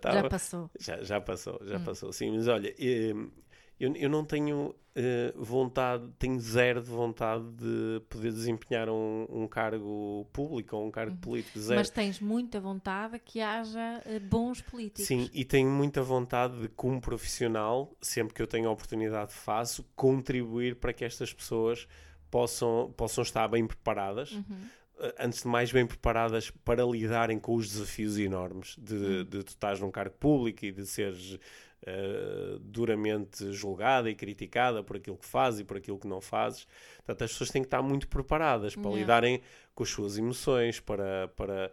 já 0.12 0.28
passou. 0.28 0.70
Já, 0.78 1.02
já 1.02 1.20
passou, 1.20 1.60
já 1.64 1.76
hum. 1.76 1.84
passou, 1.84 2.12
sim, 2.12 2.30
mas 2.30 2.48
olha, 2.48 2.70
uh, 2.70 3.30
eu, 3.78 3.94
eu 3.96 4.08
não 4.08 4.24
tenho 4.24 4.74
uh, 4.94 5.44
vontade, 5.44 6.08
tenho 6.18 6.38
zero 6.38 6.82
de 6.82 6.90
vontade 6.90 7.44
de 7.52 8.00
poder 8.08 8.32
desempenhar 8.32 8.88
um, 8.88 9.26
um 9.28 9.46
cargo 9.46 10.26
público 10.32 10.76
ou 10.76 10.86
um 10.86 10.90
cargo 10.90 11.12
uhum. 11.12 11.18
político. 11.18 11.58
Zero. 11.58 11.78
Mas 11.78 11.90
tens 11.90 12.20
muita 12.20 12.60
vontade 12.60 13.18
que 13.18 13.40
haja 13.40 14.02
uh, 14.06 14.20
bons 14.20 14.60
políticos. 14.60 15.06
Sim, 15.06 15.28
e 15.32 15.44
tenho 15.44 15.68
muita 15.68 16.02
vontade 16.02 16.60
de, 16.60 16.68
como 16.68 17.00
profissional, 17.00 17.94
sempre 18.00 18.34
que 18.34 18.42
eu 18.42 18.46
tenho 18.46 18.68
a 18.68 18.72
oportunidade 18.72 19.32
faço, 19.32 19.84
contribuir 19.96 20.76
para 20.76 20.92
que 20.92 21.04
estas 21.04 21.32
pessoas 21.32 21.88
possam, 22.30 22.92
possam 22.96 23.22
estar 23.22 23.48
bem 23.48 23.66
preparadas. 23.66 24.32
Uhum 24.32 24.84
eh, 25.00 25.14
antes 25.18 25.42
de 25.42 25.48
mais 25.48 25.72
bem 25.72 25.84
preparadas 25.84 26.50
para 26.50 26.84
lidarem 26.84 27.36
com 27.36 27.56
os 27.56 27.68
desafios 27.68 28.16
enormes 28.16 28.76
de, 28.78 28.94
uhum. 28.94 29.24
de 29.24 29.42
tu 29.42 29.48
estás 29.48 29.80
num 29.80 29.90
cargo 29.90 30.14
público 30.20 30.64
e 30.64 30.70
de 30.70 30.86
seres 30.86 31.36
uh, 31.86 32.58
duramente 32.60 33.52
julgada 33.52 34.10
e 34.10 34.14
criticada 34.14 34.82
por 34.82 34.96
aquilo 34.96 35.16
que 35.16 35.26
fazes 35.26 35.60
e 35.60 35.64
por 35.64 35.76
aquilo 35.76 35.98
que 35.98 36.06
não 36.06 36.20
fazes. 36.20 36.66
Portanto, 36.96 37.22
as 37.24 37.32
pessoas 37.32 37.50
têm 37.50 37.62
que 37.62 37.66
estar 37.66 37.82
muito 37.82 38.08
preparadas 38.08 38.74
para 38.74 38.90
yeah. 38.90 39.00
lidarem 39.00 39.42
com 39.74 39.82
as 39.82 39.90
suas 39.90 40.18
emoções, 40.18 40.80
para, 40.80 41.28
para 41.36 41.70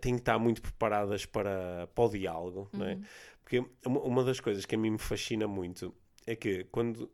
têm 0.00 0.14
que 0.14 0.20
estar 0.20 0.38
muito 0.38 0.60
preparadas 0.60 1.24
para, 1.24 1.88
para 1.94 2.04
o 2.04 2.08
diálogo, 2.08 2.68
uhum. 2.72 2.78
não 2.78 2.86
é? 2.86 2.94
Uhum. 2.94 3.02
Porque 3.42 3.64
uma 3.86 4.24
das 4.24 4.40
coisas 4.40 4.66
que 4.66 4.74
a 4.74 4.78
mim 4.78 4.90
me 4.90 4.98
fascina 4.98 5.46
muito 5.46 5.94
é 6.26 6.34
que 6.34 6.64
quando 6.64 7.08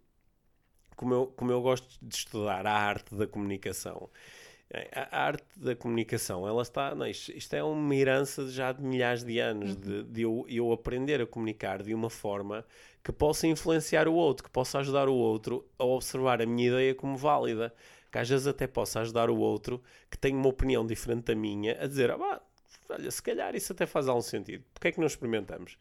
como 0.96 1.14
eu, 1.14 1.26
como 1.26 1.50
eu 1.50 1.60
gosto 1.60 1.98
de 2.00 2.14
estudar 2.14 2.66
a 2.66 2.72
arte 2.72 3.14
da 3.14 3.26
comunicação 3.26 4.08
a 4.92 5.22
arte 5.24 5.44
da 5.56 5.76
comunicação, 5.76 6.48
ela 6.48 6.62
está. 6.62 6.94
Não, 6.94 7.06
isto, 7.06 7.30
isto, 7.32 7.54
é 7.54 7.62
uma 7.62 7.94
herança 7.94 8.48
já 8.48 8.72
de 8.72 8.82
milhares 8.82 9.22
de 9.22 9.38
anos, 9.38 9.74
uhum. 9.74 9.80
de, 9.80 10.02
de 10.04 10.22
eu, 10.22 10.46
eu, 10.48 10.72
aprender 10.72 11.20
a 11.20 11.26
comunicar 11.26 11.82
de 11.82 11.94
uma 11.94 12.08
forma 12.08 12.64
que 13.04 13.12
possa 13.12 13.46
influenciar 13.46 14.08
o 14.08 14.14
outro, 14.14 14.44
que 14.44 14.50
possa 14.50 14.78
ajudar 14.78 15.08
o 15.08 15.14
outro 15.14 15.66
a 15.78 15.84
observar 15.84 16.40
a 16.40 16.46
minha 16.46 16.68
ideia 16.68 16.94
como 16.94 17.16
válida, 17.16 17.74
que 18.10 18.18
às 18.18 18.28
vezes 18.28 18.46
até 18.46 18.66
possa 18.66 19.00
ajudar 19.00 19.28
o 19.28 19.36
outro 19.36 19.82
que 20.10 20.16
tem 20.16 20.34
uma 20.34 20.48
opinião 20.48 20.86
diferente 20.86 21.24
da 21.24 21.34
minha 21.34 21.76
a 21.82 21.86
dizer: 21.86 22.10
ah, 22.10 22.40
olha, 22.88 23.10
se 23.10 23.22
calhar 23.22 23.54
isso 23.54 23.72
até 23.72 23.84
faz 23.84 24.08
algum 24.08 24.22
sentido. 24.22 24.64
Porquê 24.72 24.88
é 24.88 24.92
que 24.92 25.00
não 25.00 25.06
experimentamos? 25.06 25.76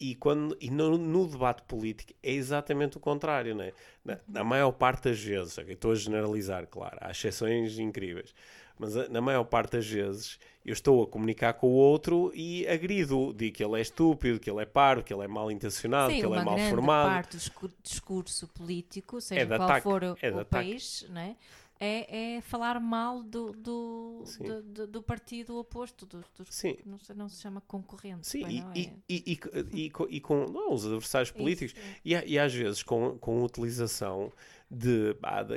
E, 0.00 0.14
quando, 0.16 0.56
e 0.60 0.70
no, 0.70 0.98
no, 0.98 1.26
debate 1.26 1.62
político 1.62 2.12
é 2.22 2.32
exatamente 2.32 2.96
o 2.96 3.00
contrário, 3.00 3.54
né? 3.54 3.72
na, 4.04 4.18
na 4.28 4.44
maior 4.44 4.72
parte 4.72 5.04
das 5.04 5.20
vezes, 5.20 5.56
estou 5.56 5.92
a 5.92 5.94
generalizar, 5.94 6.66
claro, 6.66 6.98
há 7.00 7.10
exceções 7.10 7.78
incríveis, 7.78 8.34
mas 8.78 8.94
na 9.08 9.20
maior 9.20 9.44
parte 9.44 9.72
das 9.72 9.86
vezes 9.86 10.38
eu 10.64 10.72
estou 10.72 11.02
a 11.02 11.06
comunicar 11.06 11.52
com 11.54 11.68
o 11.68 11.72
outro 11.74 12.32
e 12.34 12.66
agrido, 12.66 13.32
digo 13.32 13.56
que 13.56 13.64
ele 13.64 13.78
é 13.78 13.80
estúpido, 13.80 14.40
que 14.40 14.50
ele 14.50 14.62
é 14.62 14.66
parvo, 14.66 15.04
que 15.04 15.14
ele 15.14 15.22
é 15.22 15.28
mal 15.28 15.50
intencionado, 15.50 16.12
Sim, 16.12 16.20
que 16.20 16.26
ele 16.26 16.34
é 16.34 16.42
mal 16.42 16.58
formado. 16.58 17.06
Uma 17.06 17.14
parte 17.14 17.36
do 17.36 17.72
discurso 17.82 18.48
político, 18.48 19.20
seja 19.20 19.42
é 19.42 19.46
qual 19.46 19.62
ataque, 19.62 19.82
for 19.84 20.02
o, 20.02 20.16
é 20.20 20.30
o 20.30 20.44
país, 20.44 21.06
né? 21.10 21.36
É, 21.84 22.36
é 22.36 22.40
falar 22.40 22.80
mal 22.80 23.22
do, 23.22 23.52
do, 23.52 24.24
do, 24.64 24.86
do, 24.86 25.02
partido 25.02 25.56
oposto, 25.58 26.06
do, 26.06 26.24
do 26.36 26.44
Sim. 26.48 26.76
Não, 26.86 26.98
se, 26.98 27.12
não 27.14 27.28
se 27.28 27.42
chama 27.42 27.60
concorrente. 27.60 28.26
Sim, 28.26 28.44
bem, 28.44 28.64
e, 28.74 28.80
é? 28.80 28.92
e, 29.08 29.14
e, 29.26 29.40
e, 29.72 29.92
e, 30.08 30.20
com 30.20 30.46
não, 30.46 30.72
os 30.72 30.86
adversários 30.86 31.30
políticos, 31.30 31.74
Isso, 32.04 32.24
e, 32.26 32.38
às 32.38 32.54
vezes 32.54 32.82
com, 32.82 33.18
com 33.18 33.42
utilização 33.42 34.32
de, 34.70 35.14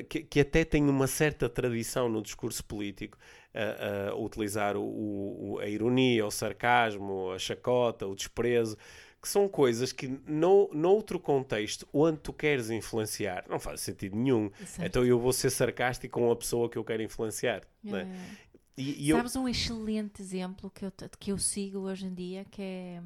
que, 0.09 0.21
que, 0.23 0.39
até 0.41 0.65
tem 0.65 0.83
uma 0.89 1.07
certa 1.07 1.49
tradição 1.49 2.09
no 2.09 2.21
discurso 2.21 2.63
político, 2.63 3.17
a, 3.53 4.09
a 4.09 4.15
utilizar 4.15 4.75
o, 4.75 4.83
o, 4.83 5.59
a 5.59 5.67
ironia, 5.67 6.25
o 6.25 6.31
sarcasmo, 6.31 7.31
a 7.31 7.39
chacota, 7.39 8.05
o 8.05 8.15
desprezo 8.15 8.77
que 9.21 9.27
são 9.27 9.47
coisas 9.47 9.91
que, 9.91 10.07
no, 10.27 10.69
noutro 10.73 11.19
contexto, 11.19 11.87
onde 11.91 12.19
tu 12.19 12.31
queres 12.31 12.69
influenciar, 12.69 13.45
não 13.49 13.59
faz 13.59 13.81
sentido 13.81 14.15
nenhum. 14.15 14.51
Então 14.79 15.05
eu 15.05 15.19
vou 15.19 15.33
ser 15.33 15.49
sarcástico 15.49 16.19
com 16.19 16.31
a 16.31 16.35
pessoa 16.35 16.69
que 16.69 16.77
eu 16.77 16.83
quero 16.83 17.01
influenciar. 17.01 17.63
É. 17.85 17.91
Né? 17.91 18.37
E, 18.77 19.09
e 19.09 19.11
Sabes 19.11 19.35
eu... 19.35 19.41
um 19.41 19.49
excelente 19.49 20.21
exemplo 20.21 20.69
que 20.69 20.85
eu, 20.85 20.93
que 21.19 21.31
eu 21.31 21.37
sigo 21.37 21.79
hoje 21.79 22.05
em 22.05 22.13
dia, 22.13 22.45
que 22.45 22.61
é, 22.61 23.01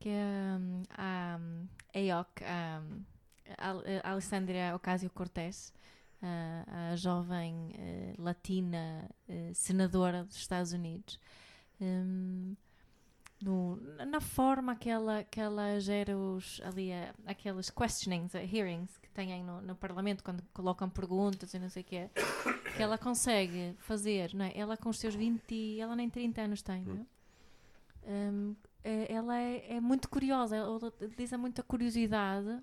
que 0.00 0.08
é 0.08 0.56
um, 0.58 0.82
a 0.96 1.38
EOC, 1.92 2.42
a, 2.44 2.82
a 4.02 4.10
Alessandra 4.10 4.74
Ocasio-Cortez, 4.74 5.74
a, 6.22 6.92
a, 6.92 6.96
jovem 6.96 7.54
uh, 7.54 8.22
latina 8.22 9.08
uh, 9.28 9.54
senadora 9.54 10.24
dos 10.24 10.36
Estados 10.36 10.72
Unidos. 10.72 11.20
Um, 11.80 12.56
no, 13.40 13.76
na 14.04 14.20
forma 14.20 14.74
que 14.74 14.90
ela, 14.90 15.22
que 15.24 15.40
ela 15.40 15.78
gera 15.78 16.16
os, 16.16 16.60
ali, 16.64 16.92
a, 16.92 17.14
aqueles 17.26 17.70
questionings, 17.70 18.34
hearings 18.34 18.98
que 18.98 19.08
têm 19.10 19.44
no, 19.44 19.60
no 19.60 19.76
Parlamento, 19.76 20.24
quando 20.24 20.42
colocam 20.52 20.88
perguntas 20.90 21.54
e 21.54 21.58
não 21.58 21.68
sei 21.68 21.82
o 21.82 21.84
que 21.84 21.96
é, 21.96 22.10
que 22.76 22.82
ela 22.82 22.98
consegue 22.98 23.74
fazer, 23.78 24.34
não 24.34 24.44
é? 24.44 24.52
Ela 24.56 24.76
com 24.76 24.88
os 24.88 24.98
seus 24.98 25.14
20, 25.14 25.80
ela 25.80 25.94
nem 25.94 26.10
30 26.10 26.40
anos 26.42 26.62
tem, 26.62 26.84
não 26.84 26.96
é? 26.96 27.06
Um, 28.10 28.56
é, 28.82 29.12
ela 29.12 29.38
é, 29.38 29.76
é, 29.76 29.80
muito 29.80 30.08
curiosa, 30.08 30.56
ela 30.56 30.76
utiliza 30.76 31.36
muita 31.36 31.62
curiosidade 31.62 32.58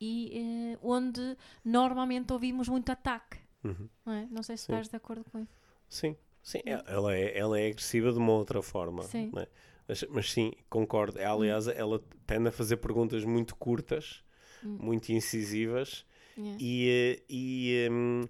e 0.00 0.76
uh, 0.82 0.88
onde 0.88 1.36
normalmente 1.64 2.32
ouvimos 2.32 2.68
muito 2.68 2.90
ataque. 2.90 3.38
Uhum. 3.62 3.88
Não, 4.04 4.12
é? 4.12 4.26
não 4.30 4.42
sei 4.42 4.56
se 4.56 4.64
Sim. 4.64 4.72
estás 4.72 4.88
de 4.88 4.96
acordo 4.96 5.24
com 5.30 5.38
isso. 5.38 5.54
Sim, 5.88 6.16
Sim, 6.44 6.60
ela 6.64 7.16
é, 7.16 7.38
ela 7.38 7.58
é 7.58 7.68
agressiva 7.68 8.12
de 8.12 8.18
uma 8.18 8.32
outra 8.32 8.60
forma. 8.60 9.02
Sim. 9.04 9.32
É? 9.34 9.48
Mas, 9.86 10.04
mas 10.08 10.32
sim, 10.32 10.52
concordo. 10.68 11.18
É, 11.18 11.26
aliás, 11.26 11.68
ela 11.68 12.02
tende 12.26 12.48
a 12.48 12.52
fazer 12.52 12.78
perguntas 12.78 13.24
muito 13.24 13.54
curtas, 13.56 14.22
hum. 14.64 14.78
muito 14.80 15.10
incisivas 15.10 16.06
yeah. 16.36 16.58
e, 16.60 16.88
eh, 16.88 17.22
e, 17.28 17.88
um, 17.90 18.22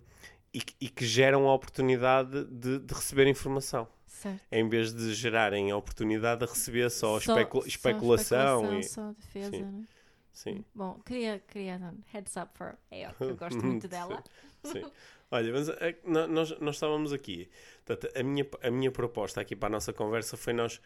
e, 0.53 0.63
e, 0.81 0.89
que 0.89 1.07
geram 1.07 1.49
a 1.49 1.55
oportunidade 1.55 2.45
de, 2.45 2.81
de 2.81 2.95
receber 2.95 3.27
informação. 3.27 3.87
Certo. 4.07 4.41
Em 4.51 4.69
vez 4.69 4.93
de 4.93 5.13
gerarem 5.15 5.71
a 5.71 5.77
oportunidade 5.77 6.41
de 6.41 6.47
receber 6.47 6.91
só, 6.91 7.21
só, 7.21 7.39
especula 7.39 7.63
só 7.63 7.69
especulação, 7.69 8.79
especulação. 8.79 8.79
E... 8.79 8.83
Só 8.85 9.13
defesa, 9.13 9.51
sim. 9.51 9.63
Né? 9.63 9.85
Sim. 10.33 10.65
Bom, 10.75 10.99
queria, 11.07 11.39
queria 11.47 11.77
um 11.77 12.01
heads 12.13 12.37
up 12.37 12.51
for 12.55 12.77
a 12.91 12.97
eu 12.97 13.37
gosto 13.37 13.65
muito 13.65 13.87
dela. 13.87 14.23
sim. 14.65 14.83
sim. 14.83 14.91
Olha, 15.31 15.53
mas 15.53 15.69
eh, 15.69 15.97
nós, 16.05 16.59
nós 16.61 16.77
estávamos 16.77 17.13
aqui. 17.13 17.51
Portanto, 17.85 18.13
a 18.17 18.23
minha, 18.23 18.47
a 18.63 18.71
minha 18.71 18.91
proposta 18.93 19.41
aqui 19.41 19.57
para 19.57 19.67
a 19.69 19.71
nossa 19.71 19.93
conversa 19.93 20.37
foi 20.37 20.53
nós 20.53 20.81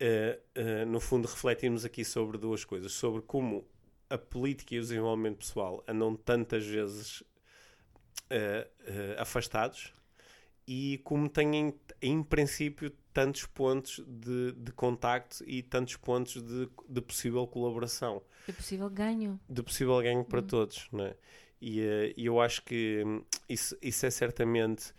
uh, 0.00 0.60
uh, 0.60 0.86
no 0.86 1.00
fundo, 1.00 1.26
refletirmos 1.26 1.84
aqui 1.84 2.04
sobre 2.04 2.38
duas 2.38 2.64
coisas: 2.64 2.92
sobre 2.92 3.22
como 3.22 3.66
a 4.10 4.18
política 4.18 4.74
e 4.74 4.78
o 4.78 4.82
desenvolvimento 4.82 5.38
pessoal 5.38 5.82
andam 5.88 6.14
tantas 6.14 6.64
vezes 6.66 7.20
uh, 7.20 7.24
afastados 9.18 9.92
e 10.66 11.00
como 11.04 11.28
têm, 11.28 11.74
em 12.00 12.22
princípio, 12.22 12.90
tantos 13.12 13.46
pontos 13.46 14.02
de, 14.06 14.52
de 14.52 14.72
contacto 14.72 15.44
e 15.46 15.62
tantos 15.62 15.96
pontos 15.96 16.42
de, 16.42 16.68
de 16.88 17.00
possível 17.00 17.46
colaboração. 17.46 18.22
De 18.46 18.52
possível 18.52 18.88
ganho. 18.90 19.38
De 19.48 19.62
possível 19.62 20.00
ganho 20.00 20.24
para 20.24 20.40
hum. 20.40 20.46
todos, 20.46 20.88
não 20.90 21.04
é? 21.04 21.16
E, 21.60 22.14
e 22.16 22.26
eu 22.26 22.40
acho 22.40 22.62
que 22.62 23.04
isso, 23.48 23.76
isso 23.80 24.04
é 24.04 24.10
certamente 24.10 24.92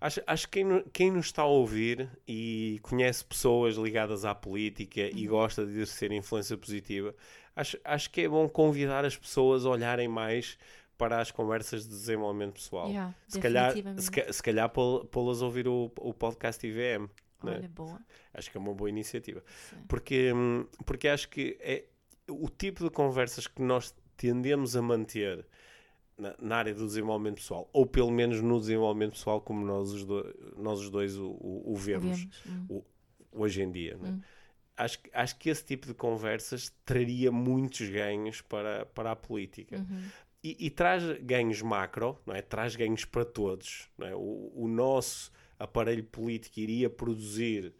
Acho, 0.00 0.22
acho 0.26 0.48
que 0.48 0.62
quem, 0.62 0.84
quem 0.92 1.10
nos 1.10 1.26
está 1.26 1.42
a 1.42 1.46
ouvir 1.46 2.08
e 2.26 2.78
conhece 2.82 3.24
pessoas 3.24 3.76
ligadas 3.76 4.24
à 4.24 4.34
política 4.34 5.02
uhum. 5.02 5.10
e 5.14 5.26
gosta 5.26 5.64
de 5.66 5.72
exercer 5.72 6.10
influência 6.10 6.56
positiva, 6.56 7.14
acho, 7.54 7.78
acho 7.84 8.10
que 8.10 8.22
é 8.22 8.28
bom 8.28 8.48
convidar 8.48 9.04
as 9.04 9.16
pessoas 9.16 9.66
a 9.66 9.68
olharem 9.68 10.08
mais 10.08 10.56
para 10.96 11.20
as 11.20 11.30
conversas 11.30 11.84
de 11.84 11.90
desenvolvimento 11.90 12.54
pessoal. 12.54 12.88
Yeah, 12.88 13.14
se, 13.26 13.40
calhar, 13.40 13.74
se, 13.74 14.32
se 14.32 14.42
calhar 14.42 14.68
pô-las 14.70 15.42
a 15.42 15.46
ouvir 15.46 15.68
o, 15.68 15.90
o 15.98 16.14
podcast 16.14 16.66
IVM. 16.66 17.02
Né? 17.42 17.52
Olha, 17.52 17.60
né? 17.60 17.68
boa. 17.68 18.00
Acho 18.34 18.50
que 18.50 18.56
é 18.56 18.60
uma 18.60 18.74
boa 18.74 18.88
iniciativa. 18.88 19.42
Porque, 19.88 20.32
hum, 20.32 20.66
porque 20.84 21.08
acho 21.08 21.28
que 21.28 21.56
é 21.60 21.84
o 22.28 22.48
tipo 22.48 22.84
de 22.84 22.90
conversas 22.90 23.46
que 23.46 23.62
nós 23.62 23.94
tendemos 24.16 24.76
a 24.76 24.82
manter 24.82 25.46
na, 26.20 26.34
na, 26.40 26.56
área 26.56 26.74
do 26.74 26.86
desenvolvimento 26.86 27.36
pessoal, 27.36 27.68
ou 27.72 27.86
pelo 27.86 28.10
menos 28.10 28.40
no 28.40 28.60
desenvolvimento 28.60 29.12
pessoal, 29.12 29.40
como 29.40 29.64
nós 29.64 29.92
os, 29.92 30.04
do, 30.04 30.54
nós 30.56 30.80
os 30.80 30.90
dois 30.90 31.16
o, 31.16 31.30
o, 31.30 31.72
o 31.72 31.76
vemos, 31.76 32.28
vemos. 32.44 32.70
O, 32.70 32.84
hoje 33.32 33.62
em 33.62 33.70
dia. 33.70 33.96
Né? 33.96 34.10
Hum. 34.10 34.20
Acho, 34.76 34.98
acho 35.12 35.38
que 35.38 35.50
esse 35.50 35.64
tipo 35.64 35.86
de 35.86 35.94
conversas 35.94 36.72
traria 36.84 37.30
muitos 37.30 37.88
ganhos 37.88 38.40
para, 38.40 38.86
para 38.86 39.12
a 39.12 39.16
política. 39.16 39.76
Uhum. 39.76 40.02
E, 40.42 40.56
e, 40.58 40.70
traz 40.70 41.02
ganhos 41.20 41.60
macro, 41.60 42.18
não 42.24 42.34
é? 42.34 42.40
traz 42.40 42.74
ganhos 42.74 43.04
para 43.04 43.24
todos. 43.24 43.88
Não 43.98 44.06
é? 44.06 44.14
o, 44.14 44.52
o 44.54 44.68
nosso 44.68 45.30
aparelho 45.58 46.04
político 46.04 46.60
iria 46.60 46.88
produzir 46.88 47.74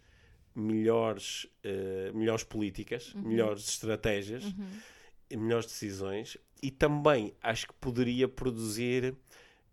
melhores, 0.54 1.44
uh, 1.64 2.16
melhores 2.16 2.44
políticas, 2.44 3.14
uhum. 3.14 3.22
melhores 3.22 3.66
estratégias, 3.66 4.44
uhum. 4.44 5.40
melhores 5.40 5.66
decisões 5.66 6.36
e 6.62 6.70
também 6.70 7.34
acho 7.42 7.68
que 7.68 7.74
poderia 7.74 8.28
produzir 8.28 9.14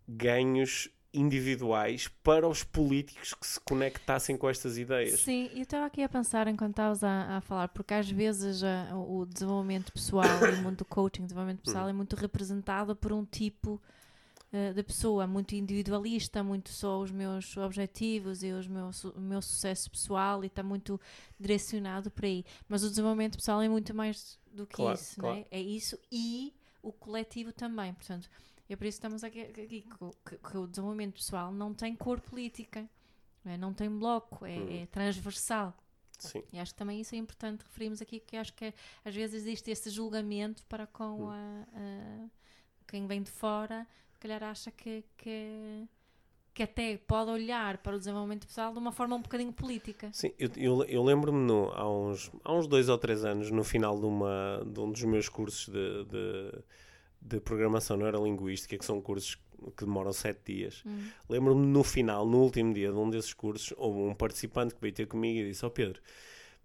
ganhos 0.06 0.90
individuais 1.12 2.08
para 2.22 2.46
os 2.46 2.62
políticos 2.62 3.34
que 3.34 3.46
se 3.46 3.60
conectassem 3.60 4.36
com 4.36 4.48
estas 4.48 4.76
ideias. 4.76 5.20
Sim, 5.20 5.50
eu 5.54 5.62
estava 5.62 5.86
aqui 5.86 6.02
a 6.02 6.08
pensar 6.08 6.46
enquanto 6.48 6.72
estavas 6.72 7.02
a, 7.02 7.38
a, 7.38 7.40
falar, 7.40 7.68
porque 7.68 7.94
às 7.94 8.10
vezes 8.10 8.62
a, 8.62 8.94
o 8.94 9.24
desenvolvimento 9.24 9.92
pessoal 9.92 10.26
e 10.46 10.54
o 10.54 10.62
mundo 10.62 10.76
do 10.76 10.84
coaching, 10.84 11.22
o 11.22 11.26
desenvolvimento 11.26 11.62
pessoal 11.62 11.86
hum. 11.86 11.90
é 11.90 11.92
muito 11.92 12.14
representado 12.14 12.94
por 12.94 13.12
um 13.12 13.24
tipo 13.24 13.80
uh, 14.52 14.74
de 14.74 14.82
pessoa 14.82 15.26
muito 15.26 15.54
individualista, 15.54 16.42
muito 16.42 16.70
só 16.70 17.00
os 17.00 17.10
meus 17.10 17.56
objetivos 17.56 18.42
e 18.42 18.52
os 18.52 18.68
meus, 18.68 19.04
o 19.04 19.20
meu 19.20 19.40
sucesso 19.40 19.90
pessoal 19.90 20.44
e 20.44 20.46
está 20.46 20.62
muito 20.62 21.00
direcionado 21.40 22.10
por 22.10 22.26
aí. 22.26 22.44
Mas 22.68 22.84
o 22.84 22.90
desenvolvimento 22.90 23.38
pessoal 23.38 23.62
é 23.62 23.68
muito 23.68 23.94
mais 23.94 24.38
do 24.52 24.66
que 24.66 24.76
claro, 24.76 24.98
isso, 24.98 25.20
claro. 25.20 25.36
Né? 25.36 25.44
é 25.50 25.60
isso 25.60 25.98
e 26.12 26.52
o 26.82 26.92
coletivo 26.92 27.52
também. 27.52 27.92
Portanto, 27.94 28.28
é 28.68 28.76
por 28.76 28.86
isso 28.86 29.00
que 29.00 29.06
estamos 29.06 29.24
aqui, 29.24 29.40
aqui 29.40 29.66
que, 29.66 30.36
que, 30.36 30.56
o 30.56 30.66
desenvolvimento 30.66 31.14
pessoal 31.14 31.50
não 31.50 31.72
tem 31.72 31.96
cor 31.96 32.20
política, 32.20 32.88
não, 33.44 33.52
é? 33.52 33.56
não 33.56 33.72
tem 33.72 33.90
bloco, 33.90 34.44
é, 34.44 34.58
hum. 34.58 34.82
é, 34.82 34.86
transversal. 34.86 35.74
Sim. 36.18 36.42
E 36.52 36.58
acho 36.58 36.72
que 36.72 36.78
também 36.78 37.00
isso 37.00 37.14
é 37.14 37.18
importante 37.18 37.62
referirmos 37.62 38.02
aqui, 38.02 38.18
que 38.20 38.36
acho 38.36 38.52
que 38.52 38.66
é, 38.66 38.74
às 39.04 39.14
vezes 39.14 39.42
existe 39.42 39.70
esse 39.70 39.88
julgamento 39.88 40.66
para 40.66 40.86
com 40.86 41.24
hum. 41.24 41.30
a, 41.30 41.66
a, 41.74 42.28
quem 42.86 43.06
vem 43.06 43.22
de 43.22 43.30
fora, 43.30 43.86
se 44.12 44.18
calhar 44.18 44.42
acha 44.42 44.70
que, 44.70 45.04
que 45.16 45.88
que 46.58 46.64
até 46.64 46.96
pode 47.06 47.30
olhar 47.30 47.78
para 47.78 47.94
o 47.94 47.98
desenvolvimento 48.00 48.44
pessoal 48.44 48.72
de 48.72 48.80
uma 48.80 48.90
forma 48.90 49.14
um 49.14 49.22
bocadinho 49.22 49.52
política. 49.52 50.10
Sim, 50.12 50.32
eu, 50.36 50.50
eu, 50.56 50.84
eu 50.86 51.04
lembro-me 51.04 51.52
há 51.72 51.88
uns, 51.88 52.32
há 52.42 52.52
uns 52.52 52.66
dois 52.66 52.88
ou 52.88 52.98
três 52.98 53.24
anos, 53.24 53.48
no 53.52 53.62
final 53.62 53.96
de, 53.96 54.04
uma, 54.04 54.66
de 54.66 54.80
um 54.80 54.90
dos 54.90 55.04
meus 55.04 55.28
cursos 55.28 55.68
de, 55.68 56.04
de, 56.06 56.58
de 57.22 57.40
programação 57.40 57.96
neurolinguística, 57.96 58.76
que 58.76 58.84
são 58.84 59.00
cursos 59.00 59.36
que 59.76 59.84
demoram 59.84 60.12
sete 60.12 60.52
dias. 60.52 60.82
Hum. 60.84 61.06
Lembro-me 61.28 61.64
no 61.64 61.84
final, 61.84 62.26
no 62.26 62.38
último 62.38 62.74
dia 62.74 62.90
de 62.90 62.98
um 62.98 63.08
desses 63.08 63.32
cursos, 63.32 63.72
houve 63.76 64.00
um 64.00 64.12
participante 64.12 64.74
que 64.74 64.80
veio 64.80 64.92
ter 64.92 65.06
comigo 65.06 65.38
e 65.38 65.50
disse: 65.50 65.64
Ó 65.64 65.68
oh 65.68 65.70
Pedro, 65.70 66.02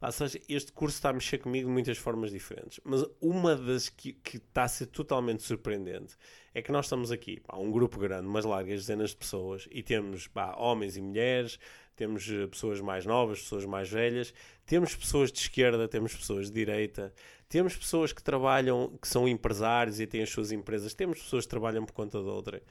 ou 0.06 0.12
seja, 0.12 0.40
este 0.50 0.72
curso 0.72 0.98
está 0.98 1.10
a 1.10 1.14
mexer 1.14 1.38
comigo 1.38 1.68
de 1.68 1.74
muitas 1.74 1.98
formas 1.98 2.32
diferentes, 2.32 2.80
mas 2.84 3.06
uma 3.22 3.56
das 3.56 3.88
que, 3.88 4.14
que 4.14 4.38
está 4.38 4.64
a 4.64 4.68
ser 4.68 4.88
totalmente 4.88 5.44
surpreendente 5.44 6.16
é 6.54 6.62
que 6.62 6.72
nós 6.72 6.86
estamos 6.86 7.12
aqui, 7.12 7.40
pá, 7.40 7.58
um 7.58 7.72
grupo 7.72 7.98
grande, 8.00 8.28
umas 8.28 8.46
largas 8.46 8.82
dezenas 8.82 9.12
de 9.12 9.18
pessoas, 9.18 9.68
e 9.72 9.82
temos 9.82 10.28
pá, 10.28 10.56
homens 10.58 10.98
e 10.98 11.02
mulheres, 11.02 11.58
temos 11.96 12.28
uh, 12.28 12.48
pessoas 12.50 12.82
mais 12.82 13.06
novas, 13.06 13.42
pessoas 13.42 13.66
mais 13.66 13.90
velhas, 13.90 14.34
temos 14.66 14.96
pessoas 14.96 15.32
de 15.32 15.40
esquerda, 15.40 15.88
temos 15.88 16.16
pessoas 16.16 16.48
de 16.48 16.54
direita, 16.54 17.14
temos 17.48 17.76
pessoas 17.76 18.12
que 18.12 18.24
trabalham, 18.24 18.98
que 19.02 19.08
são 19.08 19.28
empresários 19.28 20.00
e 20.00 20.08
têm 20.08 20.24
as 20.24 20.30
suas 20.30 20.52
empresas, 20.52 20.94
temos 20.94 21.22
pessoas 21.22 21.46
que 21.46 21.50
trabalham 21.50 21.86
por 21.86 21.94
conta 21.94 22.20
de 22.20 22.28
outra. 22.28 22.62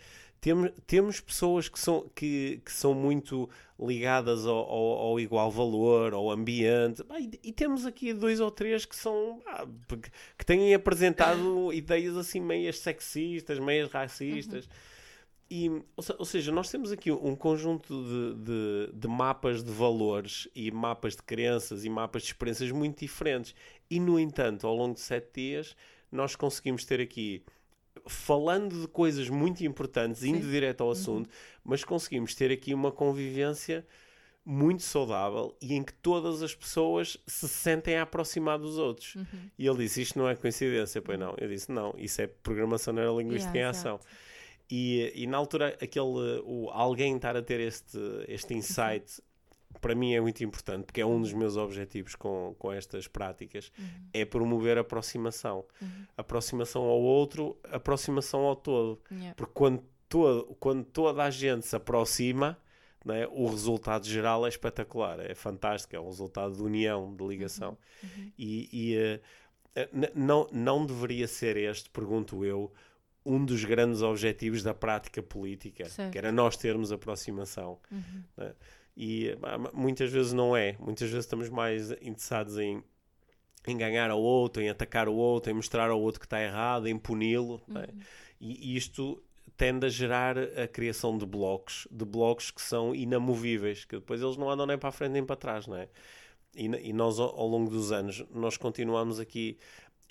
Temos, 0.42 0.72
temos 0.88 1.20
pessoas 1.20 1.68
que 1.68 1.78
são, 1.78 2.10
que, 2.16 2.60
que 2.64 2.72
são 2.72 2.92
muito 2.92 3.48
ligadas 3.78 4.44
ao, 4.44 4.56
ao, 4.56 4.98
ao 4.98 5.20
igual 5.20 5.48
valor, 5.52 6.12
ao 6.14 6.32
ambiente, 6.32 7.00
e, 7.16 7.48
e, 7.48 7.52
temos 7.52 7.86
aqui 7.86 8.12
dois 8.12 8.40
ou 8.40 8.50
três 8.50 8.84
que 8.84 8.96
são 8.96 9.40
ah, 9.46 9.64
que 10.36 10.44
têm 10.44 10.74
apresentado 10.74 11.70
ideias 11.72 12.16
assim 12.16 12.40
meias 12.40 12.80
sexistas, 12.80 13.60
meias 13.60 13.88
racistas. 13.88 14.64
Uhum. 14.64 14.72
E, 15.48 15.70
ou 16.18 16.24
seja, 16.24 16.50
nós 16.50 16.68
temos 16.72 16.90
aqui 16.90 17.12
um 17.12 17.36
conjunto 17.36 18.02
de, 18.02 18.34
de, 18.42 18.92
de, 18.94 19.06
mapas 19.06 19.62
de 19.62 19.70
valores 19.70 20.48
e 20.56 20.72
mapas 20.72 21.14
de 21.14 21.22
crenças 21.22 21.84
e 21.84 21.88
mapas 21.88 22.22
de 22.22 22.28
experiências 22.28 22.72
muito 22.72 22.98
diferentes. 22.98 23.54
E, 23.88 24.00
no 24.00 24.18
entanto, 24.18 24.66
ao 24.66 24.74
longo 24.74 24.94
de 24.94 25.02
sete 25.02 25.34
dias, 25.34 25.76
nós 26.10 26.34
conseguimos 26.34 26.84
ter 26.84 27.00
aqui 27.00 27.44
falando 28.06 28.80
de 28.80 28.88
coisas 28.88 29.28
muito 29.28 29.64
importantes, 29.64 30.22
Sim. 30.22 30.30
indo 30.30 30.50
direto 30.50 30.80
ao 30.82 30.88
uhum. 30.88 30.92
assunto, 30.92 31.26
uhum. 31.26 31.62
mas 31.64 31.84
conseguimos 31.84 32.34
ter 32.34 32.50
aqui 32.50 32.74
uma 32.74 32.90
convivência 32.90 33.86
muito 34.44 34.82
saudável 34.82 35.56
e 35.60 35.74
em 35.74 35.82
que 35.84 35.92
todas 35.94 36.42
as 36.42 36.54
pessoas 36.54 37.16
se 37.26 37.48
sentem 37.48 37.96
a 37.96 38.02
aproximar 38.02 38.58
dos 38.58 38.76
outros. 38.76 39.14
Uhum. 39.14 39.50
E 39.58 39.66
ele 39.66 39.78
disse: 39.78 40.02
Isto 40.02 40.18
não 40.18 40.28
é 40.28 40.34
coincidência, 40.34 41.00
pois 41.00 41.18
não. 41.18 41.34
Eu 41.38 41.48
disse: 41.48 41.70
Não, 41.70 41.94
isso 41.96 42.20
é 42.20 42.26
programação 42.26 42.92
neurolinguística 42.92 43.56
yeah, 43.56 43.68
em 43.68 43.70
ação. 43.70 44.00
E, 44.70 45.12
e 45.14 45.26
na 45.26 45.36
altura, 45.36 45.76
aquele, 45.80 46.40
o, 46.44 46.70
alguém 46.70 47.14
estar 47.16 47.36
a 47.36 47.42
ter 47.42 47.60
este, 47.60 47.98
este 48.26 48.54
insight 48.54 49.22
para 49.80 49.94
mim 49.94 50.14
é 50.14 50.20
muito 50.20 50.42
importante, 50.44 50.84
porque 50.84 51.00
é 51.00 51.06
um 51.06 51.20
dos 51.20 51.32
meus 51.32 51.56
objetivos 51.56 52.14
com, 52.14 52.54
com 52.58 52.72
estas 52.72 53.08
práticas, 53.08 53.72
uhum. 53.78 53.84
é 54.12 54.24
promover 54.24 54.78
aproximação. 54.78 55.64
Uhum. 55.80 56.06
Aproximação 56.16 56.82
ao 56.82 57.00
outro, 57.00 57.58
aproximação 57.64 58.42
ao 58.42 58.56
todo. 58.56 59.00
Yeah. 59.10 59.34
Porque 59.34 59.52
quando, 59.54 59.82
todo, 60.08 60.56
quando 60.60 60.84
toda 60.84 61.22
a 61.22 61.30
gente 61.30 61.66
se 61.66 61.74
aproxima, 61.74 62.58
né, 63.04 63.26
o 63.30 63.48
resultado 63.48 64.06
geral 64.06 64.46
é 64.46 64.48
espetacular, 64.48 65.18
é 65.20 65.34
fantástico, 65.34 65.96
é 65.96 66.00
um 66.00 66.06
resultado 66.06 66.54
de 66.54 66.62
união, 66.62 67.14
de 67.14 67.26
ligação. 67.26 67.76
Uhum. 68.02 68.08
uhum. 68.16 68.32
E, 68.38 68.68
e 68.72 68.96
uh, 68.96 70.10
não, 70.14 70.48
não 70.52 70.86
deveria 70.86 71.26
ser 71.26 71.56
este, 71.56 71.90
pergunto 71.90 72.44
eu, 72.44 72.72
um 73.24 73.44
dos 73.44 73.64
grandes 73.64 74.02
objetivos 74.02 74.62
da 74.62 74.74
prática 74.74 75.22
política, 75.22 75.88
certo. 75.88 76.10
que 76.10 76.18
era 76.18 76.32
nós 76.32 76.56
termos 76.56 76.90
aproximação. 76.90 77.78
Uhum. 77.90 78.52
E 78.96 79.36
muitas 79.72 80.10
vezes 80.10 80.32
não 80.32 80.56
é. 80.56 80.76
Muitas 80.78 81.08
vezes 81.08 81.24
estamos 81.24 81.48
mais 81.48 81.90
interessados 81.92 82.58
em, 82.58 82.82
em 83.66 83.76
ganhar 83.76 84.10
ao 84.10 84.20
outro, 84.20 84.62
em 84.62 84.68
atacar 84.68 85.08
o 85.08 85.14
outro, 85.14 85.50
em 85.50 85.54
mostrar 85.54 85.90
ao 85.90 86.00
outro 86.00 86.20
que 86.20 86.26
está 86.26 86.42
errado, 86.42 86.86
em 86.86 86.98
puni-lo. 86.98 87.62
É? 87.74 87.78
Uhum. 87.78 88.00
E 88.40 88.76
isto 88.76 89.22
tende 89.56 89.86
a 89.86 89.88
gerar 89.88 90.36
a 90.38 90.66
criação 90.66 91.16
de 91.16 91.24
blocos, 91.24 91.86
de 91.90 92.04
blocos 92.04 92.50
que 92.50 92.60
são 92.60 92.94
inamovíveis, 92.94 93.84
que 93.84 93.96
depois 93.96 94.20
eles 94.20 94.36
não 94.36 94.50
andam 94.50 94.66
nem 94.66 94.76
para 94.76 94.88
a 94.88 94.92
frente 94.92 95.12
nem 95.12 95.24
para 95.24 95.36
trás, 95.36 95.66
não 95.66 95.76
é? 95.76 95.88
E, 96.54 96.66
e 96.66 96.92
nós, 96.92 97.18
ao 97.18 97.46
longo 97.46 97.70
dos 97.70 97.92
anos, 97.92 98.24
nós 98.30 98.56
continuamos 98.56 99.18
aqui 99.18 99.58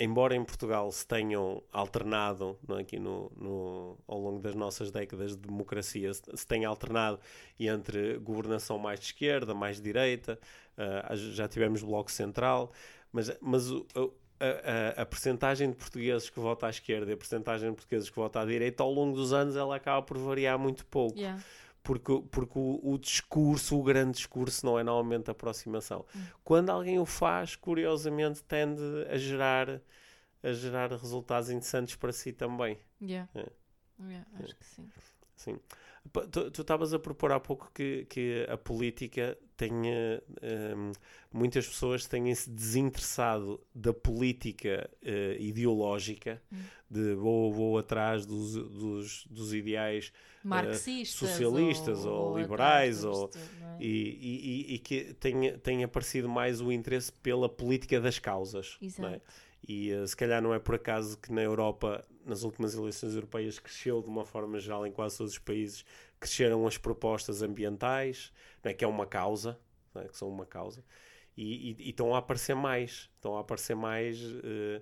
embora 0.01 0.35
em 0.35 0.43
Portugal 0.43 0.91
se 0.91 1.05
tenham 1.05 1.61
alternado 1.71 2.57
não 2.67 2.77
é, 2.77 2.81
aqui 2.81 2.97
no, 2.99 3.31
no, 3.35 3.97
ao 4.07 4.19
longo 4.19 4.39
das 4.39 4.55
nossas 4.55 4.91
décadas 4.91 5.35
de 5.35 5.47
democracia, 5.47 6.13
se, 6.13 6.23
se 6.33 6.47
tenha 6.47 6.67
alternado 6.67 7.19
entre 7.59 8.17
governação 8.17 8.79
mais 8.79 8.99
de 8.99 9.05
esquerda, 9.07 9.53
mais 9.53 9.77
de 9.77 9.83
direita, 9.83 10.39
uh, 10.77 11.15
já 11.15 11.47
tivemos 11.47 11.83
bloco 11.83 12.11
central, 12.11 12.71
mas, 13.11 13.31
mas 13.39 13.69
o, 13.69 13.85
a, 14.39 14.99
a, 14.99 15.01
a 15.03 15.05
percentagem 15.05 15.69
de 15.69 15.75
portugueses 15.75 16.29
que 16.29 16.39
vota 16.39 16.65
à 16.65 16.69
esquerda 16.71 17.11
e 17.11 17.13
a 17.13 17.17
percentagem 17.17 17.69
de 17.69 17.75
portugueses 17.75 18.09
que 18.09 18.15
vota 18.15 18.41
à 18.41 18.45
direita, 18.45 18.81
ao 18.81 18.91
longo 18.91 19.15
dos 19.15 19.31
anos, 19.31 19.55
ela 19.55 19.75
acaba 19.75 20.01
por 20.01 20.17
variar 20.17 20.57
muito 20.57 20.83
pouco. 20.87 21.17
Yeah 21.17 21.39
porque, 21.83 22.21
porque 22.31 22.57
o, 22.57 22.79
o, 22.83 22.97
discurso, 22.97 23.79
o 23.79 23.83
grande 23.83 24.17
discurso, 24.17 24.65
não 24.65 24.77
é 24.77 24.83
normalmente 24.83 25.29
aproximação. 25.31 26.05
Hum. 26.15 26.23
Quando 26.43 26.69
alguém 26.69 26.99
o 26.99 27.05
faz, 27.05 27.55
curiosamente, 27.55 28.43
tende 28.43 28.81
a 29.09 29.17
gerar, 29.17 29.81
a 30.43 30.51
gerar 30.51 30.91
resultados 30.91 31.49
interessantes 31.49 31.95
para 31.95 32.11
si 32.11 32.31
também. 32.31 32.77
Yeah. 33.01 33.29
É. 33.35 33.45
Yeah, 34.03 34.27
acho 34.39 34.53
é. 34.53 34.55
que 34.55 34.65
sim. 34.65 34.89
Sim. 35.35 35.59
Tu 36.31 36.61
estavas 36.61 36.93
a 36.93 36.99
propor 36.99 37.31
há 37.31 37.39
pouco 37.39 37.71
que, 37.73 38.05
que 38.09 38.45
a 38.49 38.57
política 38.57 39.37
tenha. 39.55 40.21
Um, 40.41 40.91
muitas 41.31 41.67
pessoas 41.67 42.07
tenham-se 42.07 42.49
desinteressado 42.49 43.61
da 43.73 43.93
política 43.93 44.89
uh, 45.03 45.39
ideológica, 45.39 46.41
hum. 46.51 46.57
de 46.89 47.13
vou, 47.13 47.53
vou 47.53 47.77
atrás 47.77 48.25
dos, 48.25 48.53
dos, 48.53 49.25
dos 49.27 49.53
ideais 49.53 50.11
uh, 50.43 51.05
socialistas 51.05 52.03
ou, 52.03 52.31
ou 52.31 52.39
liberais, 52.39 53.03
ou, 53.05 53.29
é? 53.35 53.77
e, 53.79 54.67
e, 54.69 54.73
e, 54.73 54.79
que 54.79 55.13
tenha, 55.13 55.57
tenha 55.59 55.85
aparecido 55.85 56.27
mais 56.27 56.59
o 56.59 56.71
interesse 56.71 57.11
pela 57.11 57.47
política 57.47 58.01
das 58.01 58.17
causas. 58.17 58.77
É? 58.81 58.85
Exato. 58.85 59.21
E 59.67 59.93
uh, 59.93 60.07
se 60.07 60.17
calhar 60.17 60.41
não 60.41 60.53
é 60.53 60.59
por 60.59 60.75
acaso 60.75 61.17
que 61.19 61.31
na 61.31 61.43
Europa 61.43 62.03
nas 62.25 62.43
últimas 62.43 62.75
eleições 62.75 63.15
europeias 63.15 63.59
cresceu 63.59 64.01
de 64.01 64.07
uma 64.07 64.25
forma 64.25 64.59
geral 64.59 64.85
em 64.85 64.91
quase 64.91 65.17
todos 65.17 65.33
os 65.33 65.39
países, 65.39 65.85
cresceram 66.19 66.65
as 66.67 66.77
propostas 66.77 67.41
ambientais, 67.41 68.31
é? 68.63 68.73
que 68.73 68.83
é 68.83 68.87
uma 68.87 69.05
causa, 69.05 69.59
é? 69.95 70.07
que 70.07 70.17
são 70.17 70.29
uma 70.29 70.45
causa, 70.45 70.83
e, 71.35 71.71
e, 71.71 71.75
e, 71.79 71.89
estão 71.89 72.13
a 72.13 72.19
aparecer 72.19 72.55
mais, 72.55 73.09
estão 73.15 73.37
a 73.37 73.41
aparecer 73.41 73.75
mais, 73.75 74.21
uh, 74.21 74.81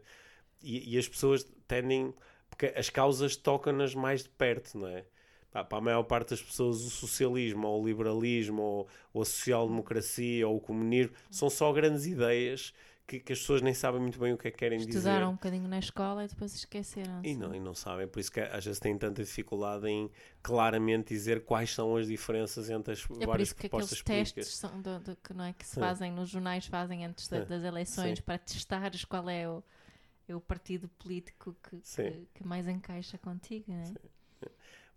e, 0.62 0.96
e, 0.96 0.98
as 0.98 1.08
pessoas 1.08 1.44
tendem, 1.68 2.14
porque 2.50 2.68
as 2.76 2.90
causas 2.90 3.36
tocam-nas 3.36 3.96
mais 3.96 4.24
de 4.24 4.30
perto, 4.30 4.78
não 4.78 4.88
é? 4.88 5.06
Para 5.52 5.66
a 5.72 5.82
maior 5.82 6.04
parte 6.04 6.30
das 6.30 6.44
pessoas, 6.44 6.82
o 6.82 6.92
socialismo, 6.92 7.68
ou 7.68 7.82
o 7.82 7.88
liberalismo, 7.88 8.62
ou, 8.62 8.88
ou 9.12 9.22
a 9.24 9.26
social-democracia, 9.26 10.48
ou 10.48 10.58
o 10.58 10.62
comunismo, 10.62 11.16
são 11.32 11.50
só 11.50 11.74
grandes 11.74 12.06
ideias 12.06 12.72
que, 13.10 13.20
que, 13.20 13.34
as 13.34 13.40
pessoas 13.40 13.64
nem 13.64 13.74
sabem 13.74 14.00
muito 14.00 14.20
bem 14.20 14.32
o 14.34 14.38
que 14.38 14.48
é 14.48 14.52
que 14.52 14.58
querem 14.58 14.78
Estudaram 14.78 15.00
dizer. 15.00 15.10
Estudaram 15.10 15.30
um 15.32 15.34
bocadinho 15.34 15.68
na 15.68 15.80
escola 15.80 16.24
e 16.24 16.28
depois 16.28 16.54
esqueceram. 16.54 17.22
E 17.24 17.36
não, 17.36 17.56
e 17.56 17.60
não 17.60 17.74
sabem, 17.74 18.08
por 18.08 18.20
isso 18.20 18.32
que 18.32 18.40
às 18.40 18.64
vezes 18.64 18.80
têm 18.80 18.96
tanta 18.96 19.24
dificuldade 19.24 19.88
em 19.88 20.12
claramente 20.44 21.08
dizer 21.12 21.44
quais 21.44 21.74
são 21.74 21.96
as 21.96 22.08
diferenças 22.08 22.70
entre 22.70 22.94
as 22.94 23.08
é 23.20 23.26
várias 23.26 23.52
propostas 23.52 24.04
políticas. 24.04 24.34
testes 24.34 24.56
são 24.58 24.80
do, 24.80 25.00
do, 25.00 25.16
que, 25.16 25.34
não 25.34 25.44
é, 25.44 25.54
que 25.54 25.66
se 25.66 25.80
fazem 25.80 26.12
nos 26.12 26.30
jornais, 26.30 26.68
fazem 26.68 27.04
antes 27.04 27.28
da, 27.28 27.44
das 27.44 27.64
eleições 27.64 28.20
Sim. 28.20 28.24
para 28.24 28.38
testares 28.38 29.04
qual 29.04 29.28
é 29.28 29.50
o, 29.50 29.64
é 30.28 30.36
o 30.36 30.42
partido 30.42 30.88
político 30.88 31.56
que, 31.64 31.82
que, 31.82 32.28
que, 32.36 32.48
mais 32.48 32.68
encaixa 32.68 33.18
contigo. 33.18 33.66
Não 33.68 33.80
é? 33.80 33.86
Sim. 33.86 33.96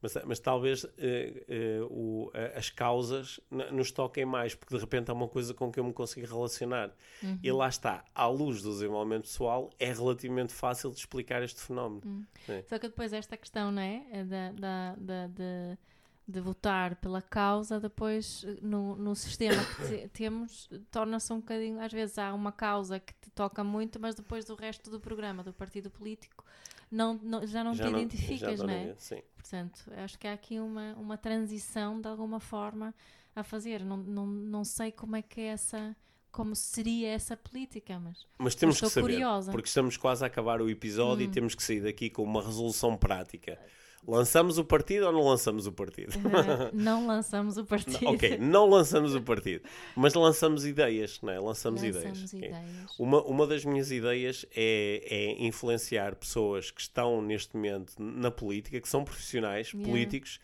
Mas, 0.03 0.17
mas 0.27 0.41
talvez 0.41 0.83
uh, 0.83 0.89
uh, 0.89 1.87
o, 1.89 2.33
as 2.57 2.69
causas 2.69 3.39
nos 3.71 3.93
toquem 3.93 4.27
mais, 4.27 4.53
porque 4.53 4.75
de 4.75 4.81
repente 4.81 5.11
é 5.11 5.15
uma 5.15 5.29
coisa 5.29 5.55
com 5.55 5.71
que 5.71 5.79
eu 5.79 5.85
me 5.85 5.93
consigo 5.93 6.27
relacionar. 6.27 6.91
Uhum. 7.23 7.39
E 7.41 7.53
lá 7.53 7.69
está, 7.69 8.05
à 8.13 8.27
luz 8.27 8.61
do 8.63 8.71
desenvolvimento 8.71 9.23
pessoal, 9.23 9.71
é 9.79 9.93
relativamente 9.93 10.53
fácil 10.53 10.91
de 10.91 10.99
explicar 10.99 11.41
este 11.45 11.61
fenómeno. 11.61 12.03
Uhum. 12.05 12.27
É. 12.49 12.63
Só 12.63 12.81
que 12.81 12.89
depois 12.89 13.13
esta 13.13 13.37
questão, 13.37 13.71
não 13.71 13.81
é? 13.81 14.05
é 14.11 14.25
da, 14.25 14.53
da, 14.53 14.97
da 14.97 15.27
de, 15.29 15.79
de, 16.27 16.41
votar 16.41 16.97
pela 16.97 17.23
causa, 17.23 17.79
depois 17.79 18.45
no, 18.61 18.97
no 18.97 19.15
sistema 19.15 19.65
que 19.65 19.87
te, 19.87 20.09
temos, 20.13 20.69
torna-se 20.91 21.33
um 21.33 21.39
bocadinho. 21.39 21.81
Às 21.81 21.93
vezes 21.93 22.19
há 22.19 22.35
uma 22.35 22.51
causa 22.51 22.99
que 22.99 23.15
te 23.15 23.31
toca 23.31 23.63
muito, 23.63 24.01
mas 24.01 24.17
depois 24.17 24.45
do 24.45 24.57
resto 24.57 24.91
do 24.91 24.99
programa, 24.99 25.45
do 25.45 25.53
partido 25.53 25.89
político 25.89 26.45
não, 26.93 27.15
não, 27.23 27.47
já 27.47 27.65
não 27.65 27.75
já 27.75 27.87
te 27.87 27.91
não, 27.91 27.99
identificas, 27.99 28.61
não 28.61 28.71
é? 28.71 28.95
Sim. 28.99 29.23
Portanto, 29.35 29.91
acho 29.97 30.19
que 30.19 30.29
há 30.29 30.35
aqui 30.35 30.61
uma, 30.61 30.95
uma 30.95 31.17
transição 31.17 32.01
de 32.01 32.07
alguma 32.07 32.39
forma 32.39 32.95
a 33.35 33.43
fazer. 33.43 33.83
Não, 33.83 33.97
não, 33.97 34.27
não 34.27 34.65
sei 34.65 34.93
como 34.93 35.17
é 35.17 35.23
que 35.23 35.41
é 35.41 35.47
essa 35.47 35.97
como 36.31 36.57
seria 36.57 37.11
essa 37.11 37.37
política, 37.37 38.01
mas, 38.01 38.27
mas 38.39 38.55
temos 38.55 38.81
que 38.81 38.89
saber, 38.89 39.13
curiosa. 39.13 39.53
porque 39.53 39.69
estamos 39.69 39.99
quase 39.99 40.25
a 40.25 40.29
acabar 40.29 40.63
o 40.63 40.71
episódio 40.71 41.27
hum. 41.27 41.29
e 41.29 41.31
temos 41.31 41.55
que 41.55 41.63
sair 41.63 41.83
daqui 41.83 42.09
com 42.09 42.23
uma 42.23 42.43
resolução 42.43 42.97
prática. 42.97 43.59
Lançamos 44.07 44.59
o 44.59 44.65
partido 44.65 45.07
ou 45.07 45.13
não 45.13 45.23
lançamos 45.23 45.67
o 45.67 45.73
partido? 45.73 46.17
Uh, 46.17 46.71
não 46.75 47.07
lançamos 47.07 47.57
o 47.57 47.65
partido. 47.65 48.01
Não, 48.03 48.15
ok, 48.15 48.39
não 48.39 48.69
lançamos 48.69 49.15
o 49.15 49.23
partido, 49.23 49.63
mas 49.95 50.13
lançamos 50.15 50.67
ideias, 50.67 51.21
não 51.23 51.33
é? 51.33 51.39
Lançamos, 51.39 51.83
lançamos 51.83 52.19
ideias. 52.19 52.33
ideias. 52.33 52.65
Okay. 52.91 52.97
Uma, 52.99 53.23
uma 53.23 53.47
das 53.47 53.65
minhas 53.65 53.93
ideias 53.93 54.45
é, 54.55 55.05
é 55.09 55.45
influenciar 55.45 56.17
pessoas 56.17 56.71
que 56.71 56.81
estão 56.81 57.23
neste 57.23 57.55
momento 57.55 57.95
na 57.99 58.31
política, 58.31 58.81
que 58.81 58.89
são 58.89 59.05
profissionais 59.05 59.73
yeah. 59.73 59.89
políticos, 59.89 60.41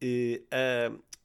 eh, 0.00 0.40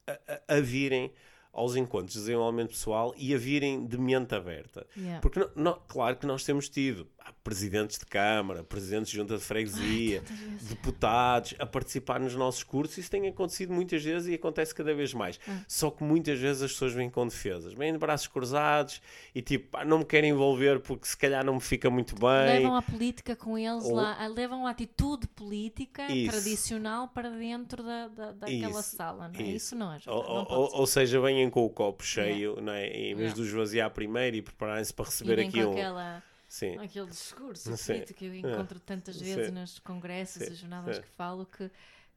a, 0.06 0.12
a, 0.12 0.56
a 0.56 0.60
virem 0.60 1.10
aos 1.52 1.74
encontros 1.74 2.12
de 2.12 2.20
desenvolvimento 2.20 2.68
pessoal 2.68 3.12
e 3.16 3.34
a 3.34 3.38
virem 3.38 3.84
de 3.84 3.98
mente 3.98 4.34
aberta. 4.34 4.86
Yeah. 4.96 5.20
Porque, 5.20 5.40
não, 5.40 5.50
não, 5.56 5.82
claro 5.88 6.16
que 6.16 6.26
nós 6.26 6.44
temos 6.44 6.68
tido, 6.68 7.08
presidentes 7.44 7.98
de 7.98 8.06
Câmara, 8.06 8.62
presidentes 8.62 9.10
de 9.10 9.16
Junta 9.16 9.36
de 9.36 9.42
Freguesia, 9.42 10.22
Ai, 10.28 10.56
deputados 10.62 11.54
a 11.58 11.66
participar 11.66 12.20
nos 12.20 12.34
nossos 12.34 12.62
cursos. 12.62 12.98
Isso 12.98 13.10
tem 13.10 13.26
acontecido 13.28 13.72
muitas 13.72 14.02
vezes 14.02 14.28
e 14.28 14.34
acontece 14.34 14.74
cada 14.74 14.94
vez 14.94 15.14
mais. 15.14 15.38
Ah. 15.48 15.60
Só 15.66 15.90
que 15.90 16.02
muitas 16.04 16.38
vezes 16.38 16.62
as 16.62 16.72
pessoas 16.72 16.92
vêm 16.92 17.10
com 17.10 17.26
defesas, 17.26 17.72
vêm 17.74 17.92
de 17.92 17.98
braços 17.98 18.26
cruzados 18.26 19.00
e 19.34 19.42
tipo, 19.42 19.68
pá, 19.70 19.84
não 19.84 19.98
me 19.98 20.04
querem 20.04 20.30
envolver 20.30 20.80
porque 20.80 21.06
se 21.06 21.16
calhar 21.16 21.44
não 21.44 21.54
me 21.54 21.60
fica 21.60 21.90
muito 21.90 22.14
bem. 22.14 22.60
Levam 22.60 22.76
a 22.76 22.82
política 22.82 23.36
com 23.36 23.58
eles 23.58 23.84
ou... 23.84 23.94
lá, 23.94 24.26
levam 24.26 24.66
a 24.66 24.70
atitude 24.70 25.26
política 25.28 26.10
isso. 26.12 26.30
tradicional 26.30 27.08
para 27.08 27.30
dentro 27.30 27.82
da, 27.82 28.08
da, 28.08 28.32
daquela 28.32 28.80
isso. 28.80 28.96
sala, 28.96 29.28
não 29.28 29.40
é? 29.40 29.42
Isso, 29.42 29.56
isso 29.56 29.76
não 29.76 29.92
é. 29.92 29.98
Ou, 30.06 30.22
não 30.22 30.46
ou, 30.48 30.70
ou, 30.80 30.86
seja, 30.86 31.20
vêm 31.20 31.48
com 31.50 31.64
o 31.64 31.70
copo 31.70 32.04
cheio, 32.04 32.50
yeah. 32.50 32.62
não 32.62 32.72
é? 32.72 32.86
Em 32.86 33.14
vez 33.14 33.30
yeah. 33.30 33.34
de 33.34 33.42
esvaziar 33.42 33.90
primeiro 33.90 34.36
e 34.36 34.42
prepararem-se 34.42 34.92
para 34.92 35.04
receber 35.04 35.40
aquilo. 35.40 35.72
Aquela 35.72 36.22
Sim. 36.48 36.78
Aquele 36.78 37.06
discurso 37.06 37.76
Sim. 37.76 38.02
que 38.04 38.24
eu 38.24 38.34
encontro 38.34 38.80
tantas 38.80 39.20
vezes 39.20 39.48
Sim. 39.48 39.52
nos 39.52 39.78
congressos 39.78 40.42
e 40.42 40.54
jornadas 40.54 40.96
Sim. 40.96 41.02
que 41.02 41.08
falo 41.08 41.44
que, 41.44 41.70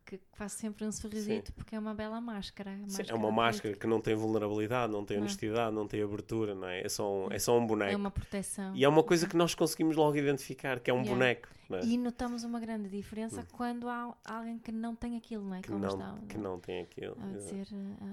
que 0.05 0.19
faz 0.33 0.53
sempre 0.53 0.85
um 0.85 0.91
sorrisito 0.91 1.51
porque 1.51 1.75
é 1.75 1.79
uma 1.79 1.93
bela 1.93 2.21
máscara. 2.21 2.71
máscara 2.71 3.11
é 3.11 3.13
uma 3.13 3.29
máscara 3.29 3.75
que 3.75 3.85
não 3.85 3.99
tem 3.99 4.15
vulnerabilidade, 4.15 4.91
não 4.91 5.03
tem 5.03 5.17
honestidade, 5.17 5.75
não. 5.75 5.81
não 5.81 5.87
tem 5.87 6.01
abertura, 6.01 6.55
não 6.55 6.65
é? 6.65 6.81
É 6.81 6.87
só, 6.87 7.13
um, 7.13 7.27
é 7.29 7.37
só 7.37 7.59
um 7.59 7.67
boneco. 7.67 7.91
É 7.91 7.95
uma 7.97 8.09
proteção. 8.09 8.73
E 8.73 8.85
é 8.85 8.87
uma 8.87 9.03
coisa 9.03 9.27
que 9.27 9.35
nós 9.35 9.53
conseguimos 9.53 9.97
logo 9.97 10.15
identificar, 10.15 10.79
que 10.79 10.89
é 10.89 10.93
um 10.93 11.01
yeah. 11.01 11.13
boneco. 11.13 11.49
É? 11.69 11.85
E 11.85 11.97
notamos 11.97 12.43
uma 12.43 12.59
grande 12.59 12.89
diferença 12.89 13.41
hum. 13.41 13.45
quando 13.51 13.87
há 13.89 14.13
alguém 14.25 14.59
que 14.59 14.71
não 14.71 14.95
tem 14.95 15.17
aquilo, 15.17 15.43
não 15.43 15.55
é? 15.55 15.61
Que, 15.61 15.71
não, 15.71 15.89
está, 15.89 16.17
que 16.27 16.37
não 16.37 16.59
tem 16.59 16.81
aquilo. 16.81 17.17
A 17.21 17.27
dizer 17.27 17.67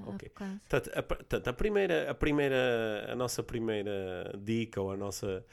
a, 0.06 0.10
okay. 0.10 0.30
a, 0.40 1.46
a, 1.46 1.50
a, 1.50 1.52
primeira, 1.52 2.10
a 2.10 2.14
primeira, 2.14 3.08
a 3.08 3.16
nossa 3.16 3.42
primeira 3.42 4.32
dica 4.38 4.80
ou 4.80 4.92
a 4.92 4.96
nossa 4.96 5.44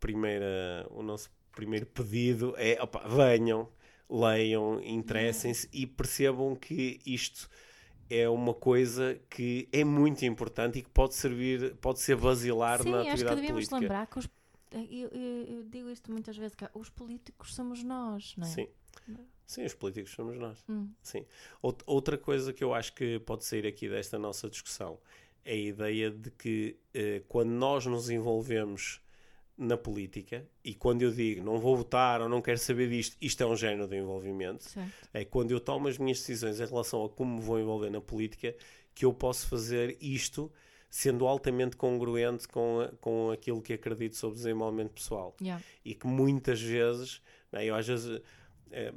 primeira, 0.00 0.86
o 0.90 1.02
nosso 1.02 1.30
primeiro 1.52 1.86
pedido 1.86 2.54
é 2.56 2.82
opa, 2.82 3.06
venham, 3.06 3.68
leiam, 4.08 4.82
interessem-se 4.82 5.68
e 5.72 5.86
percebam 5.86 6.56
que 6.56 6.98
isto 7.06 7.48
é 8.08 8.28
uma 8.28 8.52
coisa 8.52 9.20
que 9.30 9.68
é 9.72 9.84
muito 9.84 10.24
importante 10.24 10.80
e 10.80 10.82
que 10.82 10.90
pode 10.90 11.14
servir, 11.14 11.76
pode 11.76 12.00
ser 12.00 12.16
basilar 12.16 12.82
Sim, 12.82 12.90
na 12.90 13.02
atividade 13.02 13.06
política. 13.06 13.16
Sim, 13.16 13.24
acho 13.24 13.24
que 13.24 13.40
devemos 13.40 13.68
política. 13.68 13.76
lembrar 13.76 14.06
que 14.06 14.18
os, 14.18 14.28
eu, 14.72 15.08
eu, 15.08 15.44
eu, 15.56 15.62
digo 15.64 15.90
isto 15.90 16.10
muitas 16.10 16.36
vezes, 16.36 16.56
que 16.56 16.68
os 16.74 16.88
políticos 16.88 17.54
somos 17.54 17.84
nós, 17.84 18.34
não 18.36 18.46
é? 18.46 18.50
Sim. 18.50 18.68
Sim, 19.46 19.64
os 19.64 19.74
políticos 19.74 20.12
somos 20.12 20.38
nós. 20.38 20.64
Hum. 20.68 20.90
Sim. 21.02 21.24
Outra 21.60 22.16
coisa 22.16 22.52
que 22.52 22.62
eu 22.62 22.72
acho 22.72 22.92
que 22.94 23.18
pode 23.20 23.44
sair 23.44 23.66
aqui 23.66 23.88
desta 23.88 24.18
nossa 24.18 24.48
discussão 24.48 24.98
é 25.44 25.52
a 25.52 25.56
ideia 25.56 26.10
de 26.10 26.30
que 26.30 26.76
eh, 26.94 27.22
quando 27.26 27.50
nós 27.50 27.84
nos 27.86 28.10
envolvemos 28.10 29.00
na 29.60 29.76
política, 29.76 30.48
e 30.64 30.74
quando 30.74 31.02
eu 31.02 31.12
digo 31.12 31.44
não 31.44 31.58
vou 31.58 31.76
votar 31.76 32.22
ou 32.22 32.28
não 32.28 32.40
quero 32.40 32.58
saber 32.58 32.88
disto, 32.88 33.14
isto 33.20 33.42
é 33.42 33.46
um 33.46 33.54
género 33.54 33.86
de 33.86 33.96
envolvimento. 33.96 34.64
Certo. 34.64 34.90
É 35.12 35.22
quando 35.22 35.50
eu 35.50 35.60
tomo 35.60 35.86
as 35.86 35.98
minhas 35.98 36.18
decisões 36.18 36.58
em 36.58 36.66
relação 36.66 37.04
a 37.04 37.08
como 37.10 37.36
me 37.36 37.42
vou 37.42 37.60
envolver 37.60 37.90
na 37.90 38.00
política 38.00 38.54
que 38.94 39.04
eu 39.04 39.12
posso 39.12 39.46
fazer 39.46 39.98
isto 40.00 40.50
sendo 40.88 41.26
altamente 41.26 41.76
congruente 41.76 42.48
com, 42.48 42.90
com 43.00 43.30
aquilo 43.30 43.60
que 43.60 43.74
acredito 43.74 44.16
sobre 44.16 44.36
desenvolvimento 44.36 44.92
pessoal. 44.92 45.36
Yeah. 45.40 45.62
E 45.84 45.94
que 45.94 46.06
muitas 46.06 46.60
vezes, 46.60 47.20
né, 47.52 47.64
eu 47.64 47.74
às 47.74 47.86
vezes. 47.86 48.20
É, 48.72 48.92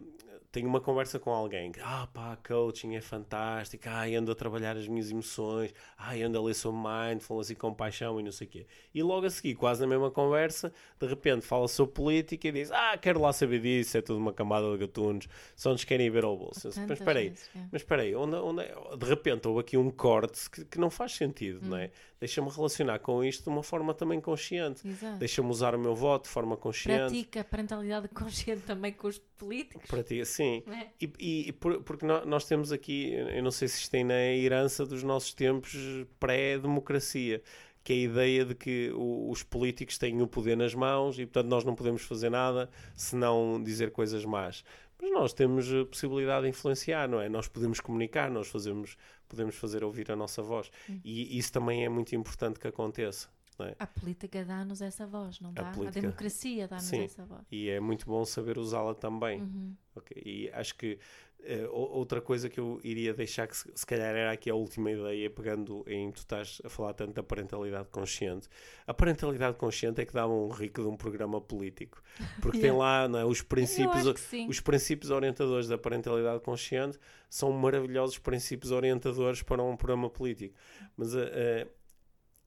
tenho 0.54 0.70
uma 0.70 0.80
conversa 0.80 1.20
com 1.20 1.32
alguém 1.32 1.72
que, 1.72 1.80
ah 1.82 2.08
pá, 2.14 2.38
coaching 2.48 2.94
é 2.94 3.02
fantástico, 3.02 3.86
ah, 3.90 4.04
ando 4.04 4.32
a 4.32 4.36
trabalhar 4.36 4.78
as 4.78 4.88
minhas 4.88 5.10
emoções, 5.10 5.74
ah, 5.98 6.14
ando 6.14 6.38
a 6.38 6.42
ler 6.44 6.54
sobre 6.54 6.80
mindfulness 6.80 7.50
e 7.50 7.56
compaixão 7.56 8.20
e 8.20 8.24
não 8.24 8.32
sei 8.32 8.46
o 8.46 8.50
quê. 8.52 8.68
E 8.94 9.02
logo 9.02 9.26
a 9.26 9.32
seguir, 9.32 9.56
quase 9.56 9.82
na 9.82 9.88
mesma 9.88 10.12
conversa, 10.12 10.72
de 11.00 11.08
repente 11.08 11.44
fala 11.44 11.68
sobre 11.68 11.96
política 11.96 12.48
e 12.50 12.52
diz, 12.52 12.72
ah, 12.72 12.96
quero 12.96 13.20
lá 13.20 13.34
saber 13.34 13.62
disso, 13.62 13.98
é 13.98 14.02
tudo 14.04 14.20
uma 14.20 14.32
camada 14.32 14.72
de 14.72 14.78
gatunos, 14.78 15.28
só 15.56 15.72
nos 15.72 15.84
querem 15.84 16.12
ver 16.12 16.24
ao 16.24 16.38
bolso. 16.38 16.70
Mas 16.88 17.00
espera 17.00 17.20
aí, 17.20 17.34
é. 17.56 17.60
mas 17.72 17.82
espera 17.82 18.04
aí, 18.04 18.16
onde, 18.16 18.36
onde, 18.36 18.64
de 18.64 19.06
repente 19.08 19.48
houve 19.48 19.62
aqui 19.62 19.76
um 19.76 19.90
corte 19.90 20.48
que, 20.52 20.66
que 20.66 20.80
não 20.80 20.92
faz 20.92 21.14
sentido, 21.14 21.66
hum. 21.66 21.70
não 21.70 21.78
é? 21.78 21.90
Deixa-me 22.24 22.50
relacionar 22.50 23.00
com 23.00 23.22
isto 23.22 23.44
de 23.44 23.50
uma 23.50 23.62
forma 23.62 23.94
também 23.94 24.22
consciente. 24.22 24.82
Deixa-me 25.20 25.50
usar 25.50 25.76
o 25.76 25.78
meu 25.78 25.94
voto 25.94 26.24
de 26.24 26.30
forma 26.30 26.56
consciente. 26.56 27.00
Pratica 27.00 27.44
parentalidade 27.44 28.08
consciente 28.08 28.62
também 28.62 28.94
com 28.94 29.10
os 29.10 29.18
políticos. 29.20 29.86
Pratica, 29.90 30.24
sim. 30.24 30.64
É? 30.68 30.88
E, 31.02 31.48
e 31.50 31.52
por, 31.52 31.84
porque 31.84 32.06
nós 32.06 32.46
temos 32.46 32.72
aqui, 32.72 33.12
eu 33.12 33.44
não 33.44 33.52
sei 33.52 33.68
se 33.68 33.82
isto 33.82 33.92
tem 33.92 34.06
na 34.06 34.22
herança 34.24 34.86
dos 34.86 35.04
nossos 35.04 35.34
tempos 35.34 35.76
pré-democracia, 36.18 37.44
que 37.84 37.92
é 37.92 37.96
a 37.98 38.00
ideia 38.00 38.46
de 38.46 38.56
que 38.56 38.90
os 38.96 39.44
políticos 39.44 39.98
têm 39.98 40.22
o 40.22 40.26
poder 40.26 40.56
nas 40.56 40.74
mãos 40.74 41.20
e, 41.20 41.26
portanto, 41.26 41.50
nós 41.50 41.66
não 41.66 41.76
podemos 41.76 42.04
fazer 42.04 42.30
nada 42.30 42.70
se 42.96 43.18
não 43.18 43.62
dizer 43.62 43.92
coisas 43.92 44.24
más. 44.24 44.64
Mas 45.02 45.12
nós 45.12 45.34
temos 45.34 45.70
a 45.74 45.84
possibilidade 45.84 46.44
de 46.44 46.52
influenciar, 46.52 47.10
não 47.10 47.20
é? 47.20 47.28
Nós 47.28 47.50
podemos 47.50 47.82
comunicar, 47.82 48.32
nós 48.32 48.48
fazemos, 48.48 48.96
podemos 49.34 49.56
fazer 49.56 49.84
ouvir 49.84 50.12
a 50.12 50.16
nossa 50.16 50.42
voz. 50.42 50.72
Hum. 50.90 51.00
E 51.04 51.38
isso 51.38 51.52
também 51.52 51.84
é 51.84 51.90
muito 51.90 52.16
importante 52.16 52.60
que 52.60 52.68
aconteça. 52.68 53.28
É? 53.60 53.76
A 53.78 53.86
política 53.86 54.44
dá-nos 54.44 54.82
essa 54.82 55.06
voz, 55.06 55.40
não 55.40 55.54
dá? 55.54 55.70
A, 55.70 55.72
política... 55.74 56.00
a 56.00 56.02
democracia 56.02 56.68
dá-nos 56.68 56.92
essa 56.92 57.24
voz. 57.24 57.42
E 57.52 57.70
é 57.70 57.80
muito 57.80 58.06
bom 58.06 58.26
saber 58.26 58.58
usá-la 58.58 58.96
também. 58.96 59.42
Uhum. 59.42 59.76
Okay? 59.96 60.22
E 60.26 60.50
acho 60.52 60.76
que 60.76 60.98
uh, 61.44 61.70
outra 61.72 62.22
coisa 62.22 62.50
que 62.50 62.60
eu 62.60 62.80
iria 62.84 63.14
deixar, 63.14 63.48
que 63.48 63.56
se, 63.56 63.70
se, 63.74 63.86
calhar 63.86 64.16
era 64.16 64.32
aqui 64.32 64.50
a 64.50 64.56
última 64.56 64.92
ideia, 64.92 65.30
pegando 65.30 65.84
em 65.88 66.12
tu 66.12 66.20
estás 66.20 66.62
a 66.64 66.70
falar 66.70 66.94
tanto 66.94 67.14
da 67.14 67.24
parentalidade 67.24 67.88
consciente. 67.90 68.48
A 68.88 68.94
parentalidade 68.94 69.58
consciente 69.58 70.02
é 70.02 70.06
que 70.06 70.14
dava 70.14 70.32
um 70.32 70.50
rico 70.50 70.82
de 70.82 70.88
um 70.88 70.96
programa 70.96 71.40
político. 71.42 72.02
Porque 72.42 72.58
yeah. 72.60 72.74
tem 72.74 72.78
lá 72.78 73.08
não 73.08 73.20
é, 73.20 73.26
os, 73.26 73.42
princípios, 73.42 74.06
os 74.48 74.60
princípios 74.60 75.12
orientadores 75.12 75.68
da 75.68 75.78
parentalidade 75.78 76.42
consciente 76.42 76.98
são 77.30 77.52
maravilhosos 77.52 78.18
princípios 78.18 78.72
orientadores 78.72 79.42
para 79.42 79.62
um 79.62 79.76
programa 79.76 80.10
político. 80.10 80.56
Mas 80.96 81.14
uh, 81.14 81.20
uh, 81.20 81.83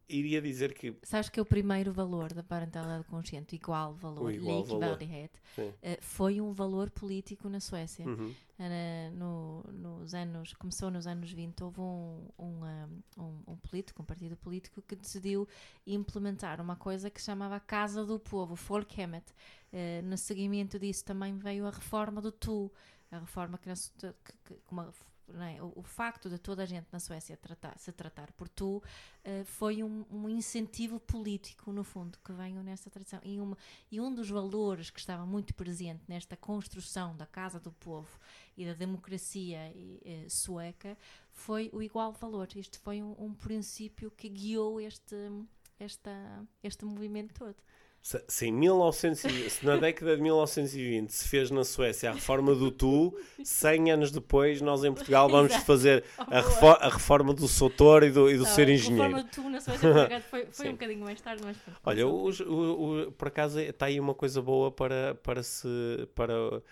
iria 0.08 0.40
dizer 0.40 0.74
que. 0.74 0.94
Sabes 1.02 1.28
que 1.28 1.40
o 1.40 1.44
primeiro 1.44 1.92
valor 1.92 2.32
da 2.32 2.42
parentalidade 2.42 3.04
consciente, 3.04 3.56
igual 3.56 3.94
valor, 3.94 4.32
igual 4.32 4.64
valor. 4.64 4.98
Uh, 5.02 5.72
foi 6.00 6.40
um 6.40 6.52
valor 6.52 6.90
político 6.90 7.48
na 7.48 7.60
Suécia. 7.60 8.06
Uhum. 8.06 8.34
Uh, 8.58 9.14
no, 9.14 9.62
nos 9.72 10.14
anos, 10.14 10.54
começou 10.54 10.90
nos 10.90 11.06
anos 11.06 11.30
20, 11.30 11.62
houve 11.62 11.80
um, 11.80 12.26
um, 12.38 12.64
um, 13.18 13.42
um, 13.48 13.56
político, 13.56 14.02
um 14.02 14.04
partido 14.04 14.36
político, 14.36 14.80
que 14.80 14.96
decidiu 14.96 15.46
implementar 15.86 16.60
uma 16.60 16.76
coisa 16.76 17.10
que 17.10 17.20
chamava 17.20 17.60
Casa 17.60 18.04
do 18.04 18.18
Povo, 18.18 18.56
Folkhemmet. 18.56 19.30
Uh, 19.72 20.02
no 20.04 20.16
seguimento 20.16 20.78
disso 20.78 21.04
também 21.04 21.36
veio 21.36 21.66
a 21.66 21.70
reforma 21.70 22.20
do 22.20 22.32
Tu, 22.32 22.70
a 23.16 23.20
reforma 23.20 23.58
que, 23.58 23.72
que, 23.98 24.12
que 24.44 24.54
uma 24.70 24.92
é? 25.34 25.60
o, 25.60 25.72
o, 25.76 25.82
facto 25.82 26.30
de 26.30 26.38
toda 26.38 26.62
a 26.62 26.66
gente 26.66 26.86
na 26.92 27.00
Suécia 27.00 27.36
tratar, 27.36 27.76
se 27.78 27.90
tratar 27.90 28.30
por 28.32 28.48
tu 28.48 28.76
uh, 28.76 29.44
foi 29.44 29.82
um, 29.82 30.04
um, 30.10 30.28
incentivo 30.28 31.00
político, 31.00 31.72
no 31.72 31.82
fundo, 31.82 32.18
que 32.24 32.32
veio 32.32 32.62
nessa 32.62 32.88
tradição. 32.90 33.20
E, 33.24 33.40
uma, 33.40 33.58
e 33.90 34.00
um 34.00 34.14
dos 34.14 34.30
valores 34.30 34.88
que 34.90 35.00
estava 35.00 35.26
muito 35.26 35.52
presente 35.54 36.02
nesta 36.06 36.36
construção 36.36 37.16
da 37.16 37.26
Casa 37.26 37.58
do 37.58 37.72
Povo 37.72 38.20
e 38.56 38.64
da 38.64 38.74
democracia 38.74 39.72
uh, 39.74 40.30
sueca 40.30 40.96
foi 41.32 41.70
o 41.72 41.82
igual 41.82 42.12
valor. 42.12 42.48
Este 42.54 42.78
foi 42.78 43.02
um, 43.02 43.14
um 43.18 43.34
princípio 43.34 44.10
que 44.10 44.28
guiou 44.28 44.80
este, 44.80 45.16
esta, 45.78 46.46
este 46.62 46.84
movimento 46.84 47.34
todo. 47.34 47.56
Se, 48.28 48.52
1900, 48.52 49.52
se 49.52 49.66
na 49.66 49.76
década 49.78 50.14
de 50.14 50.22
1920 50.22 51.10
se 51.10 51.28
fez 51.28 51.50
na 51.50 51.64
Suécia 51.64 52.10
a 52.10 52.12
reforma 52.12 52.54
do 52.54 52.70
Tu, 52.70 53.12
100 53.42 53.90
anos 53.90 54.12
depois 54.12 54.60
nós 54.60 54.84
em 54.84 54.92
Portugal 54.92 55.28
vamos 55.28 55.52
fazer 55.56 56.04
a, 56.16 56.40
reforma, 56.40 56.78
a 56.82 56.88
reforma 56.88 57.34
do 57.34 57.48
Soutor 57.48 58.04
e 58.04 58.10
do, 58.12 58.30
e 58.30 58.36
do 58.36 58.44
Não, 58.44 58.50
ser 58.50 58.68
engenheiro. 58.68 59.16
A 59.16 59.18
reforma 59.18 59.24
do 59.24 59.34
Tu 59.34 59.50
na 59.50 59.60
Suécia 59.60 60.20
foi, 60.30 60.46
foi 60.52 60.68
um 60.68 60.72
bocadinho 60.72 61.00
mais 61.00 61.20
tarde, 61.20 61.42
mas 61.44 61.56
Olha, 61.84 62.06
o, 62.06 62.30
o, 62.30 63.08
o, 63.08 63.12
por 63.12 63.26
acaso 63.26 63.58
está 63.58 63.86
aí 63.86 63.98
uma 63.98 64.14
coisa 64.14 64.40
boa 64.40 64.70
para, 64.70 65.16
para, 65.16 65.42
se, 65.42 65.66
para 66.14 66.58
uh, 66.58 66.62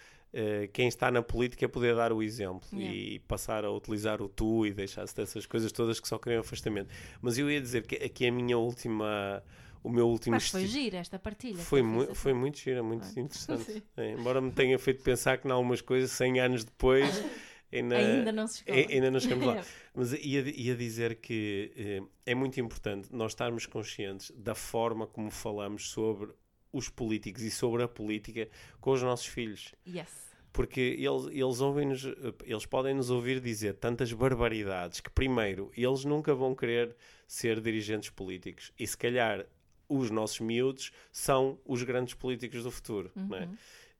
quem 0.73 0.87
está 0.87 1.11
na 1.11 1.21
política 1.21 1.69
poder 1.69 1.97
dar 1.97 2.13
o 2.13 2.23
exemplo 2.23 2.69
yeah. 2.73 2.95
e 2.95 3.19
passar 3.19 3.65
a 3.65 3.73
utilizar 3.73 4.23
o 4.23 4.29
Tu 4.29 4.67
e 4.67 4.73
deixar-se 4.73 5.17
dessas 5.17 5.47
coisas 5.47 5.73
todas 5.73 5.99
que 5.99 6.07
só 6.07 6.17
criam 6.17 6.43
afastamento. 6.43 6.95
Mas 7.21 7.39
eu 7.39 7.51
ia 7.51 7.61
dizer 7.61 7.85
que 7.85 7.97
aqui 7.97 8.25
a 8.25 8.31
minha 8.31 8.57
última 8.57 9.43
o 9.85 9.91
meu 9.91 10.09
último 10.09 10.35
Mas 10.35 10.49
foi 10.49 10.67
gira 10.67 10.97
esta 10.97 11.19
partilha. 11.19 11.59
Foi, 11.59 11.83
mu 11.83 12.15
foi 12.15 12.33
muito 12.33 12.59
gira, 12.59 12.83
muito 12.83 13.05
ah, 13.05 13.21
interessante. 13.21 13.85
É, 13.97 14.13
embora 14.13 14.41
me 14.41 14.51
tenha 14.51 14.79
feito 14.79 15.05
pensar 15.05 15.37
que, 15.37 15.47
em 15.47 15.51
algumas 15.51 15.83
coisas, 15.83 16.11
100 16.13 16.41
anos 16.41 16.65
depois. 16.65 17.23
Ainda, 17.73 17.97
ainda 17.97 18.31
não 18.31 18.47
se 18.47 18.59
chegou. 18.59 18.75
Ainda 18.89 19.11
não 19.11 19.19
chegamos 19.19 19.47
lá. 19.47 19.65
Mas 19.93 20.13
ia, 20.13 20.43
ia 20.49 20.77
dizer 20.77 21.17
que 21.17 21.73
eh, 21.77 22.03
é 22.25 22.33
muito 22.33 22.61
importante 22.61 23.09
nós 23.11 23.33
estarmos 23.33 23.67
conscientes 23.67 24.31
da 24.37 24.55
forma 24.55 25.09
como 25.09 25.29
falamos 25.29 25.89
sobre 25.89 26.31
os 26.73 26.89
políticos 26.89 27.43
e 27.43 27.51
sobre 27.51 27.83
a 27.83 27.89
política 27.89 28.49
com 28.81 28.93
os 28.93 29.03
nossos 29.03 29.27
filhos. 29.27 29.75
Yes 29.85 30.25
porque 30.53 30.81
eles, 30.81 31.27
eles 31.33 31.61
ouvem-nos, 31.61 32.05
eles 32.45 32.65
podem 32.65 32.95
nos 32.95 33.11
ouvir 33.11 33.41
dizer 33.41 33.75
tantas 33.75 34.13
barbaridades 34.13 35.01
que, 35.01 35.11
primeiro, 35.11 35.69
eles 35.77 36.05
nunca 36.05 36.33
vão 36.33 36.55
querer 36.55 36.95
ser 37.27 37.61
dirigentes 37.61 38.09
políticos 38.11 38.73
e, 38.79 38.87
se 38.87 38.97
calhar, 38.97 39.45
os 39.89 40.11
nossos 40.11 40.41
miúdos 40.41 40.93
são 41.13 41.59
os 41.65 41.83
grandes 41.83 42.15
políticos 42.15 42.63
do 42.63 42.71
futuro, 42.71 43.11
uhum. 43.17 43.27
não 43.27 43.39
é? 43.39 43.49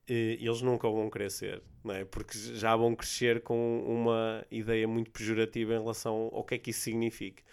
E 0.07 0.37
eles 0.39 0.61
nunca 0.61 0.87
vão 0.87 1.09
crescer, 1.09 1.63
não 1.83 1.95
é? 1.95 2.05
Porque 2.05 2.37
já 2.37 2.75
vão 2.75 2.95
crescer 2.95 3.41
com 3.41 3.83
uma 3.87 4.45
ideia 4.51 4.87
muito 4.87 5.09
pejorativa 5.09 5.73
em 5.73 5.79
relação 5.79 6.29
ao 6.31 6.43
que 6.43 6.55
é 6.55 6.57
que 6.59 6.69
isso 6.69 6.81
significa. 6.81 7.43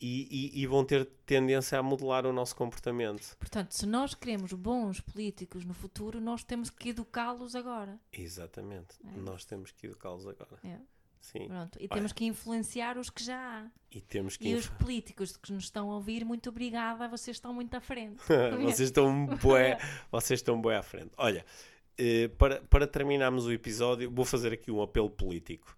E, 0.00 0.28
e, 0.30 0.62
e, 0.62 0.66
vão 0.66 0.84
ter 0.84 1.04
tendência 1.26 1.76
a 1.76 1.82
modelar 1.82 2.24
o 2.24 2.32
nosso 2.32 2.54
comportamento. 2.54 3.36
Portanto, 3.36 3.72
se 3.72 3.84
nós 3.84 4.14
queremos 4.14 4.52
bons 4.52 5.00
políticos 5.00 5.64
no 5.64 5.74
futuro, 5.74 6.20
nós 6.20 6.44
temos 6.44 6.70
que 6.70 6.90
educá-los 6.90 7.56
agora. 7.56 7.98
Exatamente. 8.12 8.94
É. 9.04 9.18
Nós 9.18 9.44
temos 9.44 9.72
que 9.72 9.88
educá-los 9.88 10.24
agora. 10.28 10.60
É. 10.62 10.78
Sim. 11.20 11.48
Pronto. 11.48 11.78
E 11.80 11.88
temos 11.88 12.12
que 12.12 12.24
influenciar 12.24 12.96
os 12.96 13.10
que 13.10 13.22
já 13.22 13.36
há. 13.36 13.66
E, 13.90 14.00
temos 14.00 14.36
que 14.36 14.48
e 14.48 14.54
os 14.54 14.68
políticos 14.68 15.36
que 15.36 15.52
nos 15.52 15.64
estão 15.64 15.90
a 15.90 15.94
ouvir, 15.94 16.24
muito 16.24 16.48
obrigada, 16.50 17.08
vocês 17.08 17.36
estão 17.36 17.52
muito 17.52 17.74
à 17.74 17.80
frente. 17.80 18.22
vocês 18.62 18.88
estão 18.88 19.26
bué, 19.26 19.78
vocês 20.10 20.40
estão 20.40 20.60
bué 20.60 20.76
à 20.76 20.82
frente. 20.82 21.10
Olha, 21.16 21.44
eh, 21.96 22.28
para, 22.38 22.60
para 22.62 22.86
terminarmos 22.86 23.46
o 23.46 23.52
episódio, 23.52 24.10
vou 24.10 24.24
fazer 24.24 24.52
aqui 24.52 24.70
um 24.70 24.82
apelo 24.82 25.10
político 25.10 25.76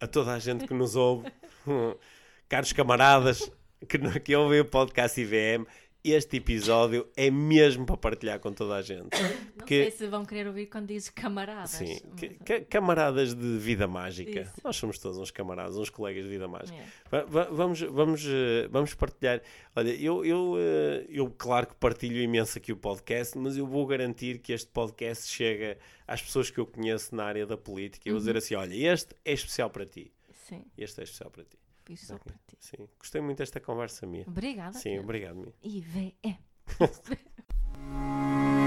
a 0.00 0.06
toda 0.06 0.32
a 0.32 0.38
gente 0.38 0.66
que 0.66 0.74
nos 0.74 0.96
ouve. 0.96 1.30
caros 2.48 2.72
camaradas 2.72 3.50
que, 3.88 3.98
que 4.20 4.36
ouvem 4.36 4.60
o 4.60 4.64
podcast 4.64 5.20
IVM, 5.20 5.66
este 6.04 6.36
episódio 6.36 7.08
é 7.16 7.30
mesmo 7.30 7.86
para 7.86 7.96
partilhar 7.96 8.38
com 8.38 8.52
toda 8.52 8.74
a 8.74 8.82
gente. 8.82 9.08
Porque, 9.56 9.84
Não 9.84 9.84
sei 9.84 9.90
se 9.90 10.06
vão 10.06 10.22
querer 10.22 10.46
ouvir 10.46 10.66
quando 10.66 10.88
dizes 10.88 11.08
camaradas. 11.08 11.70
Sim, 11.70 11.98
mas... 12.10 12.66
camaradas 12.68 13.34
de 13.34 13.58
vida 13.58 13.88
mágica. 13.88 14.42
Isso. 14.42 14.52
Nós 14.62 14.76
somos 14.76 14.98
todos 14.98 15.16
uns 15.16 15.30
camaradas, 15.30 15.78
uns 15.78 15.88
colegas 15.88 16.24
de 16.24 16.28
vida 16.28 16.46
mágica. 16.46 16.76
É. 16.76 17.24
Vamos, 17.50 17.80
vamos, 17.80 18.22
eh, 18.26 18.68
vamos 18.70 18.92
partilhar. 18.92 19.40
Olha, 19.74 19.90
eu, 19.94 20.22
eu, 20.26 20.56
eh, 20.58 21.06
eu 21.08 21.30
claro 21.30 21.68
que 21.68 21.74
partilho 21.76 22.20
imenso 22.20 22.58
aqui 22.58 22.70
o 22.70 22.76
podcast, 22.76 23.38
mas 23.38 23.56
eu 23.56 23.66
vou 23.66 23.86
garantir 23.86 24.40
que 24.40 24.52
este 24.52 24.70
podcast 24.70 25.26
chega 25.26 25.78
às 26.06 26.20
pessoas 26.20 26.50
que 26.50 26.58
eu 26.58 26.66
conheço 26.66 27.16
na 27.16 27.24
área 27.24 27.46
da 27.46 27.56
política. 27.56 28.06
Eu 28.06 28.12
vou 28.12 28.18
dizer 28.18 28.32
uhum. 28.32 28.38
assim: 28.38 28.54
olha, 28.56 28.92
este 28.92 29.16
é 29.24 29.32
especial 29.32 29.70
para 29.70 29.86
ti. 29.86 30.12
Sim. 30.46 30.62
Este 30.76 31.00
é 31.00 31.04
especial 31.04 31.30
para 31.30 31.44
ti. 31.44 31.63
Fiz 31.84 32.06
só 32.06 32.16
para 32.16 32.34
ti. 32.46 32.56
Sim, 32.58 32.88
gostei 32.98 33.20
muito 33.20 33.38
desta 33.38 33.60
conversa 33.60 34.06
minha. 34.06 34.24
Obrigada. 34.26 34.72
Sim, 34.72 34.98
obrigado, 34.98 35.36
minha. 35.36 35.52
IVM. 35.62 36.38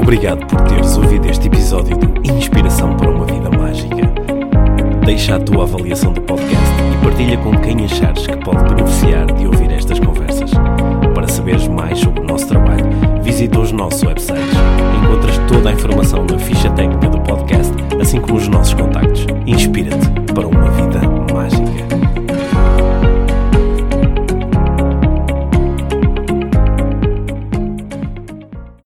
Obrigado 0.00 0.46
por 0.46 0.60
teres 0.66 0.96
ouvido 0.96 1.28
este 1.28 1.48
episódio 1.48 1.98
de 1.98 2.32
Inspiração 2.32 2.96
para 2.96 3.10
uma 3.10 3.26
Vida 3.26 3.50
Mágica. 3.50 3.96
Deixa 5.04 5.36
a 5.36 5.40
tua 5.40 5.64
avaliação 5.64 6.14
do 6.14 6.22
podcast 6.22 6.64
e 6.64 7.04
partilha 7.04 7.36
com 7.38 7.60
quem 7.60 7.84
achares 7.84 8.26
que 8.26 8.36
pode 8.38 8.64
beneficiar 8.74 9.26
de 9.34 9.46
ouvir 9.46 9.70
estas 9.70 10.00
conversas. 10.00 10.50
Para 11.14 11.28
saberes 11.28 11.68
mais 11.68 11.98
sobre 11.98 12.20
o 12.20 12.24
nosso 12.24 12.48
trabalho, 12.48 12.86
visita 13.22 13.60
os 13.60 13.70
nossos 13.70 14.02
websites. 14.02 14.56
Encontras 15.04 15.36
toda 15.46 15.68
a 15.68 15.72
informação 15.74 16.24
na 16.24 16.38
ficha 16.38 16.70
técnica 16.72 17.10
do 17.10 17.20
podcast, 17.20 17.72
assim 18.00 18.18
como 18.20 18.38
os 18.38 18.48
nossos 18.48 18.72
contactos 18.72 19.26
para 20.34 20.46
uma 20.46 20.70
vida 20.70 21.00
mágica. 21.32 22.39